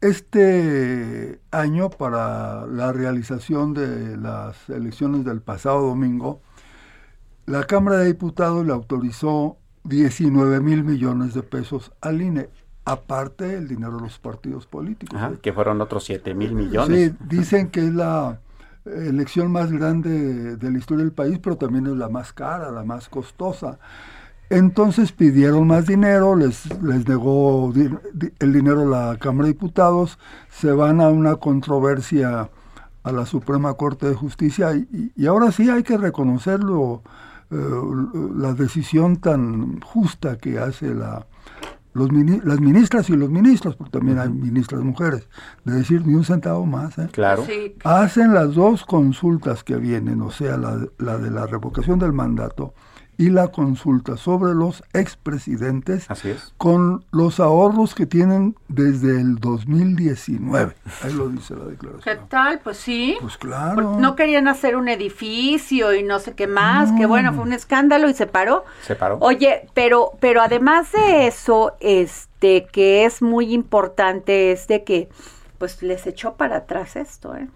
este 0.00 1.38
año 1.50 1.90
para 1.90 2.66
la 2.66 2.92
realización 2.92 3.74
de 3.74 4.16
las 4.16 4.68
elecciones 4.68 5.24
del 5.24 5.40
pasado 5.40 5.80
domingo, 5.86 6.40
la 7.46 7.64
Cámara 7.64 7.98
de 7.98 8.06
Diputados 8.06 8.64
le 8.64 8.72
autorizó 8.72 9.58
19 9.84 10.60
mil 10.60 10.82
millones 10.84 11.34
de 11.34 11.42
pesos 11.42 11.92
al 12.00 12.22
INE, 12.22 12.48
aparte 12.84 13.44
del 13.44 13.68
dinero 13.68 13.96
de 13.96 14.02
los 14.02 14.18
partidos 14.18 14.66
políticos. 14.66 15.18
que 15.42 15.52
fueron 15.52 15.80
otros 15.80 16.04
7 16.04 16.34
mil 16.34 16.54
millones. 16.54 17.12
Sí, 17.12 17.16
dicen 17.28 17.68
que 17.68 17.80
es 17.80 17.92
la 17.92 18.40
elección 18.86 19.50
más 19.50 19.72
grande 19.72 20.56
de 20.56 20.70
la 20.70 20.78
historia 20.78 21.04
del 21.04 21.12
país, 21.12 21.38
pero 21.42 21.56
también 21.56 21.86
es 21.86 21.96
la 21.96 22.08
más 22.08 22.32
cara, 22.32 22.70
la 22.70 22.84
más 22.84 23.08
costosa. 23.08 23.78
Entonces 24.50 25.12
pidieron 25.12 25.66
más 25.66 25.86
dinero, 25.86 26.36
les, 26.36 26.66
les 26.82 27.08
negó 27.08 27.72
el 27.74 28.52
dinero 28.52 28.86
la 28.88 29.16
Cámara 29.18 29.46
de 29.46 29.54
Diputados, 29.54 30.18
se 30.50 30.70
van 30.70 31.00
a 31.00 31.08
una 31.08 31.36
controversia 31.36 32.50
a 33.02 33.12
la 33.12 33.26
Suprema 33.26 33.74
Corte 33.74 34.06
de 34.06 34.14
Justicia 34.14 34.74
y, 34.74 35.12
y 35.16 35.26
ahora 35.26 35.50
sí 35.50 35.68
hay 35.70 35.82
que 35.82 35.96
reconocerlo 35.96 37.02
la 37.50 38.54
decisión 38.54 39.16
tan 39.16 39.80
justa 39.80 40.36
que 40.38 40.58
hace 40.58 40.94
la, 40.94 41.26
los 41.92 42.10
las 42.44 42.60
ministras 42.60 43.08
y 43.08 43.16
los 43.16 43.30
ministros, 43.30 43.76
porque 43.76 43.92
también 43.92 44.18
hay 44.18 44.28
ministras 44.28 44.82
mujeres, 44.82 45.28
de 45.64 45.74
decir 45.74 46.06
ni 46.06 46.14
un 46.14 46.24
centavo 46.24 46.66
más. 46.66 46.98
¿eh? 46.98 47.08
Claro. 47.12 47.44
Hacen 47.84 48.34
las 48.34 48.54
dos 48.54 48.84
consultas 48.84 49.62
que 49.62 49.76
vienen, 49.76 50.20
o 50.20 50.30
sea, 50.30 50.56
la, 50.56 50.78
la 50.98 51.18
de 51.18 51.30
la 51.30 51.46
revocación 51.46 51.98
del 51.98 52.12
mandato 52.12 52.74
y 53.16 53.30
la 53.30 53.48
consulta 53.48 54.16
sobre 54.16 54.54
los 54.54 54.82
expresidentes 54.92 56.10
Así 56.10 56.30
es. 56.30 56.52
con 56.58 57.04
los 57.10 57.40
ahorros 57.40 57.94
que 57.94 58.06
tienen 58.06 58.56
desde 58.68 59.20
el 59.20 59.36
2019. 59.36 60.74
Ahí 61.02 61.12
lo 61.12 61.28
dice 61.28 61.54
la 61.54 61.64
declaración. 61.66 62.02
¿Qué 62.02 62.24
tal? 62.28 62.60
Pues 62.60 62.76
sí. 62.76 63.16
Pues 63.20 63.36
claro. 63.36 63.96
no 63.98 64.16
querían 64.16 64.48
hacer 64.48 64.76
un 64.76 64.88
edificio 64.88 65.94
y 65.94 66.02
no 66.02 66.18
sé 66.18 66.34
qué 66.34 66.46
más, 66.46 66.92
que 66.92 67.06
bueno, 67.06 67.32
fue 67.32 67.42
un 67.44 67.52
escándalo 67.52 68.08
y 68.08 68.14
se 68.14 68.26
paró. 68.26 68.64
Se 68.82 68.94
paró. 68.96 69.18
Oye, 69.20 69.68
pero 69.74 70.12
pero 70.20 70.42
además 70.42 70.92
de 70.92 71.26
eso, 71.26 71.76
este 71.80 72.66
que 72.66 73.04
es 73.04 73.22
muy 73.22 73.52
importante 73.54 74.52
es 74.52 74.66
de 74.66 74.84
que 74.84 75.08
pues 75.58 75.82
les 75.82 76.06
echó 76.06 76.34
para 76.34 76.56
atrás 76.56 76.96
esto, 76.96 77.34
¿eh? 77.36 77.48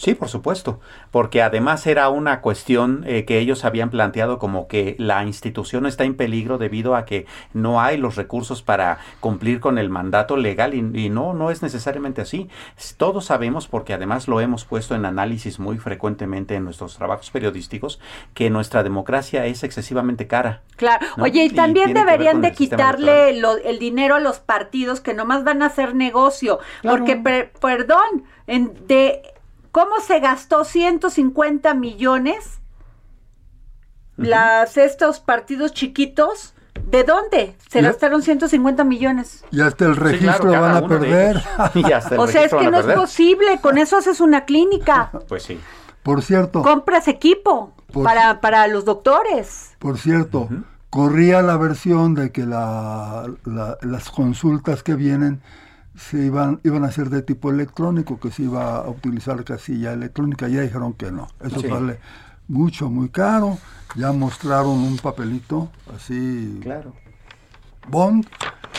Sí, 0.00 0.14
por 0.14 0.30
supuesto, 0.30 0.80
porque 1.10 1.42
además 1.42 1.86
era 1.86 2.08
una 2.08 2.40
cuestión 2.40 3.04
eh, 3.06 3.26
que 3.26 3.38
ellos 3.38 3.66
habían 3.66 3.90
planteado 3.90 4.38
como 4.38 4.66
que 4.66 4.96
la 4.98 5.22
institución 5.24 5.84
está 5.84 6.04
en 6.04 6.14
peligro 6.14 6.56
debido 6.56 6.96
a 6.96 7.04
que 7.04 7.26
no 7.52 7.82
hay 7.82 7.98
los 7.98 8.16
recursos 8.16 8.62
para 8.62 8.96
cumplir 9.20 9.60
con 9.60 9.76
el 9.76 9.90
mandato 9.90 10.38
legal 10.38 10.72
y, 10.72 11.10
no, 11.10 11.34
no 11.34 11.50
es 11.50 11.60
necesariamente 11.60 12.22
así. 12.22 12.48
Todos 12.96 13.26
sabemos, 13.26 13.68
porque 13.68 13.92
además 13.92 14.26
lo 14.26 14.40
hemos 14.40 14.64
puesto 14.64 14.94
en 14.94 15.04
análisis 15.04 15.58
muy 15.58 15.76
frecuentemente 15.76 16.54
en 16.54 16.64
nuestros 16.64 16.96
trabajos 16.96 17.28
periodísticos, 17.28 18.00
que 18.32 18.48
nuestra 18.48 18.82
democracia 18.82 19.44
es 19.44 19.64
excesivamente 19.64 20.26
cara. 20.26 20.62
Claro, 20.76 21.06
oye, 21.18 21.44
y 21.44 21.50
también 21.50 21.92
deberían 21.92 22.40
de 22.40 22.52
quitarle 22.52 23.38
el 23.38 23.78
dinero 23.78 24.14
a 24.14 24.20
los 24.20 24.38
partidos 24.38 25.02
que 25.02 25.12
nomás 25.12 25.44
van 25.44 25.60
a 25.62 25.66
hacer 25.66 25.94
negocio, 25.94 26.58
porque, 26.82 27.16
perdón, 27.60 28.24
en, 28.46 28.72
de 28.86 29.29
¿Cómo 29.72 30.00
se 30.00 30.20
gastó 30.20 30.64
150 30.64 31.74
millones 31.74 32.60
las 34.16 34.76
estos 34.76 35.20
partidos 35.20 35.72
chiquitos? 35.72 36.54
¿De 36.90 37.04
dónde? 37.04 37.56
Se 37.68 37.82
gastaron 37.82 38.22
150 38.22 38.84
millones. 38.84 39.44
Y 39.50 39.60
hasta 39.60 39.84
el 39.84 39.96
registro 39.96 40.50
van 40.50 40.76
a 40.76 40.86
perder. 40.88 41.36
o 42.16 42.26
sea, 42.26 42.44
es 42.44 42.52
que 42.52 42.70
no 42.70 42.80
es 42.80 42.86
posible. 42.86 43.60
Con 43.60 43.78
eso 43.78 43.96
haces 43.96 44.20
una 44.20 44.44
clínica. 44.44 45.10
Pues 45.28 45.44
sí. 45.44 45.60
Por 46.02 46.22
cierto. 46.22 46.62
Compras 46.62 47.06
equipo 47.06 47.72
para, 47.92 48.40
para 48.40 48.66
los 48.66 48.84
doctores. 48.84 49.76
Por 49.78 49.98
cierto, 49.98 50.48
corría 50.88 51.42
la 51.42 51.56
versión 51.56 52.14
de 52.14 52.32
que 52.32 52.46
la, 52.46 53.26
las 53.44 54.10
consultas 54.10 54.82
que 54.82 54.94
vienen 54.94 55.42
se 56.00 56.24
iban, 56.24 56.60
iban 56.64 56.84
a 56.84 56.90
ser 56.90 57.10
de 57.10 57.22
tipo 57.22 57.50
electrónico, 57.50 58.18
que 58.18 58.30
se 58.30 58.44
iba 58.44 58.78
a 58.78 58.88
utilizar 58.88 59.44
casilla 59.44 59.92
electrónica, 59.92 60.48
ya 60.48 60.62
dijeron 60.62 60.94
que 60.94 61.12
no, 61.12 61.28
eso 61.40 61.62
vale 61.68 61.98
mucho, 62.48 62.88
muy 62.88 63.10
caro, 63.10 63.58
ya 63.96 64.10
mostraron 64.12 64.78
un 64.78 64.96
papelito 64.96 65.70
así, 65.94 66.58
claro. 66.62 66.94
bond, 67.88 68.26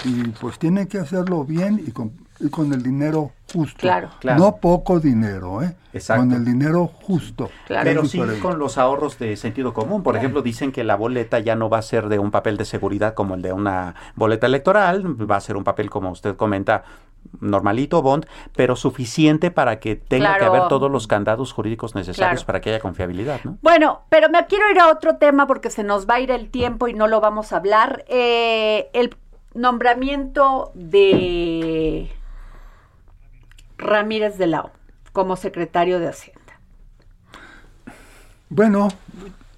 y 0.04 0.30
pues 0.30 0.58
tienen 0.58 0.88
que 0.88 0.98
hacerlo 0.98 1.46
bien 1.46 1.82
y 1.86 1.92
con 1.92 2.12
y 2.42 2.50
con 2.50 2.74
el 2.74 2.84
dinero 2.84 3.32
justo. 3.54 3.80
Claro. 3.80 4.10
Claro. 4.20 4.40
No 4.40 4.56
poco 4.58 5.00
dinero, 5.00 5.62
¿eh? 5.62 5.76
Exacto. 5.94 6.24
Con 6.24 6.32
el 6.34 6.46
dinero 6.46 6.88
justo. 6.88 7.50
Claro. 7.68 7.84
Pero 7.84 8.06
sí 8.06 8.20
con 8.42 8.60
los 8.60 8.78
ahorros 8.78 9.20
de 9.20 9.36
sentido 9.38 9.74
común. 9.74 10.04
Por 10.04 10.18
ejemplo, 10.18 10.42
dicen 10.42 10.72
que 10.72 10.84
la 10.84 10.96
boleta 10.96 11.40
ya 11.40 11.56
no 11.56 11.70
va 11.70 11.78
a 11.78 11.82
ser 11.82 12.10
de 12.10 12.20
un 12.20 12.32
papel 12.32 12.58
de 12.58 12.66
seguridad 12.66 13.14
como 13.14 13.36
el 13.36 13.42
de 13.42 13.54
una 13.54 13.96
boleta 14.16 14.48
electoral, 14.48 15.30
va 15.30 15.36
a 15.36 15.42
ser 15.42 15.58
un 15.58 15.64
papel, 15.64 15.90
como 15.90 16.12
usted 16.12 16.36
comenta, 16.36 16.84
normalito, 17.40 18.02
bond, 18.02 18.26
pero 18.56 18.76
suficiente 18.76 19.52
para 19.52 19.80
que 19.80 19.96
tenga 19.96 20.38
que 20.38 20.46
haber 20.46 20.68
todos 20.68 20.92
los 20.92 21.08
candados 21.08 21.54
jurídicos 21.54 21.96
necesarios 21.96 22.42
Claro. 22.42 22.46
para 22.46 22.62
que 22.62 22.70
haya 22.70 22.80
confiabilidad, 22.80 23.40
¿no? 23.44 23.58
Bueno, 23.62 24.02
pero 24.10 24.30
me 24.30 24.46
quiero 24.48 24.70
ir 24.70 24.80
a 24.80 24.90
otro 24.90 25.16
tema 25.18 25.48
porque 25.48 25.70
se 25.70 25.84
nos 25.84 26.08
va 26.08 26.16
a 26.16 26.20
ir 26.20 26.32
el 26.32 26.50
tiempo 26.50 26.88
y 26.88 26.94
no 26.94 27.08
lo 27.08 27.20
vamos 27.22 27.54
a 27.54 27.58
hablar. 27.58 28.06
Eh, 28.08 28.90
el 28.94 29.16
nombramiento 29.54 30.72
de 30.76 32.12
Ramírez 33.78 34.38
de 34.38 34.48
Lao 34.48 34.72
como 35.12 35.36
secretario 35.36 36.00
de 36.00 36.08
Hacienda. 36.10 36.40
Bueno, 38.50 38.90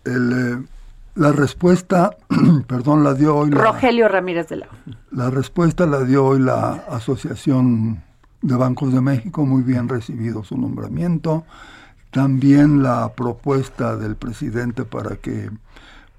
el, 0.06 0.64
eh, 0.64 0.68
la 1.16 1.32
respuesta, 1.32 2.18
perdón, 2.68 3.04
la 3.04 3.14
dio 3.14 3.36
hoy 3.36 3.52
la, 3.52 3.62
Rogelio 3.62 4.08
Ramírez 4.08 4.50
de 4.50 4.58
Lao. 4.58 4.70
la 5.12 5.30
respuesta 5.30 5.86
la 5.86 6.04
dio 6.04 6.26
hoy 6.26 6.40
la 6.40 6.84
Asociación 6.90 8.04
de 8.42 8.56
Bancos 8.56 8.94
de 8.94 9.02
México, 9.02 9.46
muy 9.46 9.64
bien 9.64 9.88
recibido 9.88 10.44
su 10.44 10.58
nombramiento. 10.58 11.46
También 12.12 12.84
la 12.84 13.14
propuesta 13.14 13.96
del 13.96 14.16
presidente 14.16 14.86
para 14.86 15.16
que 15.16 15.50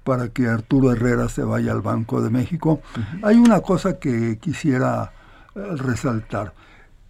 para 0.03 0.29
que 0.29 0.47
Arturo 0.47 0.91
Herrera 0.91 1.29
se 1.29 1.43
vaya 1.43 1.71
al 1.71 1.81
Banco 1.81 2.21
de 2.21 2.29
México. 2.29 2.79
Hay 3.23 3.37
una 3.37 3.61
cosa 3.61 3.97
que 3.97 4.37
quisiera 4.37 5.13
eh, 5.55 5.61
resaltar. 5.77 6.53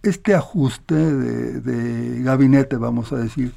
Este 0.02 0.34
ajuste 0.34 0.94
de, 0.94 1.60
de 1.60 2.22
gabinete, 2.22 2.76
vamos 2.76 3.12
a 3.12 3.16
decir, 3.16 3.52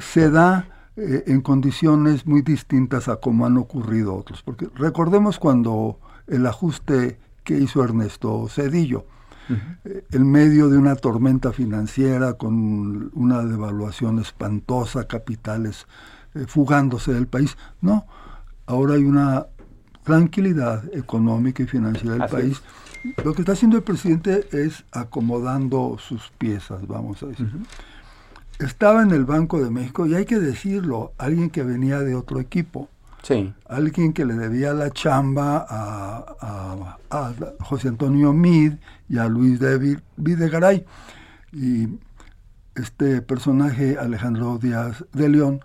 se 0.00 0.30
da 0.30 0.71
eh, 0.96 1.24
en 1.26 1.40
condiciones 1.40 2.26
muy 2.26 2.42
distintas 2.42 3.08
a 3.08 3.16
como 3.16 3.46
han 3.46 3.56
ocurrido 3.56 4.14
otros. 4.14 4.42
Porque 4.42 4.68
recordemos 4.74 5.38
cuando 5.38 5.98
el 6.26 6.46
ajuste 6.46 7.18
que 7.44 7.58
hizo 7.58 7.82
Ernesto 7.82 8.46
Cedillo, 8.48 9.06
eh, 9.84 10.04
en 10.10 10.30
medio 10.30 10.68
de 10.68 10.78
una 10.78 10.94
tormenta 10.94 11.52
financiera 11.52 12.34
con 12.34 13.10
una 13.14 13.42
devaluación 13.42 14.18
espantosa, 14.18 15.08
capitales 15.08 15.86
eh, 16.34 16.44
fugándose 16.46 17.12
del 17.12 17.26
país. 17.26 17.56
No, 17.80 18.06
ahora 18.66 18.94
hay 18.94 19.04
una 19.04 19.46
tranquilidad 20.04 20.84
económica 20.94 21.62
y 21.62 21.66
financiera 21.66 22.12
del 22.12 22.22
Así 22.22 22.34
país. 22.34 22.62
Lo 23.24 23.34
que 23.34 23.42
está 23.42 23.52
haciendo 23.52 23.76
el 23.76 23.82
presidente 23.82 24.46
es 24.52 24.84
acomodando 24.92 25.96
sus 25.98 26.30
piezas, 26.38 26.86
vamos 26.86 27.22
a 27.22 27.26
decir. 27.26 27.50
Estaba 28.64 29.02
en 29.02 29.10
el 29.10 29.24
Banco 29.24 29.62
de 29.62 29.70
México, 29.70 30.06
y 30.06 30.14
hay 30.14 30.24
que 30.24 30.38
decirlo, 30.38 31.12
alguien 31.18 31.50
que 31.50 31.62
venía 31.62 31.98
de 32.00 32.14
otro 32.14 32.38
equipo, 32.40 32.88
Sí. 33.22 33.52
alguien 33.68 34.12
que 34.12 34.24
le 34.24 34.34
debía 34.34 34.72
la 34.72 34.90
chamba 34.90 35.64
a, 35.68 36.24
a- 36.40 36.98
a 37.10 37.32
José 37.60 37.88
Antonio 37.88 38.32
Mid 38.32 38.74
y 39.08 39.18
a 39.18 39.26
Luis 39.26 39.60
David 39.60 39.98
Videgaray. 40.16 40.84
Y 41.52 41.88
este 42.74 43.20
personaje, 43.22 43.96
Alejandro 43.98 44.58
Díaz 44.58 45.04
de 45.12 45.28
León, 45.28 45.60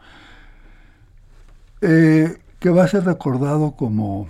eh, 1.81 2.37
que 2.59 2.69
va 2.69 2.83
a 2.83 2.87
ser 2.87 3.05
recordado 3.05 3.71
como 3.71 4.27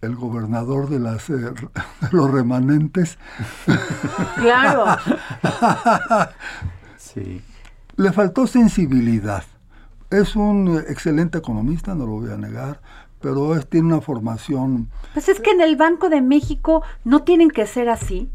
el 0.00 0.14
gobernador 0.16 0.88
de, 0.88 0.98
las, 1.00 1.28
eh, 1.30 1.34
de 2.00 2.08
los 2.12 2.30
remanentes, 2.30 3.18
Claro. 4.36 4.84
Sí. 6.98 7.42
Le 7.96 8.12
faltó 8.12 8.46
sensibilidad. 8.46 9.44
Es 10.10 10.36
un 10.36 10.76
eh, 10.76 10.84
excelente 10.88 11.38
economista, 11.38 11.94
no 11.94 12.06
lo 12.06 12.12
voy 12.12 12.30
a 12.30 12.36
negar, 12.36 12.80
pero 13.20 13.56
es, 13.56 13.68
tiene 13.68 13.88
una 13.88 14.00
formación 14.00 14.88
Pues 15.14 15.28
es 15.28 15.40
que 15.40 15.50
en 15.50 15.60
el 15.60 15.76
Banco 15.76 16.08
de 16.08 16.20
México 16.20 16.82
no 17.04 17.22
tienen 17.22 17.50
que 17.50 17.66
ser 17.66 17.88
así. 17.88 18.30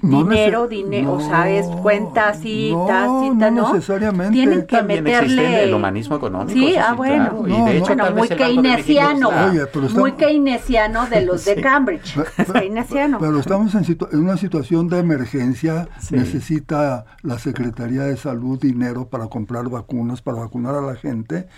No 0.00 0.22
dinero, 0.22 0.68
dinero, 0.68 1.14
o 1.14 1.20
sea, 1.20 1.50
es 1.50 1.66
cuenta, 1.82 2.32
cita, 2.34 3.06
no, 3.06 3.20
cita, 3.32 3.50
no 3.50 3.62
¿no? 3.62 3.72
necesariamente. 3.74 4.32
Tienen 4.32 4.60
que 4.66 4.76
También 4.76 5.02
meterle... 5.02 5.24
existe 5.42 5.64
el 5.64 5.74
humanismo 5.74 6.16
económico. 6.16 6.52
Sí, 6.52 6.76
ah, 6.76 6.94
bueno. 6.94 7.30
claro. 7.30 7.48
Y 7.48 7.50
No, 7.50 7.56
de 7.56 7.60
no. 7.62 7.68
hecho, 7.70 7.84
Bueno, 7.86 8.04
tal 8.04 8.14
muy 8.14 8.28
vez 8.28 8.38
keynesiano, 8.38 9.28
Oye, 9.28 9.66
pero 9.72 9.86
está- 9.86 9.98
muy 10.00 10.12
keynesiano 10.12 11.06
de 11.06 11.20
los 11.26 11.44
de 11.44 11.54
Sí. 11.56 11.60
Cambridge. 11.62 12.14
keynesiano. 12.52 13.18
Pero 13.20 13.40
estamos 13.40 13.74
en, 13.74 13.84
situ- 13.84 14.08
en 14.12 14.20
una 14.20 14.36
situación 14.36 14.88
de 14.88 14.98
emergencia. 15.00 15.88
Sí. 15.98 16.14
Necesita 16.14 17.04
la 17.22 17.38
Secretaría 17.40 18.02
de 18.02 18.16
Salud 18.16 18.56
dinero 18.60 19.08
para 19.08 19.26
comprar 19.26 19.68
vacunas, 19.68 20.22
para 20.22 20.38
vacunar 20.38 20.76
a 20.76 20.80
la 20.80 20.94
gente. 20.94 21.48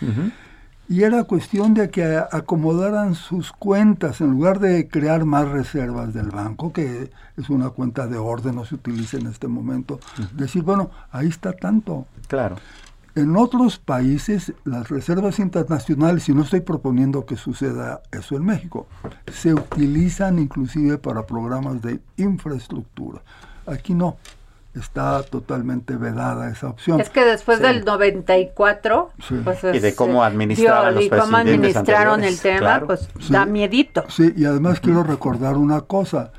Y 0.91 1.05
era 1.05 1.23
cuestión 1.23 1.73
de 1.73 1.89
que 1.89 2.21
acomodaran 2.33 3.15
sus 3.15 3.53
cuentas 3.53 4.21
en 4.21 4.33
lugar 4.33 4.59
de 4.59 4.89
crear 4.89 5.25
más 5.25 5.47
reservas 5.47 6.13
del 6.13 6.31
banco, 6.31 6.73
que 6.73 7.13
es 7.37 7.49
una 7.49 7.71
cuenta 7.71 8.09
de 8.09 8.19
orden, 8.19 8.57
no 8.57 8.65
se 8.65 8.75
utiliza 8.75 9.17
en 9.17 9.29
este 9.29 9.47
momento. 9.47 10.01
Decir, 10.33 10.65
bueno, 10.65 10.91
ahí 11.13 11.29
está 11.29 11.53
tanto. 11.53 12.07
Claro. 12.27 12.57
En 13.15 13.37
otros 13.37 13.79
países, 13.79 14.53
las 14.65 14.89
reservas 14.89 15.39
internacionales, 15.39 16.29
y 16.29 16.35
no 16.35 16.43
estoy 16.43 16.63
proponiendo 16.63 17.25
que 17.25 17.37
suceda 17.37 18.03
eso 18.11 18.35
en 18.35 18.45
México, 18.45 18.89
se 19.33 19.55
utilizan 19.55 20.41
inclusive 20.41 20.99
para 20.99 21.25
programas 21.25 21.83
de 21.83 22.01
infraestructura. 22.17 23.23
Aquí 23.65 23.95
no, 23.95 24.17
está 24.75 25.23
totalmente 25.25 25.97
vedada 25.97 26.49
esa 26.51 26.69
opción. 26.69 27.01
Es 27.01 27.11
que 27.11 27.25
después 27.25 27.59
Sí. 27.59 27.65
del 27.65 27.85
94, 27.85 29.11
Sí. 29.27 29.41
pues 29.43 29.59
Y 29.75 29.79
de 29.81 29.95
cómo 29.95 30.23
eh, 30.23 30.27
administraban 30.29 30.93
dio- 30.93 30.95
los 30.95 31.05
y 31.05 31.09
cómo 31.11 31.21
presidentes 31.23 31.77
administraron 31.77 32.25
el 32.25 32.39
tema, 32.41 32.59
claro. 32.59 32.87
pues 32.87 33.09
Sí. 33.19 33.33
da 33.33 33.47
miedito. 33.47 34.05
Sí, 34.09 34.33
y 34.37 34.45
además 34.45 34.79
quiero 34.81 35.03
recordar 35.03 35.57
una 35.57 35.81
cosa. 35.83 36.33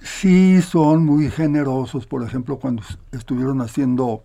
Sí 0.00 0.62
son 0.62 1.04
muy 1.04 1.30
generosos, 1.30 2.06
por 2.06 2.22
ejemplo, 2.22 2.58
cuando 2.58 2.82
estuvieron 3.12 3.60
haciendo 3.60 4.22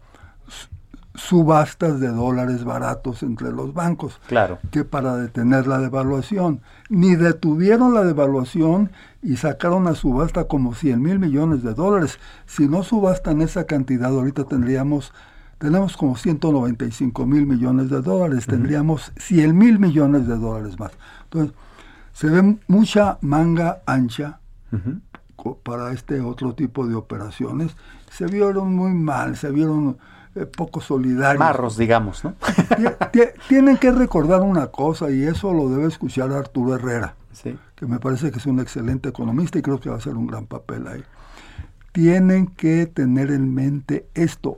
subastas 1.16 1.99
de 1.99 2.07
dólares 2.07 2.64
baratos 2.64 3.24
entre 3.24 3.51
los 3.51 3.74
bancos. 3.74 4.20
Claro. 4.28 4.59
que 4.72 4.84
para 4.84 5.16
detener 5.16 5.68
la 5.68 5.80
devaluación. 5.80 6.61
Ni 6.89 7.16
detuvieron 7.16 7.93
la 7.93 8.03
devaluación 8.03 8.91
y 9.22 9.38
sacaron 9.38 9.88
a 9.88 9.95
subasta 9.95 10.45
como 10.45 10.74
100 10.74 11.01
mil 11.01 11.20
millones 11.20 11.64
de 11.64 11.74
dólares. 11.74 12.20
Si 12.45 12.68
no 12.68 12.84
subastan 12.84 13.41
esa 13.41 13.66
cantidad, 13.66 14.09
ahorita 14.09 14.45
tendríamos, 14.45 15.14
tenemos 15.59 15.95
como 15.97 16.16
195 16.16 17.26
mil 17.26 17.45
millones 17.45 17.89
de 17.89 18.01
dólares, 18.01 18.45
tendríamos 18.47 19.11
100 19.18 19.57
mil 19.57 19.80
millones 19.80 20.28
de 20.28 20.38
dólares 20.38 20.80
más. 20.80 20.91
Entonces, 21.26 21.55
se 22.11 22.28
ve 22.28 22.57
mucha 22.68 23.18
manga 23.22 23.82
ancha 23.86 24.39
para 25.64 25.91
este 25.91 26.22
otro 26.22 26.53
tipo 26.53 26.88
de 26.88 26.95
operaciones. 26.95 27.76
Se 28.11 28.26
vieron 28.26 28.76
muy 28.76 28.91
mal, 28.91 29.36
se 29.36 29.51
vieron 29.51 29.97
eh, 30.36 30.45
poco 30.45 30.81
solidarios. 30.81 31.39
Marros, 31.39 31.77
digamos, 31.77 32.23
¿no? 32.23 32.34
Tie- 32.39 32.97
tie- 33.11 33.34
Tienen 33.47 33.77
que 33.77 33.91
recordar 33.91 34.41
una 34.41 34.67
cosa 34.67 35.09
y 35.11 35.23
eso 35.23 35.53
lo 35.53 35.69
debe 35.69 35.88
escuchar 35.88 36.31
Arturo 36.31 36.75
Herrera, 36.75 37.15
Sí. 37.31 37.57
que 37.75 37.86
me 37.86 37.99
parece 37.99 38.31
que 38.31 38.39
es 38.39 38.45
un 38.45 38.59
excelente 38.59 39.09
economista 39.09 39.59
y 39.59 39.61
creo 39.61 39.79
que 39.79 39.89
va 39.89 39.95
a 39.95 39.99
hacer 39.99 40.15
un 40.15 40.27
gran 40.27 40.45
papel 40.47 40.88
ahí. 40.88 41.03
Tienen 41.91 42.47
que 42.47 42.88
tener 42.88 43.29
en 43.31 43.53
mente 43.53 44.07
esto. 44.15 44.57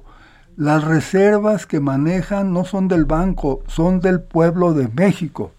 Las 0.55 0.85
reservas 0.85 1.65
que 1.65 1.81
manejan 1.81 2.53
no 2.53 2.63
son 2.63 2.87
del 2.87 3.03
banco, 3.03 3.61
son 3.67 3.99
del 3.99 4.21
pueblo 4.21 4.73
de 4.73 4.87
México. 4.87 5.51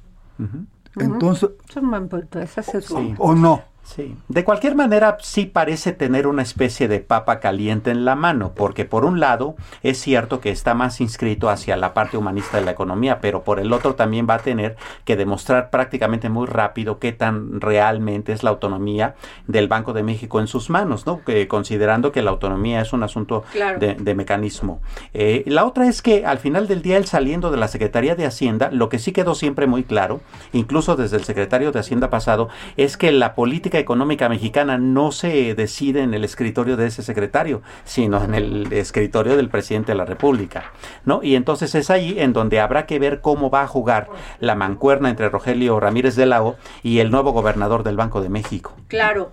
Entonces, 0.99 1.51
Sí. 1.69 2.95
un- 2.95 3.15
o 3.19 3.35
no. 3.35 3.63
Sí. 3.87 4.15
De 4.29 4.45
cualquier 4.45 4.75
manera, 4.75 5.17
sí 5.21 5.47
parece 5.47 5.93
tener 5.93 6.27
una 6.27 6.43
especie 6.43 6.89
de 6.89 7.01
papa 7.01 7.41
caliente 7.41 7.91
en 7.91 8.05
la 8.05 8.17
mano, 8.17 8.53
porque 8.55 8.85
por 8.85 9.05
un 9.05 9.21
lado 9.21 9.55
es 9.83 9.99
cierto 10.01 10.41
que 10.41 10.51
está 10.51 10.75
más 10.75 11.01
inscrito 11.01 11.49
hacia 11.49 11.77
la 11.77 11.95
parte 11.95 12.17
humanista 12.17 12.59
de 12.59 12.65
la 12.65 12.73
economía, 12.73 13.21
pero 13.21 13.43
por 13.45 13.61
el 13.61 13.73
otro 13.73 13.95
también 13.95 14.27
va 14.29 14.35
a 14.35 14.39
tener 14.41 14.77
que 15.05 15.17
demostrar 15.17 15.71
prácticamente 15.71 16.29
muy 16.29 16.47
rápido 16.47 16.99
qué 16.99 17.13
tan 17.13 17.61
realmente 17.61 18.33
es 18.33 18.43
la 18.43 18.51
autonomía 18.51 19.15
del 19.47 19.69
Banco 19.69 19.93
de 19.93 20.03
México 20.03 20.41
en 20.41 20.49
sus 20.49 20.69
manos, 20.69 21.07
¿no? 21.07 21.23
Que, 21.25 21.47
considerando 21.49 22.11
que 22.13 22.23
la 22.23 22.33
autonomía 22.33 22.81
es 22.81 22.93
un 22.93 23.03
asunto 23.03 23.45
Claro. 23.53 23.79
de, 23.79 23.95
de 23.95 24.15
mecanismo. 24.15 24.81
Eh, 25.15 25.45
la 25.47 25.65
otra 25.65 25.87
es 25.87 26.03
que 26.03 26.27
al 26.27 26.39
final 26.39 26.67
del 26.67 26.83
día, 26.83 26.97
él 26.97 27.07
saliendo 27.07 27.51
de 27.51 27.57
la 27.57 27.69
Secretaría 27.69 28.17
de 28.17 28.27
Hacienda, 28.27 28.71
lo 28.73 28.89
que 28.89 28.99
sí 28.99 29.13
quedó 29.13 29.35
siempre 29.35 29.67
muy 29.67 29.85
claro, 29.85 30.21
incluso 30.53 30.97
desde 30.97 31.17
el 31.17 31.25
secretario 31.25 31.71
de 31.73 31.79
Hacienda 31.79 32.11
pasado, 32.11 32.49
es 32.77 32.97
que 32.97 33.13
la 33.13 33.35
política 33.35 33.76
económica 33.79 34.29
mexicana 34.29 34.79
no 34.79 35.13
se 35.13 35.55
decide 35.55 36.03
en 36.03 36.15
el 36.15 36.25
escritorio 36.25 36.77
de 36.77 36.87
ese 36.87 37.03
secretario, 37.03 37.63
sino 37.85 38.23
en 38.23 38.35
el 38.35 38.73
escritorio 38.73 39.37
del 39.37 39.49
presidente 39.49 39.93
de 39.93 39.99
la 39.99 40.05
República, 40.05 40.73
¿no? 41.05 41.23
Y 41.23 41.35
entonces 41.37 41.75
es 41.75 41.91
ahí 41.91 42.17
en 42.19 42.33
donde 42.33 42.61
habrá 42.61 42.87
que 42.87 42.99
ver 42.99 43.21
cómo 43.21 43.51
va 43.51 43.63
a 43.63 43.67
jugar 43.67 44.09
la 44.41 44.55
mancuerna 44.55 45.11
entre 45.11 45.29
Rogelio 45.29 45.79
Ramírez 45.81 46.17
de 46.17 46.27
la 46.27 46.43
O 46.43 46.57
y 46.83 46.99
el 46.99 47.11
nuevo 47.11 47.33
gobernador 47.33 47.83
del 47.83 47.97
Banco 47.97 48.21
de 48.21 48.29
México. 48.29 48.75
Claro. 48.89 49.33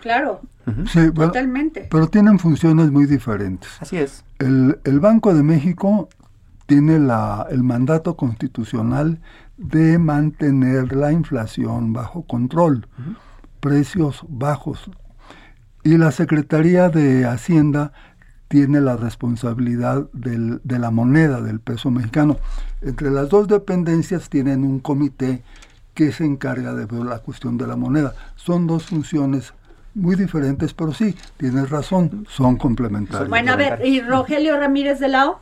claro. 0.00 0.40
Sí, 0.92 1.10
bueno, 1.10 1.30
Totalmente. 1.30 1.86
pero 1.90 2.08
tienen 2.08 2.40
funciones 2.40 2.90
muy 2.90 3.06
diferentes. 3.06 3.70
Así 3.80 3.98
es. 3.98 4.24
El, 4.40 4.80
el 4.84 4.98
Banco 4.98 5.32
de 5.32 5.44
México 5.44 6.08
tiene 6.66 6.98
la, 6.98 7.46
el 7.50 7.62
mandato 7.62 8.16
constitucional 8.16 9.20
de 9.56 9.98
mantener 9.98 10.92
la 10.92 11.12
inflación 11.12 11.92
bajo 11.92 12.22
control, 12.22 12.88
precios 13.60 14.24
bajos. 14.28 14.90
Y 15.82 15.96
la 15.98 16.10
Secretaría 16.10 16.88
de 16.88 17.26
Hacienda 17.26 17.92
tiene 18.48 18.80
la 18.80 18.96
responsabilidad 18.96 20.06
del- 20.12 20.60
de 20.64 20.78
la 20.78 20.90
moneda, 20.90 21.40
del 21.40 21.60
peso 21.60 21.90
mexicano. 21.90 22.36
Entre 22.82 23.10
las 23.10 23.28
dos 23.28 23.48
dependencias 23.48 24.28
tienen 24.28 24.62
un 24.64 24.80
comité 24.80 25.42
que 25.94 26.12
se 26.12 26.24
encarga 26.24 26.74
de 26.74 26.86
ver 26.86 27.04
la 27.04 27.18
cuestión 27.20 27.56
de 27.56 27.66
la 27.66 27.76
moneda. 27.76 28.14
Son 28.36 28.66
dos 28.66 28.84
funciones 28.86 29.52
muy 29.94 30.14
diferentes, 30.14 30.74
pero 30.74 30.92
sí, 30.92 31.16
tienes 31.38 31.70
razón, 31.70 32.26
son 32.28 32.56
complementarias. 32.56 33.28
Bueno, 33.30 33.52
a 33.52 33.56
ver, 33.56 33.80
¿y 33.86 34.00
Rogelio 34.02 34.58
Ramírez 34.58 35.00
de 35.00 35.08
Lao? 35.08 35.40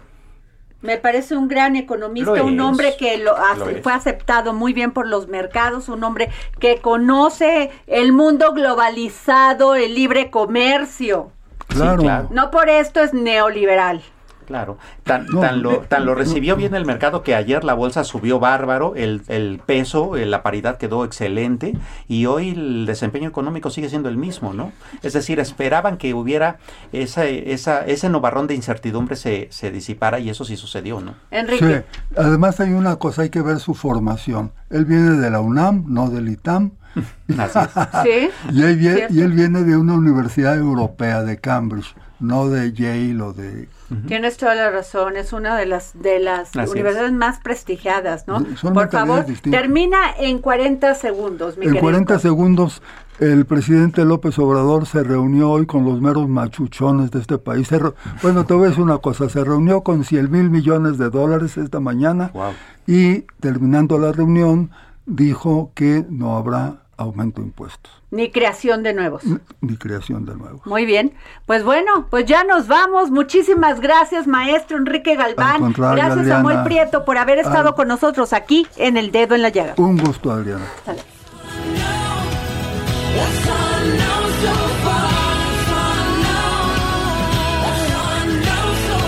Me 0.84 0.98
parece 0.98 1.34
un 1.34 1.48
gran 1.48 1.76
economista, 1.76 2.36
Lo 2.36 2.44
un 2.44 2.60
es, 2.60 2.60
hombre 2.60 2.94
que 2.98 3.16
lo, 3.16 3.34
es. 3.38 3.82
fue 3.82 3.94
aceptado 3.94 4.52
muy 4.52 4.74
bien 4.74 4.92
por 4.92 5.06
los 5.08 5.28
mercados, 5.28 5.88
un 5.88 6.04
hombre 6.04 6.28
que 6.60 6.76
conoce 6.76 7.70
el 7.86 8.12
mundo 8.12 8.52
globalizado, 8.52 9.76
el 9.76 9.94
libre 9.94 10.30
comercio. 10.30 11.32
Claro. 11.68 12.02
claro. 12.02 12.28
No 12.30 12.50
por 12.50 12.68
esto 12.68 13.00
es 13.00 13.14
neoliberal. 13.14 14.02
Claro, 14.46 14.78
tan, 15.04 15.26
No, 15.26 15.40
tan, 15.40 15.62
lo, 15.62 15.80
tan 15.80 16.04
lo 16.04 16.14
recibió 16.14 16.56
bien 16.56 16.74
el 16.74 16.84
mercado 16.84 17.22
que 17.22 17.34
ayer 17.34 17.64
la 17.64 17.74
bolsa 17.74 18.04
subió 18.04 18.38
bárbaro, 18.38 18.94
el, 18.96 19.22
el 19.28 19.60
peso, 19.64 20.16
eh, 20.16 20.26
la 20.26 20.42
paridad 20.42 20.76
quedó 20.76 21.04
excelente 21.04 21.74
y 22.08 22.26
hoy 22.26 22.50
el 22.50 22.86
desempeño 22.86 23.28
económico 23.28 23.70
sigue 23.70 23.88
siendo 23.88 24.08
el 24.08 24.16
mismo, 24.16 24.52
¿no? 24.52 24.72
Es 25.02 25.12
decir, 25.12 25.40
esperaban 25.40 25.96
que 25.96 26.14
hubiera 26.14 26.58
esa, 26.92 27.24
esa, 27.26 27.86
ese 27.86 28.08
novarrón 28.08 28.46
de 28.46 28.54
incertidumbre 28.54 29.16
se, 29.16 29.48
se 29.50 29.70
disipara 29.70 30.18
y 30.18 30.30
eso 30.30 30.44
sí 30.44 30.56
sucedió, 30.56 31.00
¿no? 31.00 31.14
Enrique. 31.30 31.84
Sí, 31.88 32.00
además 32.16 32.60
hay 32.60 32.72
una 32.72 32.96
cosa, 32.96 33.22
hay 33.22 33.30
que 33.30 33.42
ver 33.42 33.60
su 33.60 33.74
formación. 33.74 34.52
Él 34.70 34.84
viene 34.84 35.12
de 35.12 35.30
la 35.30 35.40
UNAM, 35.40 35.84
no 35.88 36.10
del 36.10 36.28
ITAM. 36.28 36.72
Así 37.38 37.58
es. 37.58 38.30
Sí. 38.50 38.60
Él, 38.62 39.08
y 39.10 39.20
él 39.20 39.32
viene 39.32 39.62
de 39.62 39.76
una 39.76 39.94
universidad 39.94 40.56
europea, 40.56 41.22
de 41.22 41.38
Cambridge, 41.38 41.94
no 42.20 42.48
de 42.48 42.72
Yale 42.72 43.20
o 43.22 43.32
de... 43.32 43.68
Tienes 44.06 44.36
toda 44.38 44.54
la 44.54 44.70
razón, 44.70 45.16
es 45.16 45.32
una 45.32 45.56
de 45.56 45.66
las 45.66 45.92
de 46.00 46.18
las 46.18 46.56
Así 46.56 46.70
universidades 46.72 47.12
más 47.12 47.38
prestigiadas, 47.40 48.26
¿no? 48.26 48.44
Son 48.56 48.72
Por 48.72 48.90
favor, 48.90 49.26
distintas. 49.26 49.60
termina 49.60 49.98
en 50.18 50.38
40 50.38 50.94
segundos, 50.94 51.56
mi 51.58 51.66
En 51.66 51.72
querido 51.72 51.82
40 51.82 52.14
Coco. 52.14 52.20
segundos, 52.22 52.82
el 53.20 53.44
presidente 53.44 54.04
López 54.04 54.38
Obrador 54.38 54.86
se 54.86 55.02
reunió 55.04 55.50
hoy 55.50 55.66
con 55.66 55.84
los 55.84 56.00
meros 56.00 56.28
machuchones 56.28 57.10
de 57.10 57.20
este 57.20 57.38
país. 57.38 57.68
Se 57.68 57.78
re- 57.78 57.92
bueno, 58.22 58.44
te 58.46 58.54
voy 58.54 58.64
a 58.64 58.68
decir 58.68 58.82
una 58.82 58.98
cosa, 58.98 59.28
se 59.28 59.44
reunió 59.44 59.82
con 59.82 60.02
100 60.04 60.30
mil 60.30 60.50
millones 60.50 60.96
de 60.98 61.10
dólares 61.10 61.56
esta 61.58 61.78
mañana 61.78 62.30
Wow. 62.32 62.52
y 62.86 63.20
terminando 63.40 63.98
la 63.98 64.12
reunión 64.12 64.70
dijo 65.06 65.72
que 65.74 66.04
no 66.08 66.36
habrá 66.36 66.83
aumento 66.96 67.40
de 67.40 67.46
impuestos 67.48 67.92
Ni 68.10 68.30
creación 68.30 68.82
de 68.82 68.92
nuevos. 68.94 69.22
ni 69.60 69.76
creación 69.76 70.24
de 70.24 70.34
nuevos. 70.36 70.64
Muy 70.66 70.84
bien. 70.86 71.14
Pues 71.46 71.64
bueno, 71.64 72.06
pues 72.10 72.26
ya 72.26 72.44
nos 72.44 72.68
vamos. 72.68 73.10
Muchísimas 73.10 73.80
gracias, 73.80 74.26
maestro 74.26 74.76
Enrique 74.76 75.16
Galván. 75.16 75.72
Gracias, 75.72 76.10
Adriana. 76.12 76.36
Samuel 76.36 76.62
Prieto, 76.64 77.04
por 77.04 77.18
haber 77.18 77.38
estado 77.38 77.70
Al- 77.70 77.74
con 77.74 77.88
nosotros 77.88 78.32
aquí 78.32 78.66
en 78.76 78.96
El 78.96 79.10
Dedo 79.10 79.34
en 79.34 79.42
la 79.42 79.48
Llaga. 79.48 79.74
Un 79.78 79.96
gusto, 79.98 80.30
Adriana. 80.30 80.64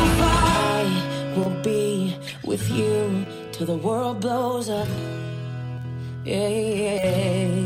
I 0.08 1.34
will 1.36 1.56
be 1.62 2.16
with 2.44 2.68
you 2.70 3.24
till 3.52 3.66
the 3.66 3.76
world 3.76 4.20
blows 4.20 4.68
up. 4.68 4.88
Yes. 6.24 7.65